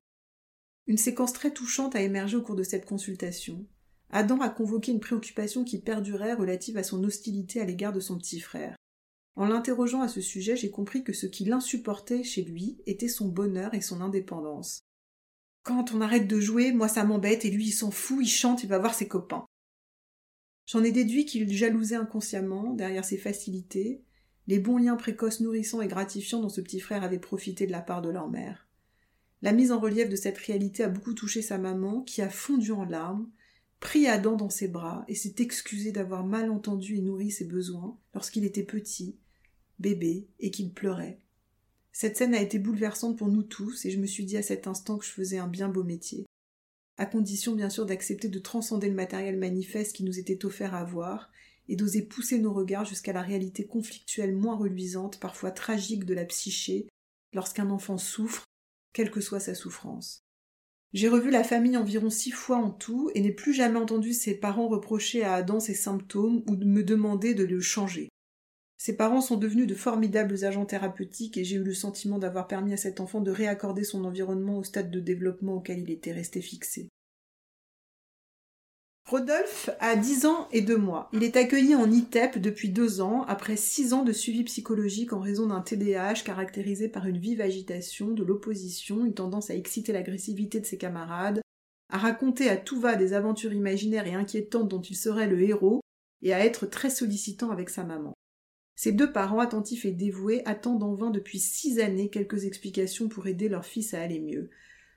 Une 0.88 0.98
séquence 0.98 1.34
très 1.34 1.52
touchante 1.52 1.96
a 1.96 2.02
émergé 2.02 2.38
au 2.38 2.42
cours 2.42 2.56
de 2.56 2.64
cette 2.64 2.86
consultation. 2.86 3.66
Adam 4.10 4.40
a 4.42 4.50
convoqué 4.50 4.92
une 4.92 5.00
préoccupation 5.00 5.64
qui 5.64 5.80
perdurait 5.80 6.34
relative 6.34 6.78
à 6.78 6.84
son 6.84 7.04
hostilité 7.04 7.60
à 7.60 7.66
l'égard 7.66 7.94
de 7.94 8.00
son 8.00 8.18
petit 8.18 8.40
frère. 8.40 8.76
En 9.36 9.46
l'interrogeant 9.46 10.02
à 10.02 10.08
ce 10.08 10.22
sujet, 10.22 10.56
j'ai 10.56 10.72
compris 10.72 11.04
que 11.04 11.14
ce 11.14 11.26
qui 11.26 11.46
l'insupportait 11.46 12.24
chez 12.24 12.44
lui 12.44 12.78
était 12.86 13.10
son 13.10 13.28
bonheur 13.28 13.74
et 13.74 13.82
son 13.82 14.02
indépendance. 14.02 14.80
Quand 15.64 15.94
on 15.94 16.02
arrête 16.02 16.28
de 16.28 16.40
jouer, 16.40 16.72
moi 16.72 16.88
ça 16.88 17.04
m'embête 17.04 17.44
et 17.44 17.52
lui 17.52 17.68
il 17.68 17.72
s'en 17.72 17.92
fout, 17.92 18.20
il 18.22 18.30
chante, 18.30 18.64
il 18.64 18.70
va 18.70 18.78
voir 18.78 18.94
ses 18.94 19.08
copains. 19.08 19.46
J'en 20.68 20.84
ai 20.84 20.92
déduit 20.92 21.26
qu'il 21.26 21.52
jalousait 21.52 21.96
inconsciemment, 21.96 22.74
derrière 22.74 23.04
ses 23.04 23.18
facilités, 23.18 24.04
les 24.48 24.60
bons 24.60 24.78
liens 24.78 24.96
précoces 24.96 25.42
nourrissants 25.42 25.82
et 25.82 25.88
gratifiants 25.88 26.42
dont 26.42 26.50
ce 26.50 26.62
petit 26.62 26.80
frère 26.80 27.04
avait 27.04 27.20
profité 27.20 27.66
de 27.68 27.72
la 27.72 27.82
part 27.82 28.02
de 28.02 28.10
leur 28.10 28.30
mère. 28.30 28.68
La 29.42 29.54
mise 29.54 29.72
en 29.72 29.80
relief 29.80 30.08
de 30.10 30.16
cette 30.16 30.38
réalité 30.38 30.84
a 30.84 30.90
beaucoup 30.90 31.14
touché 31.14 31.42
sa 31.42 31.58
maman, 31.58 32.02
qui 32.02 32.22
a 32.22 32.30
fondu 32.30 32.72
en 32.72 32.86
larmes, 32.86 33.30
pris 33.80 34.08
Adam 34.08 34.36
dans 34.36 34.50
ses 34.50 34.68
bras 34.68 35.06
et 35.08 35.16
s'est 35.16 35.36
excusée 35.40 35.92
d'avoir 35.92 36.26
mal 36.26 36.50
entendu 36.50 36.96
et 36.96 37.02
nourri 37.02 37.32
ses 37.32 37.46
besoins 37.46 37.98
lorsqu'il 38.14 38.46
était 38.46 38.64
petit, 38.64 39.16
bébé, 39.80 40.28
et 40.40 40.52
qu'il 40.52 40.74
pleurait. 40.74 41.20
Cette 41.92 42.18
scène 42.18 42.36
a 42.36 42.42
été 42.42 42.60
bouleversante 42.60 43.18
pour 43.18 43.28
nous 43.28 43.44
tous, 43.44 43.86
et 43.86 43.92
je 43.92 44.00
me 44.00 44.06
suis 44.06 44.26
dit 44.26 44.38
à 44.38 44.44
cet 44.44 44.68
instant 44.68 44.98
que 44.98 45.06
je 45.06 45.12
faisais 45.12 45.38
un 45.38 45.48
bien 45.48 45.70
beau 45.70 45.84
métier. 45.84 46.26
À 46.98 47.06
condition 47.06 47.56
bien 47.56 47.70
sûr 47.70 47.86
d'accepter 47.86 48.28
de 48.28 48.40
transcender 48.40 48.90
le 48.90 48.96
matériel 48.96 49.38
manifeste 49.38 49.96
qui 49.96 50.04
nous 50.04 50.20
était 50.20 50.46
offert 50.46 50.76
à 50.76 50.84
voir, 50.84 51.32
et 51.68 51.76
d'oser 51.76 52.04
pousser 52.04 52.40
nos 52.40 52.54
regards 52.54 52.86
jusqu'à 52.86 53.14
la 53.14 53.22
réalité 53.22 53.66
conflictuelle 53.66 54.36
moins 54.36 54.56
reluisante, 54.56 55.20
parfois 55.20 55.52
tragique 55.52 56.06
de 56.06 56.14
la 56.14 56.26
psyché, 56.26 56.88
lorsqu'un 57.34 57.70
enfant 57.70 57.98
souffre 57.98 58.44
quelle 58.94 59.12
que 59.12 59.22
soit 59.22 59.40
sa 59.40 59.56
souffrance. 59.56 60.25
J'ai 60.96 61.10
revu 61.10 61.30
la 61.30 61.44
famille 61.44 61.76
environ 61.76 62.10
six 62.10 62.32
fois 62.32 62.56
en 62.56 62.70
tout 62.70 63.12
et 63.16 63.20
n'ai 63.20 63.34
plus 63.34 63.54
jamais 63.54 63.78
entendu 63.78 64.14
ses 64.14 64.34
parents 64.34 64.70
reprocher 64.70 65.26
à 65.26 65.34
Adam 65.34 65.60
ses 65.60 65.74
symptômes 65.74 66.42
ou 66.48 66.56
me 66.56 66.84
demander 66.84 67.34
de 67.34 67.44
le 67.44 67.60
changer. 67.60 68.08
Ses 68.78 68.96
parents 68.96 69.20
sont 69.20 69.36
devenus 69.36 69.68
de 69.68 69.76
formidables 69.76 70.46
agents 70.46 70.66
thérapeutiques 70.66 71.38
et 71.38 71.44
j'ai 71.44 71.58
eu 71.58 71.64
le 71.66 71.74
sentiment 71.74 72.18
d'avoir 72.18 72.48
permis 72.48 72.72
à 72.72 72.78
cet 72.78 73.02
enfant 73.02 73.20
de 73.20 73.30
réaccorder 73.30 73.84
son 73.84 74.06
environnement 74.06 74.58
au 74.58 74.64
stade 74.64 74.90
de 74.90 75.02
développement 75.02 75.56
auquel 75.56 75.80
il 75.80 75.92
était 75.92 76.14
resté 76.14 76.40
fixé. 76.40 76.88
Rodolphe 79.08 79.70
a 79.82 79.96
10 79.96 80.26
ans 80.26 80.48
et 80.52 80.62
2 80.62 80.78
mois. 80.78 81.10
Il 81.14 81.24
est 81.24 81.38
accueilli 81.38 81.76
en 81.76 81.92
ITEP 81.92 82.40
depuis 82.40 82.70
2 82.70 83.02
ans, 83.02 83.22
après 83.28 83.56
6 83.56 83.94
ans 83.94 84.04
de 84.04 84.12
suivi 84.12 84.44
psychologique 84.46 85.14
en 85.14 85.20
raison 85.20 85.46
d'un 85.46 85.62
TDAH 85.62 86.24
caractérisé 86.26 86.90
par 86.90 87.06
une 87.06 87.20
vive 87.20 87.40
agitation, 87.40 88.10
de 88.10 88.24
l'opposition, 88.24 89.06
une 89.06 89.14
tendance 89.14 89.52
à 89.52 89.56
exciter 89.56 89.94
l'agressivité 89.94 90.60
de 90.60 90.66
ses 90.66 90.80
camarades, 90.80 91.42
à 91.90 92.00
raconter 92.00 92.50
à 92.50 92.58
tout 92.58 92.80
va 92.80 92.96
des 92.96 93.14
aventures 93.14 93.54
imaginaires 93.54 94.08
et 94.08 94.16
inquiétantes 94.16 94.70
dont 94.70 94.82
il 94.82 94.96
serait 94.96 95.28
le 95.28 95.40
héros, 95.40 95.82
et 96.24 96.34
à 96.34 96.44
être 96.44 96.66
très 96.66 96.90
sollicitant 96.90 97.52
avec 97.52 97.70
sa 97.70 97.84
maman. 97.84 98.16
Ses 98.76 98.92
deux 98.92 99.12
parents, 99.12 99.40
attentifs 99.40 99.86
et 99.86 99.92
dévoués, 99.92 100.42
attendent 100.46 100.82
en 100.82 100.96
vain 100.96 101.12
depuis 101.12 101.38
six 101.38 101.80
années 101.80 102.10
quelques 102.10 102.46
explications 102.46 103.08
pour 103.08 103.28
aider 103.28 103.50
leur 103.50 103.66
fils 103.66 103.94
à 103.94 104.02
aller 104.02 104.20
mieux 104.20 104.50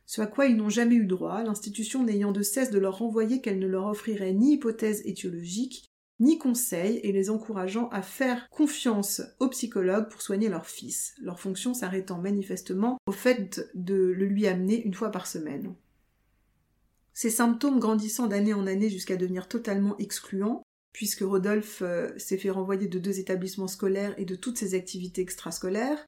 ce 0.08 0.22
à 0.22 0.26
quoi 0.26 0.46
ils 0.46 0.56
n'ont 0.56 0.70
jamais 0.70 0.94
eu 0.94 1.04
droit, 1.04 1.42
l'institution 1.42 2.02
n'ayant 2.02 2.32
de 2.32 2.40
cesse 2.40 2.70
de 2.70 2.78
leur 2.78 2.96
renvoyer 2.96 3.42
qu'elle 3.42 3.58
ne 3.58 3.66
leur 3.66 3.84
offrirait 3.84 4.32
ni 4.32 4.54
hypothèse 4.54 5.02
étiologique, 5.04 5.84
ni 6.18 6.38
conseil, 6.38 6.96
et 7.02 7.12
les 7.12 7.28
encourageant 7.28 7.90
à 7.90 8.00
faire 8.00 8.48
confiance 8.48 9.20
aux 9.38 9.50
psychologues 9.50 10.08
pour 10.08 10.22
soigner 10.22 10.48
leur 10.48 10.64
fils, 10.64 11.14
leur 11.20 11.38
fonction 11.38 11.74
s'arrêtant 11.74 12.16
manifestement 12.22 12.96
au 13.06 13.12
fait 13.12 13.70
de 13.74 13.94
le 13.94 14.24
lui 14.24 14.46
amener 14.46 14.82
une 14.82 14.94
fois 14.94 15.10
par 15.10 15.26
semaine. 15.26 15.74
Ces 17.12 17.28
symptômes 17.28 17.78
grandissant 17.78 18.28
d'année 18.28 18.54
en 18.54 18.66
année 18.66 18.88
jusqu'à 18.88 19.16
devenir 19.16 19.46
totalement 19.46 19.98
excluants, 19.98 20.62
puisque 20.94 21.20
Rodolphe 21.20 21.82
euh, 21.82 22.16
s'est 22.16 22.38
fait 22.38 22.48
renvoyer 22.48 22.88
de 22.88 22.98
deux 22.98 23.18
établissements 23.18 23.68
scolaires 23.68 24.14
et 24.16 24.24
de 24.24 24.36
toutes 24.36 24.56
ses 24.56 24.72
activités 24.72 25.20
extrascolaires, 25.20 26.06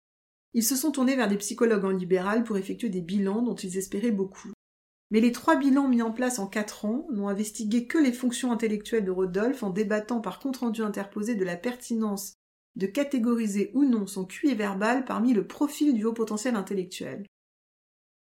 ils 0.54 0.64
se 0.64 0.76
sont 0.76 0.90
tournés 0.90 1.16
vers 1.16 1.28
des 1.28 1.38
psychologues 1.38 1.84
en 1.84 1.90
libéral 1.90 2.44
pour 2.44 2.56
effectuer 2.56 2.88
des 2.88 3.00
bilans 3.00 3.42
dont 3.42 3.54
ils 3.54 3.76
espéraient 3.76 4.10
beaucoup. 4.10 4.52
Mais 5.10 5.20
les 5.20 5.32
trois 5.32 5.56
bilans 5.56 5.88
mis 5.88 6.02
en 6.02 6.12
place 6.12 6.38
en 6.38 6.46
quatre 6.46 6.84
ans 6.84 7.06
n'ont 7.10 7.28
investigué 7.28 7.86
que 7.86 7.98
les 7.98 8.12
fonctions 8.12 8.52
intellectuelles 8.52 9.04
de 9.04 9.10
Rodolphe 9.10 9.62
en 9.62 9.70
débattant 9.70 10.20
par 10.20 10.38
compte-rendu 10.38 10.82
interposé 10.82 11.34
de 11.34 11.44
la 11.44 11.56
pertinence 11.56 12.34
de 12.76 12.86
catégoriser 12.86 13.72
ou 13.74 13.84
non 13.84 14.06
son 14.06 14.24
QI 14.24 14.54
verbal 14.54 15.04
parmi 15.04 15.34
le 15.34 15.46
profil 15.46 15.94
du 15.94 16.04
haut 16.04 16.12
potentiel 16.12 16.54
intellectuel. 16.54 17.26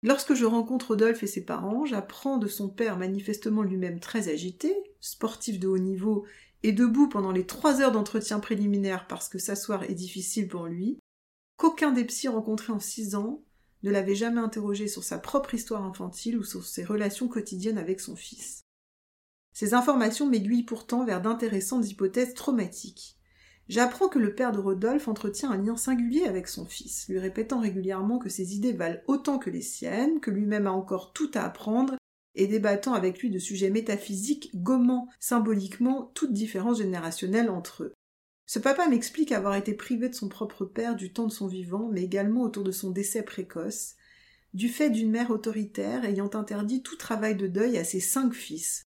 Lorsque 0.02 0.34
je 0.34 0.46
rencontre 0.46 0.90
Rodolphe 0.90 1.24
et 1.24 1.28
ses 1.28 1.46
parents, 1.46 1.86
j'apprends 1.86 2.38
de 2.38 2.48
son 2.48 2.70
père 2.70 2.98
manifestement 2.98 3.62
lui-même 3.62 4.00
très 4.00 4.30
agité, 4.30 4.74
sportif 5.00 5.60
de 5.60 5.68
haut 5.68 5.78
niveau 5.78 6.26
et 6.64 6.72
debout 6.72 7.08
pendant 7.08 7.32
les 7.32 7.46
trois 7.46 7.82
heures 7.82 7.92
d'entretien 7.92 8.40
préliminaire 8.40 9.08
parce 9.08 9.30
que 9.30 9.38
s'asseoir 9.38 9.84
est 9.84 9.94
difficile 9.94 10.48
pour 10.48 10.66
lui, 10.66 11.00
qu'aucun 11.60 11.92
des 11.92 12.06
psys 12.06 12.30
rencontrés 12.30 12.72
en 12.72 12.80
six 12.80 13.16
ans 13.16 13.44
ne 13.84 13.92
l'avait 13.92 14.16
jamais 14.16 14.40
interrogé 14.40 14.88
sur 14.88 15.04
sa 15.04 15.20
propre 15.20 15.54
histoire 15.54 15.84
infantile 15.84 16.38
ou 16.38 16.44
sur 16.44 16.66
ses 16.66 16.86
relations 16.86 17.28
quotidiennes 17.28 17.78
avec 17.78 18.00
son 18.00 18.16
fils. 18.16 18.64
Ces 19.54 19.74
informations 19.74 20.26
m'aiguillent 20.26 20.64
pourtant 20.64 21.04
vers 21.04 21.22
d'intéressantes 21.22 21.90
hypothèses 21.90 22.34
traumatiques. 22.34 23.18
J'apprends 23.68 24.08
que 24.08 24.20
le 24.20 24.34
père 24.34 24.54
de 24.54 24.60
Rodolphe 24.60 25.10
entretient 25.10 25.52
un 25.52 25.58
lien 25.58 25.76
singulier 25.76 26.24
avec 26.24 26.48
son 26.48 26.66
fils, 26.66 27.08
lui 27.10 27.20
répétant 27.20 27.60
régulièrement 27.60 28.20
que 28.20 28.30
ses 28.30 28.56
idées 28.56 28.74
valent 28.74 29.02
autant 29.08 29.38
que 29.38 29.50
les 29.50 29.62
siennes, 29.62 30.22
que 30.22 30.32
lui-même 30.32 30.66
a 30.66 30.72
encore 30.72 31.12
tout 31.12 31.30
à 31.34 31.42
apprendre, 31.42 31.98
et 32.36 32.48
débattant 32.48 32.94
avec 32.94 33.20
lui 33.20 33.30
de 33.30 33.38
sujets 33.38 33.70
métaphysiques, 33.70 34.50
gommant 34.56 35.10
symboliquement 35.20 36.12
toute 36.16 36.32
différence 36.32 36.78
générationnelle 36.78 37.50
entre 37.50 37.84
eux. 37.84 37.94
Ce 38.50 38.58
papa 38.58 38.88
m'explique 38.88 39.32
avoir 39.32 39.54
été 39.54 39.76
privé 39.76 40.10
de 40.10 40.16
son 40.16 40.28
propre 40.28 40.66
père 40.66 40.96
du 40.96 41.14
temps 41.14 41.28
de 41.28 41.32
son 41.32 41.46
vivant, 41.46 41.88
mais 41.92 42.02
également 42.02 42.42
autour 42.42 42.64
de 42.64 42.72
son 42.72 42.90
décès 42.90 43.22
précoce, 43.22 43.94
du 44.56 44.70
fait 44.70 44.90
d'une 44.90 45.12
mère 45.12 45.30
autoritaire 45.30 46.04
ayant 46.04 46.32
interdit 46.34 46.82
tout 46.82 46.96
travail 46.96 47.36
de 47.36 47.46
deuil 47.46 47.78
à 47.78 47.84
ses 47.84 48.00
cinq 48.00 48.34
fils. 48.34 48.86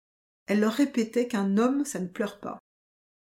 Elle 0.47 0.61
leur 0.61 0.75
répétait 0.75 1.27
qu'un 1.27 1.59
homme, 1.59 1.85
ça 1.85 1.99
ne 1.99 2.07
pleure 2.07 2.39
pas. 2.39 2.61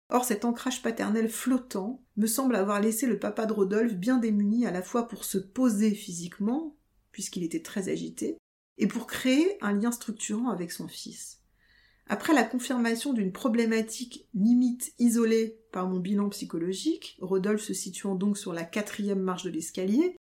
Or 0.09 0.25
cet 0.25 0.43
ancrage 0.43 0.83
paternel 0.83 1.29
flottant 1.29 2.03
me 2.17 2.27
semble 2.27 2.57
avoir 2.57 2.81
laissé 2.81 3.07
le 3.07 3.17
papa 3.17 3.45
de 3.45 3.53
Rodolphe 3.53 3.95
bien 3.95 4.17
démuni 4.17 4.65
à 4.65 4.71
la 4.71 4.81
fois 4.81 5.07
pour 5.07 5.23
se 5.23 5.37
poser 5.37 5.91
physiquement, 5.95 6.75
puisqu'il 7.13 7.45
était 7.45 7.63
très 7.63 7.87
agité, 7.87 8.37
et 8.77 8.87
pour 8.87 9.07
créer 9.07 9.57
un 9.61 9.71
lien 9.71 9.93
structurant 9.93 10.49
avec 10.49 10.73
son 10.73 10.89
fils. 10.89 11.38
Après 12.11 12.33
la 12.33 12.43
confirmation 12.43 13.13
d'une 13.13 13.31
problématique 13.31 14.27
limite 14.33 14.93
isolée 14.97 15.59
par 15.71 15.87
mon 15.87 15.99
bilan 15.99 16.29
psychologique, 16.29 17.17
Rodolphe 17.21 17.61
se 17.61 17.75
situant 17.75 18.15
donc 18.15 18.35
sur 18.35 18.51
la 18.51 18.63
quatrième 18.63 19.21
marche 19.21 19.43
de 19.43 19.51
l'escalier, 19.51 20.17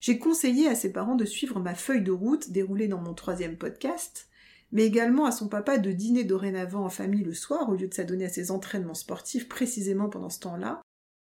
j'ai 0.00 0.18
conseillé 0.18 0.66
à 0.66 0.74
ses 0.74 0.92
parents 0.92 1.14
de 1.14 1.26
suivre 1.26 1.60
ma 1.60 1.74
feuille 1.74 2.02
de 2.02 2.10
route 2.10 2.50
déroulée 2.50 2.88
dans 2.88 3.00
mon 3.00 3.12
troisième 3.12 3.58
podcast, 3.58 4.30
mais 4.72 4.86
également 4.86 5.26
à 5.26 5.30
son 5.30 5.48
papa 5.48 5.76
de 5.76 5.92
dîner 5.92 6.24
dorénavant 6.24 6.86
en 6.86 6.90
famille 6.90 7.22
le 7.22 7.34
soir 7.34 7.68
au 7.68 7.74
lieu 7.74 7.86
de 7.86 7.94
s'adonner 7.94 8.24
à 8.24 8.30
ses 8.30 8.50
entraînements 8.50 8.94
sportifs 8.94 9.46
précisément 9.46 10.08
pendant 10.08 10.30
ce 10.30 10.40
temps-là, 10.40 10.80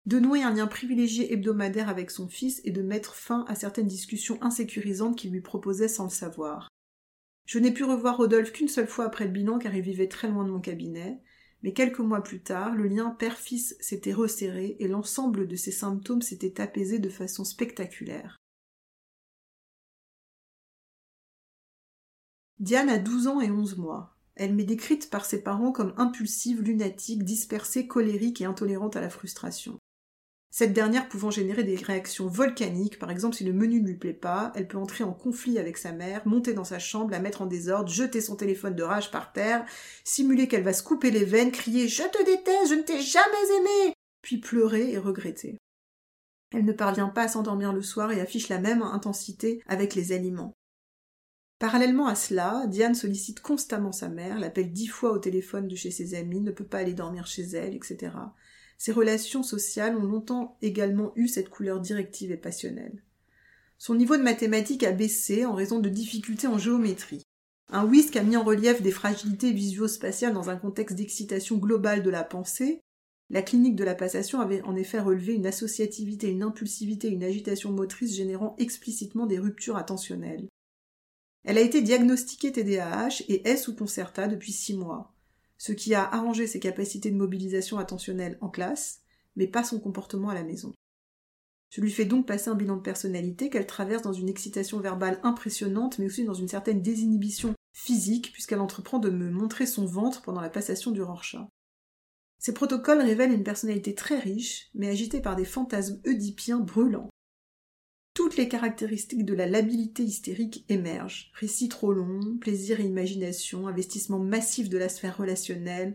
de 0.06 0.20
nouer 0.20 0.44
un 0.44 0.54
lien 0.54 0.68
privilégié 0.68 1.34
hebdomadaire 1.34 1.90
avec 1.90 2.12
son 2.12 2.28
fils 2.28 2.62
et 2.64 2.72
de 2.72 2.84
mettre 2.84 3.16
fin 3.16 3.46
à 3.48 3.56
certaines 3.56 3.88
discussions 3.88 4.38
insécurisantes 4.44 5.18
qu'il 5.18 5.32
lui 5.32 5.42
proposait 5.42 5.88
sans 5.88 6.06
le 6.06 6.12
savoir. 6.12 6.70
Je 7.48 7.60
n'ai 7.60 7.72
pu 7.72 7.86
revoir 7.86 8.18
Rodolphe 8.18 8.52
qu'une 8.52 8.68
seule 8.68 8.90
fois 8.90 9.06
après 9.06 9.24
le 9.24 9.32
bilan 9.32 9.58
car 9.58 9.74
il 9.74 9.82
vivait 9.82 10.10
très 10.10 10.28
loin 10.28 10.44
de 10.44 10.52
mon 10.52 10.60
cabinet, 10.60 11.22
mais 11.64 11.72
quelques 11.72 12.00
mois 12.00 12.22
plus 12.22 12.42
tard, 12.42 12.76
le 12.76 12.88
lien 12.88 13.10
père-fils 13.10 13.78
s'était 13.80 14.14
resserré 14.14 14.76
et 14.80 14.88
l'ensemble 14.90 15.48
de 15.48 15.56
ses 15.56 15.72
symptômes 15.72 16.22
s'était 16.22 16.60
apaisé 16.60 17.00
de 17.00 17.08
façon 17.08 17.46
spectaculaire. 17.46 18.36
Diane 22.60 22.90
a 22.90 23.00
12 23.00 23.28
ans 23.28 23.40
et 23.40 23.50
11 23.50 23.78
mois. 23.78 24.18
Elle 24.36 24.54
m'est 24.54 24.66
décrite 24.66 25.10
par 25.10 25.24
ses 25.24 25.42
parents 25.42 25.72
comme 25.72 25.94
impulsive, 25.96 26.62
lunatique, 26.62 27.24
dispersée, 27.24 27.88
colérique 27.88 28.42
et 28.42 28.46
intolérante 28.46 28.98
à 28.98 29.02
la 29.02 29.10
frustration. 29.10 29.80
Cette 30.50 30.74
dernière 30.74 31.08
pouvant 31.10 31.30
générer 31.30 31.64
des 31.64 31.76
réactions 31.76 32.28
volcaniques, 32.28 33.00
par 33.00 33.12
exemple 33.12 33.36
si 33.36 33.44
le 33.44 33.54
menu 33.54 33.82
ne 33.82 33.88
lui 33.88 33.96
plaît 33.96 34.14
pas, 34.14 34.52
elle 34.56 34.68
peut 34.68 34.78
entrer 34.78 35.04
en 35.04 35.14
conflit 35.14 35.60
avec 35.60 35.78
sa 35.78 35.92
mère, 35.92 36.28
monter 36.28 36.54
dans 36.54 36.64
sa 36.64 36.80
chambre, 36.80 37.12
la 37.12 37.20
mettre 37.20 37.42
en 37.42 37.46
désordre, 37.46 37.90
jeter 37.90 38.22
son 38.22 38.36
téléphone 38.36 38.76
de 38.76 38.84
rage 38.84 39.12
par 39.12 39.34
terre, 39.34 39.66
simuler 40.04 40.48
qu'elle 40.48 40.64
va 40.64 40.74
se 40.74 40.84
couper 40.84 41.12
les 41.12 41.26
veines, 41.26 41.52
crier 41.52 41.88
Je 41.88 42.04
te 42.04 42.26
déteste, 42.26 42.70
je 42.70 42.76
ne 42.76 42.82
t'ai 42.82 43.02
jamais 43.02 43.58
aimé 43.60 43.94
puis 44.28 44.40
pleurer 44.40 44.92
et 44.92 44.98
regretter. 44.98 45.58
Elle 46.52 46.66
ne 46.66 46.74
parvient 46.74 47.08
pas 47.08 47.24
à 47.24 47.28
s'endormir 47.30 47.72
le 47.72 47.82
soir 47.82 48.12
et 48.12 48.20
affiche 48.20 48.50
la 48.50 48.60
même 48.60 48.82
intensité 48.82 49.64
avec 49.68 49.96
les 49.96 50.12
aliments. 50.12 50.54
Parallèlement 51.60 52.08
à 52.08 52.16
cela, 52.16 52.66
Diane 52.68 52.94
sollicite 52.94 53.40
constamment 53.40 53.94
sa 53.94 54.10
mère, 54.10 54.38
l'appelle 54.38 54.74
dix 54.74 54.88
fois 54.88 55.14
au 55.14 55.18
téléphone 55.18 55.70
de 55.70 55.78
chez 55.78 55.92
ses 55.92 56.14
amis, 56.14 56.42
ne 56.42 56.52
peut 56.52 56.66
pas 56.66 56.80
aller 56.80 56.94
dormir 56.94 57.26
chez 57.26 57.44
elle, 57.44 57.74
etc. 57.74 58.12
Ses 58.78 58.92
relations 58.92 59.44
sociales 59.44 59.98
ont 59.98 60.04
longtemps 60.04 60.58
également 60.62 61.12
eu 61.16 61.28
cette 61.28 61.50
couleur 61.50 61.80
directive 61.80 62.32
et 62.32 62.38
passionnelle. 62.38 63.04
Son 63.80 63.96
niveau 63.96 64.18
de 64.18 64.24
mathématiques 64.24 64.84
a 64.84 64.92
baissé 64.92 65.46
en 65.46 65.54
raison 65.54 65.80
de 65.80 65.90
difficultés 65.90 66.48
en 66.48 66.58
géométrie. 66.58 67.24
Un 67.70 67.86
whisk 67.86 68.16
a 68.16 68.24
mis 68.24 68.38
en 68.38 68.44
relief 68.44 68.82
des 68.82 68.92
fragilités 68.92 69.52
visuospatiales 69.52 70.34
dans 70.34 70.50
un 70.50 70.56
contexte 70.56 70.96
d'excitation 70.96 71.58
globale 71.58 72.02
de 72.02 72.10
la 72.10 72.24
pensée. 72.24 72.82
La 73.30 73.42
clinique 73.42 73.76
de 73.76 73.84
la 73.84 73.96
passation 73.96 74.40
avait 74.40 74.62
en 74.62 74.76
effet 74.76 75.00
relevé 75.00 75.34
une 75.34 75.48
associativité, 75.48 76.30
une 76.30 76.44
impulsivité, 76.44 77.10
une 77.10 77.24
agitation 77.24 77.72
motrice 77.72 78.16
générant 78.16 78.56
explicitement 78.58 79.26
des 79.26 79.38
ruptures 79.38 79.76
attentionnelles. 79.76 80.48
Elle 81.44 81.58
a 81.58 81.62
été 81.62 81.82
diagnostiquée 81.82 82.52
TDAH 82.52 83.24
et 83.28 83.48
est 83.48 83.58
sous 83.58 83.76
Concerta 83.76 84.28
depuis 84.28 84.54
six 84.54 84.76
mois 84.76 85.14
ce 85.58 85.72
qui 85.72 85.94
a 85.94 86.04
arrangé 86.04 86.48
ses 86.48 86.60
capacités 86.60 87.12
de 87.12 87.18
mobilisation 87.18 87.78
attentionnelle 87.78 88.38
en 88.42 88.50
classe, 88.50 89.02
mais 89.36 89.48
pas 89.48 89.64
son 89.64 89.80
comportement 89.80 90.30
à 90.30 90.36
la 90.36 90.44
maison. 90.44 90.74
Je 91.70 91.82
lui 91.82 91.92
fais 91.92 92.06
donc 92.06 92.26
passer 92.26 92.50
un 92.50 92.56
bilan 92.56 92.78
de 92.78 92.82
personnalité 92.82 93.50
qu'elle 93.50 93.68
traverse 93.68 94.04
dans 94.04 94.14
une 94.14 94.30
excitation 94.30 94.80
verbale 94.80 95.20
impressionnante, 95.24 96.00
mais 96.00 96.06
aussi 96.06 96.24
dans 96.24 96.34
une 96.34 96.48
certaine 96.48 96.82
désinhibition 96.82 97.54
physique, 97.74 98.32
puisqu'elle 98.32 98.62
entreprend 98.62 99.00
de 99.00 99.10
me 99.10 99.30
montrer 99.30 99.66
son 99.66 99.86
ventre 99.86 100.22
pendant 100.22 100.42
la 100.42 100.50
passation 100.50 100.92
du 100.92 101.02
Rorschach. 101.02 101.48
Ces 102.40 102.54
protocoles 102.54 103.02
révèlent 103.02 103.34
une 103.34 103.44
personnalité 103.44 103.96
très 103.96 104.20
riche, 104.20 104.70
mais 104.76 104.90
agitée 104.90 105.22
par 105.22 105.36
des 105.36 105.46
fantasmes 105.46 106.00
oedipiens 106.06 106.60
brûlants 106.60 107.10
toutes 108.18 108.36
les 108.36 108.50
caractéristiques 108.50 109.26
de 109.26 109.36
la 109.36 109.46
labilité 109.46 110.02
hystérique 110.02 110.66
émergent. 110.70 111.30
Récit 111.36 111.70
trop 111.70 111.94
long, 111.94 112.36
plaisir 112.42 112.80
et 112.80 112.84
imagination, 112.84 113.68
investissement 113.68 114.18
massif 114.18 114.70
de 114.70 114.80
la 114.80 114.90
sphère 114.90 115.18
relationnelle, 115.18 115.94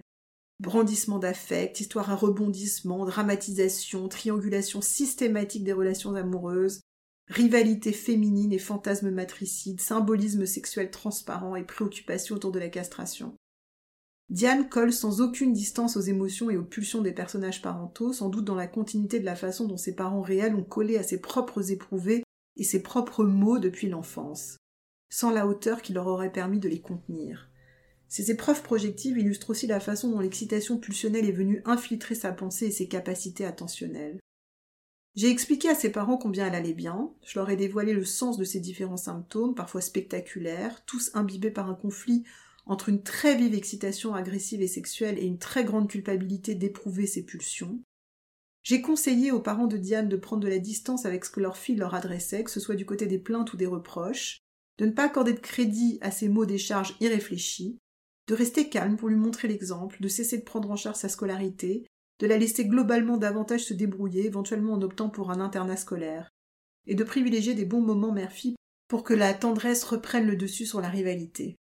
brandissement 0.61 1.19
d'affect, 1.19 1.81
histoire 1.81 2.13
à 2.13 2.15
rebondissement, 2.15 3.05
dramatisation, 3.07 4.07
triangulation 4.07 4.81
systématique 4.81 5.65
des 5.65 5.73
relations 5.73 6.15
amoureuses, 6.15 6.83
rivalité 7.27 7.93
féminine 7.93 8.53
et 8.53 8.61
fantasmes 8.61 9.11
matricides, 9.11 9.81
symbolisme 9.81 10.47
sexuel 10.47 10.93
transparent 10.93 11.57
et 11.57 11.65
préoccupation 11.65 12.37
autour 12.37 12.53
de 12.53 12.61
la 12.61 12.69
castration. 12.69 13.35
Diane 14.29 14.69
colle 14.69 14.93
sans 14.93 15.21
aucune 15.21 15.53
distance 15.53 15.97
aux 15.97 16.01
émotions 16.01 16.49
et 16.49 16.57
aux 16.57 16.65
pulsions 16.65 17.03
des 17.03 17.13
personnages 17.13 17.61
parentaux, 17.61 18.13
sans 18.13 18.29
doute 18.29 18.45
dans 18.45 18.55
la 18.55 18.67
continuité 18.67 19.21
de 19.21 19.27
la 19.27 19.37
façon 19.37 19.67
dont 19.67 19.77
ses 19.77 19.95
parents 19.95 20.23
réels 20.23 20.55
ont 20.55 20.65
collé 20.65 20.97
à 20.97 21.03
ses 21.03 21.21
propres 21.21 21.71
éprouvés 21.71 22.23
et 22.57 22.65
ses 22.65 22.83
propres 22.83 23.25
mots 23.25 23.59
depuis 23.59 23.89
l'enfance, 23.89 24.57
sans 25.11 25.31
la 25.31 25.47
hauteur 25.47 25.83
qui 25.83 25.93
leur 25.93 26.07
aurait 26.07 26.33
permis 26.33 26.59
de 26.59 26.69
les 26.69 26.81
contenir. 26.81 27.51
Ces 28.09 28.31
épreuves 28.31 28.63
projectives 28.63 29.19
illustrent 29.19 29.51
aussi 29.51 29.67
la 29.67 29.81
façon 29.81 30.11
dont 30.11 30.21
l'excitation 30.21 30.79
pulsionnelle 30.79 31.27
est 31.27 31.33
venue 31.33 31.63
infiltrer 31.65 32.15
sa 32.15 32.33
pensée 32.33 32.67
et 32.67 32.71
ses 32.71 32.87
capacités 32.87 33.47
attentionnelles. 33.47 34.19
J'ai 35.15 35.31
expliqué 35.31 35.69
à 35.69 35.75
ses 35.75 35.91
parents 35.93 36.17
combien 36.17 36.47
elle 36.47 36.55
allait 36.55 36.73
bien, 36.73 37.11
je 37.25 37.39
leur 37.39 37.51
ai 37.51 37.57
dévoilé 37.57 37.93
le 37.93 38.05
sens 38.05 38.39
de 38.39 38.45
ces 38.45 38.61
différents 38.61 38.97
symptômes, 38.97 39.55
parfois 39.55 39.83
spectaculaires, 39.83 40.85
tous 40.87 41.11
imbibés 41.15 41.51
par 41.51 41.69
un 41.69 41.75
conflit 41.75 42.25
entre 42.67 42.89
une 42.89 43.03
très 43.03 43.37
vive 43.37 43.55
excitation 43.55 44.15
agressive 44.15 44.63
et 44.63 44.69
sexuelle 44.69 45.19
et 45.19 45.25
une 45.25 45.39
très 45.39 45.65
grande 45.65 45.89
culpabilité 45.89 46.55
d'éprouver 46.55 47.07
ses 47.07 47.25
pulsions. 47.25 47.81
J'ai 48.63 48.81
conseillé 48.81 49.33
aux 49.33 49.41
parents 49.41 49.67
de 49.67 49.77
Diane 49.77 50.09
de 50.09 50.17
prendre 50.17 50.43
de 50.43 50.49
la 50.49 50.59
distance 50.59 51.05
avec 51.05 51.25
ce 51.25 51.31
que 51.31 51.41
leur 51.41 51.57
fille 51.57 51.77
leur 51.77 51.95
adressait, 51.95 52.45
que 52.45 52.51
ce 52.51 52.61
soit 52.61 52.77
du 52.77 52.87
côté 52.87 53.07
des 53.07 53.19
plaintes 53.19 53.53
ou 53.53 53.57
des 53.57 53.67
reproches, 53.67 54.39
de 54.79 54.87
ne 54.87 54.93
pas 54.93 55.07
accorder 55.07 55.33
de 55.33 55.41
crédit 55.41 55.99
à 56.01 56.11
ses 56.11 56.29
mots 56.29 56.47
des 56.47 56.59
charges 56.59 56.97
irréfléchis, 57.01 57.79
de 58.29 58.35
rester 58.35 58.69
calme 58.69 58.97
pour 58.97 59.09
lui 59.09 59.17
montrer 59.17 59.49
l'exemple, 59.49 60.01
de 60.01 60.09
cesser 60.09 60.39
de 60.39 60.45
prendre 60.45 60.71
en 60.71 60.77
charge 60.77 60.97
sa 60.97 61.09
scolarité, 61.09 61.87
de 62.21 62.27
la 62.29 62.39
laisser 62.39 62.67
globalement 62.67 63.17
davantage 63.17 63.65
se 63.65 63.75
débrouiller, 63.75 64.27
éventuellement 64.27 64.75
en 64.75 64.83
optant 64.83 65.11
pour 65.11 65.33
un 65.33 65.41
internat 65.41 65.77
scolaire, 65.77 66.31
et 66.87 66.95
de 66.95 67.03
privilégier 67.03 67.55
des 67.55 67.65
bons 67.65 67.81
moments 67.81 68.13
mère-fille 68.13 68.55
pour 68.87 69.03
que 69.03 69.15
la 69.15 69.35
tendresse 69.35 69.83
reprenne 69.83 70.27
le 70.27 70.37
dessus 70.37 70.67
sur 70.67 70.81
la 70.81 70.89
rivalité. 70.89 71.57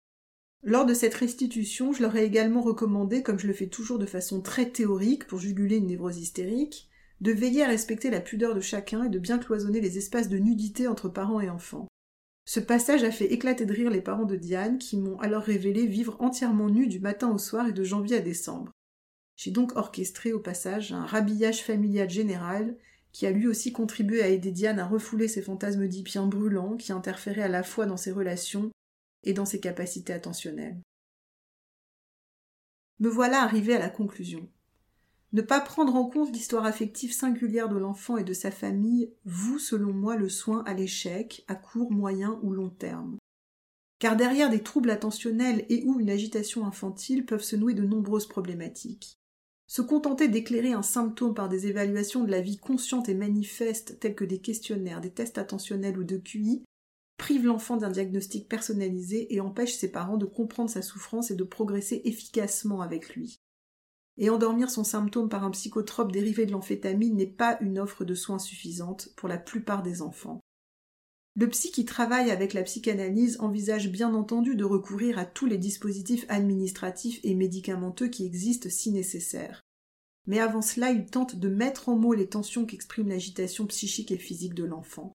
Lors 0.63 0.85
de 0.85 0.93
cette 0.93 1.13
restitution, 1.13 1.93
je 1.93 2.01
leur 2.01 2.15
ai 2.15 2.25
également 2.25 2.61
recommandé, 2.61 3.23
comme 3.23 3.39
je 3.39 3.47
le 3.47 3.53
fais 3.53 3.67
toujours 3.67 3.99
de 3.99 4.05
façon 4.05 4.41
très 4.41 4.69
théorique 4.69 5.27
pour 5.27 5.39
juguler 5.39 5.77
une 5.77 5.87
névrose 5.87 6.17
hystérique, 6.17 6.89
de 7.21 7.31
veiller 7.31 7.63
à 7.63 7.67
respecter 7.67 8.09
la 8.09 8.21
pudeur 8.21 8.55
de 8.55 8.59
chacun 8.59 9.03
et 9.03 9.09
de 9.09 9.19
bien 9.19 9.37
cloisonner 9.37 9.81
les 9.81 9.97
espaces 9.97 10.29
de 10.29 10.37
nudité 10.37 10.87
entre 10.87 11.09
parents 11.09 11.41
et 11.41 11.49
enfants. 11.49 11.87
Ce 12.45 12.59
passage 12.59 13.03
a 13.03 13.11
fait 13.11 13.31
éclater 13.31 13.65
de 13.65 13.73
rire 13.73 13.89
les 13.89 14.01
parents 14.01 14.25
de 14.25 14.35
Diane 14.35 14.77
qui 14.77 14.97
m'ont 14.97 15.19
alors 15.19 15.43
révélé 15.43 15.85
vivre 15.85 16.15
entièrement 16.19 16.69
nus 16.69 16.87
du 16.87 16.99
matin 16.99 17.29
au 17.29 17.37
soir 17.37 17.67
et 17.67 17.73
de 17.73 17.83
janvier 17.83 18.17
à 18.17 18.21
décembre. 18.21 18.71
J'ai 19.35 19.51
donc 19.51 19.75
orchestré 19.75 20.31
au 20.31 20.39
passage 20.39 20.93
un 20.93 21.05
rhabillage 21.05 21.63
familial 21.63 22.09
général 22.09 22.77
qui 23.11 23.25
a 23.25 23.31
lui 23.31 23.47
aussi 23.47 23.71
contribué 23.71 24.21
à 24.21 24.29
aider 24.29 24.51
Diane 24.51 24.79
à 24.79 24.87
refouler 24.87 25.27
ses 25.27 25.41
fantasmes 25.41 25.87
d'Ipiens 25.87 26.27
brûlants 26.27 26.77
qui 26.77 26.91
interféraient 26.91 27.43
à 27.43 27.47
la 27.47 27.63
fois 27.63 27.85
dans 27.85 27.97
ses 27.97 28.11
relations 28.11 28.71
et 29.23 29.33
dans 29.33 29.45
ses 29.45 29.59
capacités 29.59 30.13
attentionnelles. 30.13 30.81
Me 32.99 33.09
voilà 33.09 33.43
arrivé 33.43 33.75
à 33.75 33.79
la 33.79 33.89
conclusion. 33.89 34.49
Ne 35.33 35.41
pas 35.41 35.59
prendre 35.59 35.95
en 35.95 36.05
compte 36.05 36.31
l'histoire 36.31 36.65
affective 36.65 37.13
singulière 37.13 37.69
de 37.69 37.77
l'enfant 37.77 38.17
et 38.17 38.23
de 38.23 38.33
sa 38.33 38.49
famille 38.49 39.11
vous, 39.25 39.59
selon 39.59 39.93
moi, 39.93 40.15
le 40.15 40.29
soin 40.29 40.63
à 40.65 40.73
l'échec, 40.73 41.43
à 41.47 41.55
court, 41.55 41.91
moyen 41.91 42.39
ou 42.43 42.51
long 42.51 42.69
terme. 42.69 43.17
Car 43.99 44.15
derrière 44.15 44.49
des 44.49 44.63
troubles 44.63 44.89
attentionnels 44.89 45.65
et 45.69 45.83
ou 45.85 45.99
une 45.99 46.09
agitation 46.09 46.65
infantile 46.65 47.25
peuvent 47.25 47.43
se 47.43 47.55
nouer 47.55 47.73
de 47.73 47.83
nombreuses 47.83 48.27
problématiques. 48.27 49.17
Se 49.67 49.81
contenter 49.81 50.29
d'éclairer 50.29 50.71
un 50.71 50.81
symptôme 50.81 51.33
par 51.33 51.49
des 51.49 51.67
évaluations 51.67 52.23
de 52.23 52.31
la 52.31 52.41
vie 52.41 52.57
consciente 52.57 53.09
et 53.09 53.15
manifeste 53.15 53.99
telles 53.99 54.15
que 54.15 54.23
des 54.23 54.39
questionnaires, 54.39 55.01
des 55.01 55.11
tests 55.11 55.37
attentionnels 55.37 55.99
ou 55.99 56.05
de 56.05 56.17
QI 56.17 56.63
prive 57.17 57.45
l'enfant 57.45 57.77
d'un 57.77 57.89
diagnostic 57.89 58.47
personnalisé 58.47 59.33
et 59.33 59.41
empêche 59.41 59.75
ses 59.75 59.91
parents 59.91 60.17
de 60.17 60.25
comprendre 60.25 60.69
sa 60.69 60.81
souffrance 60.81 61.31
et 61.31 61.35
de 61.35 61.43
progresser 61.43 62.01
efficacement 62.05 62.81
avec 62.81 63.15
lui. 63.15 63.41
Et 64.17 64.29
endormir 64.29 64.69
son 64.69 64.83
symptôme 64.83 65.29
par 65.29 65.43
un 65.43 65.51
psychotrope 65.51 66.11
dérivé 66.11 66.45
de 66.45 66.51
l'amphétamine 66.51 67.15
n'est 67.15 67.27
pas 67.27 67.57
une 67.61 67.79
offre 67.79 68.05
de 68.05 68.15
soins 68.15 68.39
suffisante 68.39 69.09
pour 69.15 69.27
la 69.27 69.37
plupart 69.37 69.83
des 69.83 70.01
enfants. 70.01 70.39
Le 71.35 71.47
psy 71.49 71.71
qui 71.71 71.85
travaille 71.85 72.31
avec 72.31 72.53
la 72.53 72.63
psychanalyse 72.63 73.37
envisage 73.39 73.91
bien 73.91 74.15
entendu 74.15 74.55
de 74.55 74.63
recourir 74.63 75.19
à 75.19 75.25
tous 75.25 75.45
les 75.45 75.59
dispositifs 75.59 76.25
administratifs 76.29 77.19
et 77.23 77.35
médicamenteux 77.35 78.07
qui 78.07 78.25
existent 78.25 78.69
si 78.71 78.91
nécessaire. 78.91 79.61
Mais 80.25 80.39
avant 80.39 80.63
cela, 80.63 80.89
il 80.91 81.05
tente 81.05 81.35
de 81.35 81.47
mettre 81.47 81.89
en 81.89 81.95
mots 81.95 82.13
les 82.13 82.27
tensions 82.27 82.65
qu'exprime 82.65 83.09
l'agitation 83.09 83.67
psychique 83.67 84.11
et 84.11 84.17
physique 84.17 84.55
de 84.55 84.65
l'enfant 84.65 85.13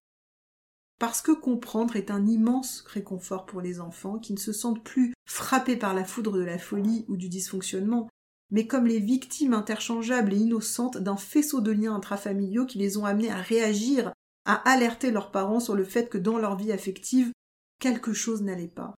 parce 0.99 1.21
que 1.21 1.31
comprendre 1.31 1.95
est 1.95 2.11
un 2.11 2.25
immense 2.25 2.83
réconfort 2.87 3.45
pour 3.45 3.61
les 3.61 3.79
enfants 3.79 4.19
qui 4.19 4.33
ne 4.33 4.39
se 4.39 4.53
sentent 4.53 4.83
plus 4.83 5.13
frappés 5.25 5.75
par 5.75 5.93
la 5.93 6.05
foudre 6.05 6.37
de 6.37 6.43
la 6.43 6.57
folie 6.57 7.05
ou 7.07 7.17
du 7.17 7.29
dysfonctionnement, 7.29 8.09
mais 8.51 8.67
comme 8.67 8.85
les 8.85 8.99
victimes 8.99 9.53
interchangeables 9.53 10.33
et 10.33 10.37
innocentes 10.37 10.97
d'un 10.97 11.17
faisceau 11.17 11.61
de 11.61 11.71
liens 11.71 11.95
intrafamiliaux 11.95 12.65
qui 12.65 12.77
les 12.77 12.97
ont 12.97 13.05
amenés 13.05 13.31
à 13.31 13.37
réagir, 13.37 14.13
à 14.45 14.55
alerter 14.69 15.11
leurs 15.11 15.31
parents 15.31 15.59
sur 15.59 15.75
le 15.75 15.85
fait 15.85 16.09
que 16.09 16.17
dans 16.17 16.37
leur 16.37 16.55
vie 16.55 16.71
affective, 16.71 17.31
quelque 17.79 18.13
chose 18.13 18.41
n'allait 18.41 18.67
pas. 18.67 18.93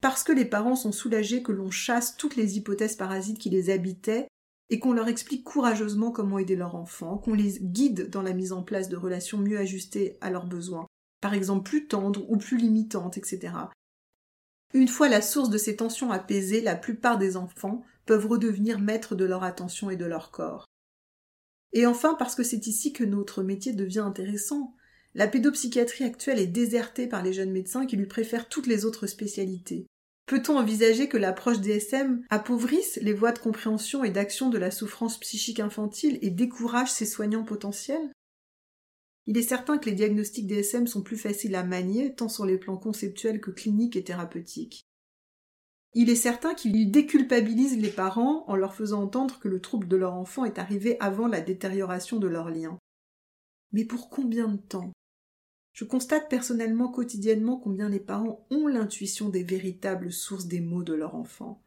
Parce 0.00 0.22
que 0.22 0.32
les 0.32 0.44
parents 0.44 0.76
sont 0.76 0.92
soulagés 0.92 1.42
que 1.42 1.52
l'on 1.52 1.70
chasse 1.70 2.16
toutes 2.16 2.36
les 2.36 2.56
hypothèses 2.56 2.96
parasites 2.96 3.38
qui 3.38 3.50
les 3.50 3.70
habitaient 3.70 4.27
et 4.70 4.78
qu'on 4.78 4.92
leur 4.92 5.08
explique 5.08 5.44
courageusement 5.44 6.10
comment 6.10 6.38
aider 6.38 6.56
leur 6.56 6.74
enfant, 6.74 7.18
qu'on 7.18 7.34
les 7.34 7.58
guide 7.60 8.10
dans 8.10 8.22
la 8.22 8.34
mise 8.34 8.52
en 8.52 8.62
place 8.62 8.88
de 8.88 8.96
relations 8.96 9.38
mieux 9.38 9.58
ajustées 9.58 10.18
à 10.20 10.30
leurs 10.30 10.46
besoins, 10.46 10.86
par 11.20 11.34
exemple 11.34 11.68
plus 11.68 11.86
tendres 11.86 12.28
ou 12.30 12.36
plus 12.36 12.58
limitantes, 12.58 13.16
etc. 13.16 13.54
Une 14.74 14.88
fois 14.88 15.08
la 15.08 15.22
source 15.22 15.48
de 15.48 15.58
ces 15.58 15.76
tensions 15.76 16.10
apaisée, 16.10 16.60
la 16.60 16.76
plupart 16.76 17.18
des 17.18 17.36
enfants 17.36 17.82
peuvent 18.04 18.26
redevenir 18.26 18.78
maîtres 18.78 19.14
de 19.14 19.24
leur 19.24 19.42
attention 19.42 19.90
et 19.90 19.96
de 19.96 20.04
leur 20.04 20.30
corps. 20.30 20.66
Et 21.72 21.86
enfin, 21.86 22.14
parce 22.14 22.34
que 22.34 22.42
c'est 22.42 22.66
ici 22.66 22.92
que 22.92 23.04
notre 23.04 23.42
métier 23.42 23.72
devient 23.72 24.00
intéressant, 24.00 24.74
la 25.14 25.26
pédopsychiatrie 25.26 26.04
actuelle 26.04 26.38
est 26.38 26.46
désertée 26.46 27.06
par 27.06 27.22
les 27.22 27.32
jeunes 27.32 27.50
médecins 27.50 27.86
qui 27.86 27.96
lui 27.96 28.06
préfèrent 28.06 28.48
toutes 28.48 28.66
les 28.66 28.84
autres 28.84 29.06
spécialités. 29.06 29.86
Peut-on 30.28 30.58
envisager 30.58 31.08
que 31.08 31.16
l'approche 31.16 31.60
DSM 31.60 32.22
appauvrisse 32.28 32.98
les 33.00 33.14
voies 33.14 33.32
de 33.32 33.38
compréhension 33.38 34.04
et 34.04 34.10
d'action 34.10 34.50
de 34.50 34.58
la 34.58 34.70
souffrance 34.70 35.18
psychique 35.18 35.58
infantile 35.58 36.18
et 36.20 36.28
décourage 36.28 36.90
ses 36.90 37.06
soignants 37.06 37.44
potentiels? 37.44 38.12
Il 39.24 39.38
est 39.38 39.42
certain 39.42 39.78
que 39.78 39.88
les 39.88 39.94
diagnostics 39.94 40.46
DSM 40.46 40.86
sont 40.86 41.00
plus 41.00 41.16
faciles 41.16 41.54
à 41.54 41.64
manier, 41.64 42.14
tant 42.14 42.28
sur 42.28 42.44
les 42.44 42.58
plans 42.58 42.76
conceptuels 42.76 43.40
que 43.40 43.50
cliniques 43.50 43.96
et 43.96 44.04
thérapeutiques. 44.04 44.82
Il 45.94 46.10
est 46.10 46.14
certain 46.14 46.52
qu'ils 46.52 46.90
déculpabilisent 46.90 47.78
les 47.78 47.88
parents 47.88 48.44
en 48.48 48.54
leur 48.54 48.74
faisant 48.74 49.04
entendre 49.04 49.38
que 49.38 49.48
le 49.48 49.62
trouble 49.62 49.88
de 49.88 49.96
leur 49.96 50.12
enfant 50.12 50.44
est 50.44 50.58
arrivé 50.58 50.98
avant 51.00 51.26
la 51.26 51.40
détérioration 51.40 52.18
de 52.18 52.28
leur 52.28 52.50
lien. 52.50 52.78
Mais 53.72 53.86
pour 53.86 54.10
combien 54.10 54.48
de 54.48 54.58
temps? 54.58 54.92
Je 55.78 55.84
constate 55.84 56.28
personnellement 56.28 56.88
quotidiennement 56.88 57.56
combien 57.56 57.88
les 57.88 58.00
parents 58.00 58.44
ont 58.50 58.66
l'intuition 58.66 59.28
des 59.28 59.44
véritables 59.44 60.10
sources 60.10 60.46
des 60.46 60.58
maux 60.58 60.82
de 60.82 60.92
leur 60.92 61.14
enfant. 61.14 61.62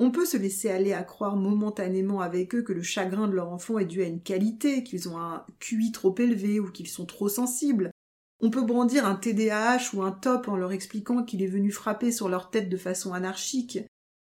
On 0.00 0.10
peut 0.10 0.26
se 0.26 0.36
laisser 0.36 0.68
aller 0.68 0.92
à 0.92 1.04
croire 1.04 1.36
momentanément 1.36 2.20
avec 2.20 2.56
eux 2.56 2.62
que 2.62 2.72
le 2.72 2.82
chagrin 2.82 3.28
de 3.28 3.34
leur 3.34 3.52
enfant 3.52 3.78
est 3.78 3.84
dû 3.84 4.02
à 4.02 4.08
une 4.08 4.20
qualité, 4.20 4.82
qu'ils 4.82 5.08
ont 5.08 5.16
un 5.16 5.46
QI 5.60 5.92
trop 5.92 6.12
élevé 6.18 6.58
ou 6.58 6.72
qu'ils 6.72 6.88
sont 6.88 7.06
trop 7.06 7.28
sensibles. 7.28 7.92
On 8.40 8.50
peut 8.50 8.64
brandir 8.64 9.06
un 9.06 9.14
TDAH 9.14 9.94
ou 9.94 10.02
un 10.02 10.10
TOP 10.10 10.48
en 10.48 10.56
leur 10.56 10.72
expliquant 10.72 11.22
qu'il 11.22 11.40
est 11.40 11.46
venu 11.46 11.70
frapper 11.70 12.10
sur 12.10 12.28
leur 12.28 12.50
tête 12.50 12.68
de 12.68 12.76
façon 12.76 13.12
anarchique. 13.12 13.78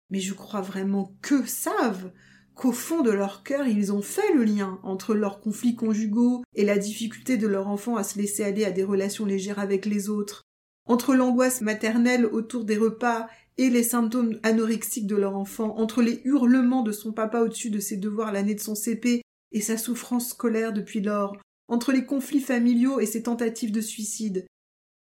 Mais 0.10 0.20
je 0.20 0.34
crois 0.34 0.60
vraiment 0.60 1.16
qu'eux 1.22 1.46
savent 1.46 2.12
qu'au 2.58 2.72
fond 2.72 3.02
de 3.02 3.12
leur 3.12 3.44
cœur, 3.44 3.68
ils 3.68 3.94
ont 3.94 4.02
fait 4.02 4.34
le 4.34 4.44
lien 4.44 4.80
entre 4.84 5.14
leurs 5.14 5.40
conflits 5.40 5.76
conjugaux 5.76 6.44
et 6.56 6.66
la 6.66 6.78
difficulté 6.78 7.38
de 7.38 7.48
leur 7.48 7.68
enfant 7.68 7.96
à 7.96 8.04
se 8.04 8.18
laisser 8.18 8.44
aller 8.44 8.66
à 8.66 8.72
des 8.72 8.84
relations 8.84 9.26
légères 9.26 9.60
avec 9.60 9.86
les 9.86 10.10
autres, 10.10 10.44
entre 10.88 11.14
l'angoisse 11.16 11.62
maternelle 11.62 12.26
autour 12.26 12.66
des 12.66 12.78
repas 12.78 13.28
et 13.58 13.70
les 13.70 13.84
symptômes 13.84 14.40
anorexiques 14.44 15.08
de 15.08 15.16
leur 15.16 15.38
enfant, 15.38 15.78
entre 15.78 16.02
les 16.02 16.22
hurlements 16.26 16.82
de 16.82 16.92
son 16.92 17.14
papa 17.14 17.42
au-dessus 17.42 17.70
de 17.70 17.80
ses 17.80 17.98
devoirs 17.98 18.32
l'année 18.32 18.56
de 18.56 18.60
son 18.60 18.76
CP 18.76 19.22
et 19.52 19.62
sa 19.62 19.78
souffrance 19.78 20.30
scolaire 20.30 20.74
depuis 20.74 21.02
lors, 21.02 21.38
entre 21.68 21.92
les 21.92 22.06
conflits 22.06 22.42
familiaux 22.42 23.00
et 23.00 23.06
ses 23.06 23.24
tentatives 23.24 23.72
de 23.72 23.82
suicide. 23.82 24.46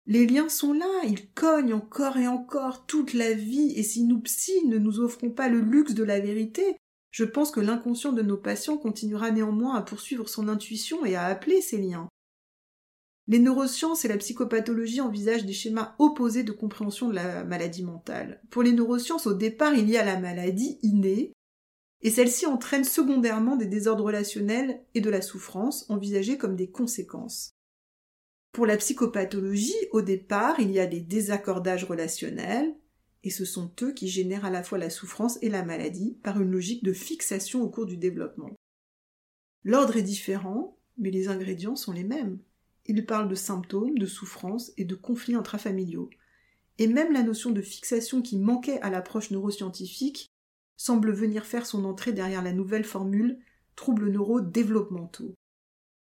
Les 0.07 0.27
liens 0.27 0.49
sont 0.49 0.73
là, 0.73 0.85
ils 1.07 1.31
cognent 1.31 1.73
encore 1.73 2.17
et 2.17 2.27
encore 2.27 2.85
toute 2.85 3.13
la 3.13 3.33
vie, 3.33 3.73
et 3.75 3.83
si 3.83 4.03
nous 4.03 4.19
psy 4.19 4.65
ne 4.67 4.77
nous 4.77 4.99
offrons 4.99 5.31
pas 5.31 5.49
le 5.49 5.61
luxe 5.61 5.93
de 5.93 6.03
la 6.03 6.19
vérité, 6.19 6.77
je 7.15 7.23
pense 7.23 7.49
que 7.49 7.61
l'inconscient 7.61 8.11
de 8.11 8.21
nos 8.21 8.35
patients 8.35 8.75
continuera 8.75 9.31
néanmoins 9.31 9.75
à 9.75 9.81
poursuivre 9.81 10.27
son 10.27 10.49
intuition 10.49 11.05
et 11.05 11.15
à 11.15 11.27
appeler 11.27 11.61
ces 11.61 11.77
liens. 11.77 12.09
Les 13.27 13.39
neurosciences 13.39 14.03
et 14.03 14.09
la 14.09 14.17
psychopathologie 14.17 14.99
envisagent 14.99 15.45
des 15.45 15.53
schémas 15.53 15.95
opposés 15.97 16.43
de 16.43 16.51
compréhension 16.51 17.07
de 17.07 17.15
la 17.15 17.45
maladie 17.45 17.85
mentale. 17.85 18.41
Pour 18.49 18.63
les 18.63 18.73
neurosciences, 18.73 19.27
au 19.27 19.33
départ, 19.33 19.73
il 19.75 19.89
y 19.89 19.95
a 19.95 20.03
la 20.03 20.19
maladie 20.19 20.77
innée, 20.83 21.31
et 22.01 22.09
celle-ci 22.09 22.47
entraîne 22.47 22.83
secondairement 22.83 23.55
des 23.55 23.67
désordres 23.67 24.03
relationnels 24.03 24.83
et 24.93 24.99
de 24.99 25.09
la 25.09 25.21
souffrance, 25.21 25.89
envisagés 25.89 26.37
comme 26.37 26.57
des 26.57 26.69
conséquences. 26.69 27.51
Pour 28.51 28.65
la 28.65 28.75
psychopathologie, 28.75 29.87
au 29.91 30.01
départ, 30.01 30.59
il 30.59 30.69
y 30.69 30.81
a 30.81 30.85
des 30.85 30.99
désaccordages 30.99 31.85
relationnels, 31.85 32.75
et 33.25 33.31
ce 33.31 33.43
sont 33.43 33.71
eux 33.81 33.91
qui 33.91 34.07
génèrent 34.07 34.45
à 34.45 34.51
la 34.51 34.63
fois 34.63 34.77
la 34.77 34.91
souffrance 34.91 35.39
et 35.41 35.49
la 35.49 35.65
maladie 35.65 36.15
par 36.21 36.39
une 36.39 36.51
logique 36.51 36.83
de 36.83 36.93
fixation 36.93 37.63
au 37.63 37.69
cours 37.69 37.87
du 37.87 37.97
développement. 37.97 38.51
L'ordre 39.63 39.97
est 39.97 40.03
différent, 40.03 40.77
mais 40.99 41.09
les 41.09 41.27
ingrédients 41.27 41.75
sont 41.75 41.91
les 41.91 42.03
mêmes. 42.03 42.37
Ils 42.85 43.03
parlent 43.03 43.27
de 43.27 43.35
symptômes, 43.35 43.97
de 43.97 44.05
souffrance 44.05 44.71
et 44.77 44.85
de 44.85 44.93
conflits 44.93 45.33
intrafamiliaux. 45.33 46.11
Et 46.77 46.85
même 46.85 47.11
la 47.11 47.23
notion 47.23 47.49
de 47.49 47.63
fixation 47.63 48.21
qui 48.21 48.37
manquait 48.37 48.79
à 48.81 48.91
l'approche 48.91 49.31
neuroscientifique 49.31 50.29
semble 50.77 51.11
venir 51.11 51.45
faire 51.45 51.65
son 51.65 51.83
entrée 51.83 52.13
derrière 52.13 52.43
la 52.43 52.53
nouvelle 52.53 52.83
formule 52.83 53.39
troubles 53.75 54.11
neurodéveloppementaux. 54.11 55.33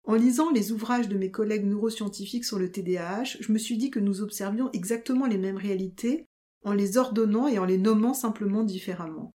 En 0.06 0.16
lisant 0.16 0.50
les 0.50 0.72
ouvrages 0.72 1.10
de 1.10 1.18
mes 1.18 1.30
collègues 1.30 1.66
neuroscientifiques 1.66 2.46
sur 2.46 2.58
le 2.58 2.72
TDAH, 2.72 3.38
je 3.42 3.52
me 3.52 3.58
suis 3.58 3.78
dit 3.78 3.92
que 3.92 4.00
nous 4.00 4.22
observions 4.22 4.72
exactement 4.72 5.28
les 5.28 5.38
mêmes 5.38 5.58
réalités, 5.58 6.26
en 6.64 6.74
les 6.74 6.98
ordonnant 6.98 7.48
et 7.48 7.60
en 7.60 7.66
les 7.66 7.78
nommant 7.78 8.14
simplement 8.14 8.64
différemment. 8.64 9.34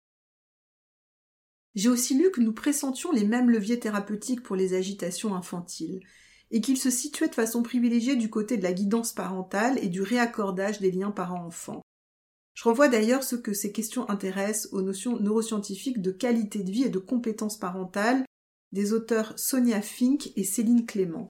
J'ai 1.75 1.89
aussi 1.89 2.16
lu 2.16 2.31
que 2.31 2.41
nous 2.41 2.53
pressentions 2.53 3.11
les 3.11 3.25
mêmes 3.25 3.51
leviers 3.51 3.81
thérapeutiques 3.81 4.43
pour 4.43 4.57
les 4.57 4.75
agitations 4.75 5.35
infantiles, 5.35 6.01
et 6.51 6.61
qu'ils 6.61 6.79
se 6.79 6.91
situaient 6.91 7.29
de 7.29 7.35
façon 7.35 7.62
privilégiée 7.62 8.14
du 8.14 8.31
côté 8.31 8.57
de 8.57 8.62
la 8.62 8.72
guidance 8.72 9.12
parentale 9.12 9.83
et 9.83 9.89
du 9.89 10.03
réaccordage 10.03 10.81
des 10.81 10.93
liens 10.93 11.11
parents-enfants. 11.11 11.83
Je 12.55 12.62
renvoie 12.62 12.87
d'ailleurs 12.87 13.25
ce 13.25 13.35
que 13.35 13.53
ces 13.53 13.72
questions 13.72 14.09
intéressent 14.09 14.72
aux 14.72 14.83
notions 14.83 15.18
neuroscientifiques 15.18 16.01
de 16.01 16.12
qualité 16.12 16.62
de 16.62 16.70
vie 16.70 16.85
et 16.85 16.91
de 16.91 17.01
compétences 17.01 17.59
parentales 17.59 18.25
des 18.70 18.93
auteurs 18.93 19.37
Sonia 19.37 19.83
Fink 19.83 20.31
et 20.37 20.45
Céline 20.45 20.87
Clément. 20.87 21.29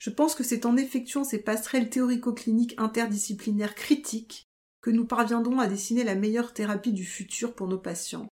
Je 0.00 0.08
pense 0.08 0.34
que 0.34 0.42
c'est 0.42 0.64
en 0.64 0.78
effectuant 0.78 1.24
ces 1.24 1.38
passerelles 1.38 1.90
théorico-cliniques 1.90 2.74
interdisciplinaires 2.78 3.74
critiques 3.74 4.48
que 4.80 4.88
nous 4.88 5.04
parviendrons 5.04 5.58
à 5.58 5.66
dessiner 5.66 6.04
la 6.04 6.14
meilleure 6.14 6.54
thérapie 6.54 6.94
du 6.94 7.04
futur 7.04 7.54
pour 7.54 7.68
nos 7.68 7.78
patients. 7.78 8.26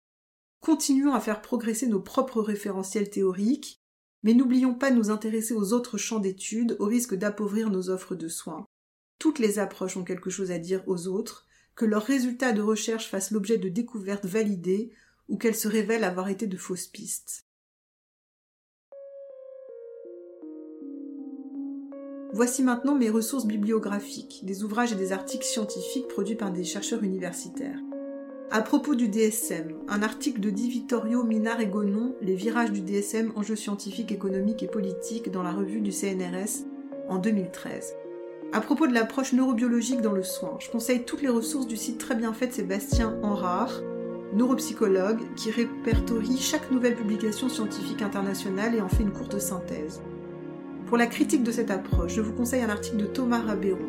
Continuons 0.61 1.15
à 1.15 1.21
faire 1.21 1.41
progresser 1.41 1.87
nos 1.87 2.01
propres 2.01 2.43
référentiels 2.43 3.09
théoriques, 3.09 3.81
mais 4.23 4.35
n'oublions 4.35 4.75
pas 4.75 4.91
de 4.91 4.97
nous 4.97 5.09
intéresser 5.09 5.55
aux 5.55 5.73
autres 5.73 5.97
champs 5.97 6.21
d'études 6.21 6.77
au 6.81 6.85
risque 6.85 7.15
d'appauvrir 7.15 7.71
nos 7.71 7.89
offres 7.89 8.15
de 8.15 8.29
soins. 8.29 8.67
Toutes 9.19 9.39
les 9.39 9.59
approches 9.59 9.97
ont 9.97 10.05
quelque 10.05 10.31
chose 10.31 10.51
à 10.51 10.59
dire 10.59 10.83
aux 10.87 11.07
autres, 11.07 11.47
que 11.77 11.87
leurs 11.87 12.05
résultats 12.05 12.53
de 12.53 12.61
recherche 12.61 13.09
fassent 13.09 13.31
l'objet 13.31 13.57
de 13.57 13.71
découvertes 13.71 14.27
validées 14.27 14.93
ou 15.29 15.39
qu'elles 15.39 15.57
se 15.57 15.69
révèlent 15.69 16.05
avoir 16.05 16.29
été 16.29 16.47
de 16.47 16.59
fausses 16.59 16.89
pistes. 16.89 17.44
Voici 22.37 22.65
maintenant 22.65 22.97
mes 22.97 23.11
ressources 23.11 23.47
bibliographiques, 23.47 24.41
des 24.43 24.65
ouvrages 24.65 24.91
et 24.91 24.97
des 24.97 25.13
articles 25.13 25.45
scientifiques 25.45 26.09
produits 26.09 26.35
par 26.35 26.51
des 26.51 26.65
chercheurs 26.65 27.05
universitaires. 27.05 27.79
À 28.51 28.61
propos 28.61 28.97
du 28.97 29.07
DSM, 29.07 29.69
un 29.87 30.03
article 30.03 30.41
de 30.41 30.51
Di 30.51 30.69
Vittorio 30.69 31.23
Minar 31.23 31.61
et 31.61 31.69
Gonon, 31.69 32.17
Les 32.21 32.35
virages 32.35 32.73
du 32.73 32.81
DSM, 32.81 33.31
enjeux 33.37 33.55
scientifiques, 33.55 34.11
économiques 34.11 34.65
et 34.65 34.69
politiques 34.69 35.31
dans 35.31 35.45
la 35.45 35.53
revue 35.53 35.81
du 35.81 35.93
CNRS 35.93 36.67
en 37.09 37.19
2013. 37.19 37.95
À 38.53 38.61
propos 38.61 38.89
de 38.89 38.95
l'approche 38.95 39.33
neurobiologique 39.33 40.01
dans 40.01 40.11
le 40.11 40.25
soin, 40.25 40.57
je 40.59 40.71
conseille 40.71 41.05
toutes 41.05 41.23
les 41.23 41.29
ressources 41.29 41.69
du 41.69 41.77
site 41.77 41.99
très 41.99 42.17
bien 42.17 42.33
fait 42.33 42.49
de 42.49 42.53
Sébastien 42.53 43.17
Enrard, 43.23 43.81
neuropsychologue, 44.33 45.23
qui 45.37 45.53
répertorie 45.53 46.39
chaque 46.39 46.73
nouvelle 46.73 46.97
publication 46.97 47.49
scientifique 47.49 48.03
internationale 48.03 48.75
et 48.75 48.81
en 48.81 48.89
fait 48.89 49.05
une 49.05 49.13
courte 49.13 49.39
synthèse. 49.39 50.03
Pour 50.87 50.99
la 50.99 51.07
critique 51.07 51.43
de 51.43 51.51
cette 51.51 51.71
approche, 51.71 52.15
je 52.15 52.21
vous 52.21 52.33
conseille 52.33 52.63
un 52.63 52.69
article 52.69 52.99
de 52.99 53.07
Thomas 53.07 53.41
Rabéron. 53.41 53.89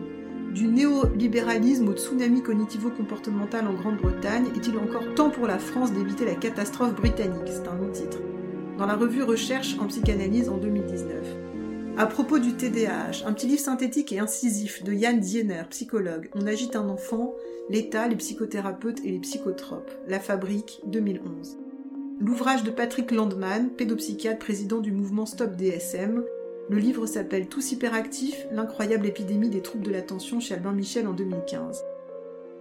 Du 0.54 0.68
néolibéralisme 0.68 1.90
au 1.90 1.94
tsunami 1.94 2.42
cognitivo-comportemental 2.42 3.68
en 3.68 3.74
Grande-Bretagne, 3.74 4.48
est-il 4.56 4.78
encore 4.78 5.14
temps 5.14 5.30
pour 5.30 5.46
la 5.48 5.60
France 5.60 5.92
d'éviter 5.92 6.24
la 6.24 6.36
catastrophe 6.36 6.96
britannique? 6.96 7.48
C'est 7.48 7.68
un 7.68 7.76
long 7.76 7.92
titre. 7.92 8.20
Dans 8.78 8.86
la 8.86 8.96
revue 8.96 9.24
Recherche 9.24 9.76
en 9.80 9.88
psychanalyse 9.88 10.48
en 10.48 10.58
2019. 10.58 11.26
À 11.98 12.06
propos 12.08 12.40
du 12.40 12.54
TDAH, 12.54 13.26
un 13.26 13.34
petit 13.34 13.48
livre 13.48 13.62
synthétique 13.62 14.14
et 14.14 14.20
incisif 14.20 14.82
de 14.84 14.94
Yann 14.94 15.20
Diener, 15.20 15.64
psychologue. 15.70 16.30
On 16.34 16.48
agite 16.48 16.78
un 16.78 16.88
enfant, 16.88 17.34
l'État, 17.70 18.08
les 18.08 18.16
psychothérapeutes 18.16 19.00
et 19.04 19.12
les 19.12 19.20
psychotropes. 19.20 19.92
La 20.08 20.20
Fabrique, 20.20 20.82
2011. 20.86 21.58
L'ouvrage 22.22 22.64
de 22.64 22.72
Patrick 22.72 23.12
Landman, 23.12 23.70
pédopsychiatre, 23.70 24.40
président 24.40 24.80
du 24.80 24.94
mouvement 24.94 25.26
Stop 25.26 25.58
DSM, 25.58 26.24
le 26.70 26.78
livre 26.78 27.06
s'appelle 27.06 27.48
Tous 27.48 27.72
hyperactifs, 27.72 28.48
l'incroyable 28.52 29.06
épidémie 29.06 29.50
des 29.50 29.62
troubles 29.62 29.86
de 29.86 29.92
l'attention 29.92 30.40
chez 30.40 30.56
Albin 30.56 30.72
Michel 30.72 31.08
en 31.08 31.14
2015. 31.14 31.84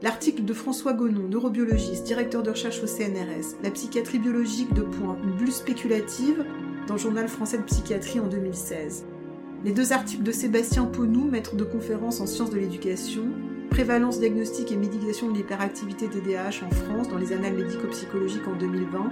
L'article 0.03 0.45
de 0.45 0.53
François 0.53 0.93
Gonon, 0.93 1.29
neurobiologiste, 1.29 2.05
directeur 2.05 2.43
de 2.43 2.51
recherche 2.51 2.83
au 2.83 2.87
CNRS, 2.87 3.57
La 3.63 3.71
psychiatrie 3.71 4.19
biologique 4.19 4.75
de 4.75 4.83
point, 4.83 5.17
une 5.25 5.33
bulle 5.33 5.53
spéculative, 5.53 6.45
dans 6.87 6.95
le 6.95 7.01
journal 7.01 7.29
français 7.29 7.57
de 7.57 7.63
psychiatrie 7.63 8.21
en 8.21 8.27
2016. 8.27 9.07
Les 9.65 9.73
deux 9.73 9.95
articles 9.95 10.23
de 10.23 10.33
Sébastien 10.33 10.85
Ponou, 10.85 11.25
maître 11.25 11.57
de 11.57 11.65
conférence 11.65 12.21
en 12.21 12.27
sciences 12.27 12.51
de 12.51 12.59
l'éducation, 12.59 13.29
Prévalence 13.71 14.21
diagnostique 14.21 14.71
et 14.71 14.77
médication 14.77 15.31
de 15.31 15.37
l'hyperactivité 15.37 16.07
TDAH 16.07 16.65
en 16.65 16.71
France 16.71 17.09
dans 17.09 17.19
les 17.19 17.33
annales 17.33 17.55
médico-psychologiques 17.55 18.47
en 18.47 18.57
2020, 18.57 19.11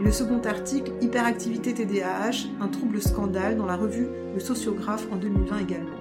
et 0.00 0.04
le 0.04 0.12
second 0.12 0.40
article, 0.40 0.92
Hyperactivité 1.00 1.74
TDAH, 1.74 2.48
un 2.60 2.68
trouble 2.68 3.00
scandale, 3.02 3.56
dans 3.56 3.66
la 3.66 3.76
revue 3.76 4.08
Le 4.34 4.40
Sociographe 4.40 5.06
en 5.12 5.16
2020 5.16 5.58
également. 5.58 5.96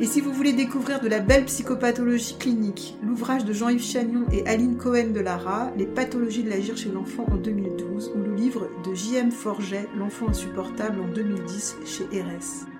Et 0.00 0.06
si 0.06 0.22
vous 0.22 0.32
voulez 0.32 0.54
découvrir 0.54 1.00
de 1.00 1.08
la 1.08 1.20
belle 1.20 1.44
psychopathologie 1.44 2.38
clinique, 2.38 2.96
l'ouvrage 3.02 3.44
de 3.44 3.52
Jean-Yves 3.52 3.84
Chagnon 3.84 4.24
et 4.32 4.46
Aline 4.46 4.78
Cohen 4.78 5.10
de 5.12 5.20
Lara, 5.20 5.70
Les 5.76 5.84
pathologies 5.84 6.42
de 6.42 6.48
l'agir 6.48 6.76
chez 6.76 6.90
l'enfant 6.90 7.26
en 7.30 7.36
2012, 7.36 8.12
ou 8.14 8.22
le 8.22 8.34
livre 8.34 8.70
de 8.82 8.94
J.M. 8.94 9.30
Forget, 9.30 9.88
L'enfant 9.98 10.30
insupportable 10.30 11.00
en 11.00 11.08
2010 11.12 11.76
chez 11.84 12.04
RS. 12.04 12.79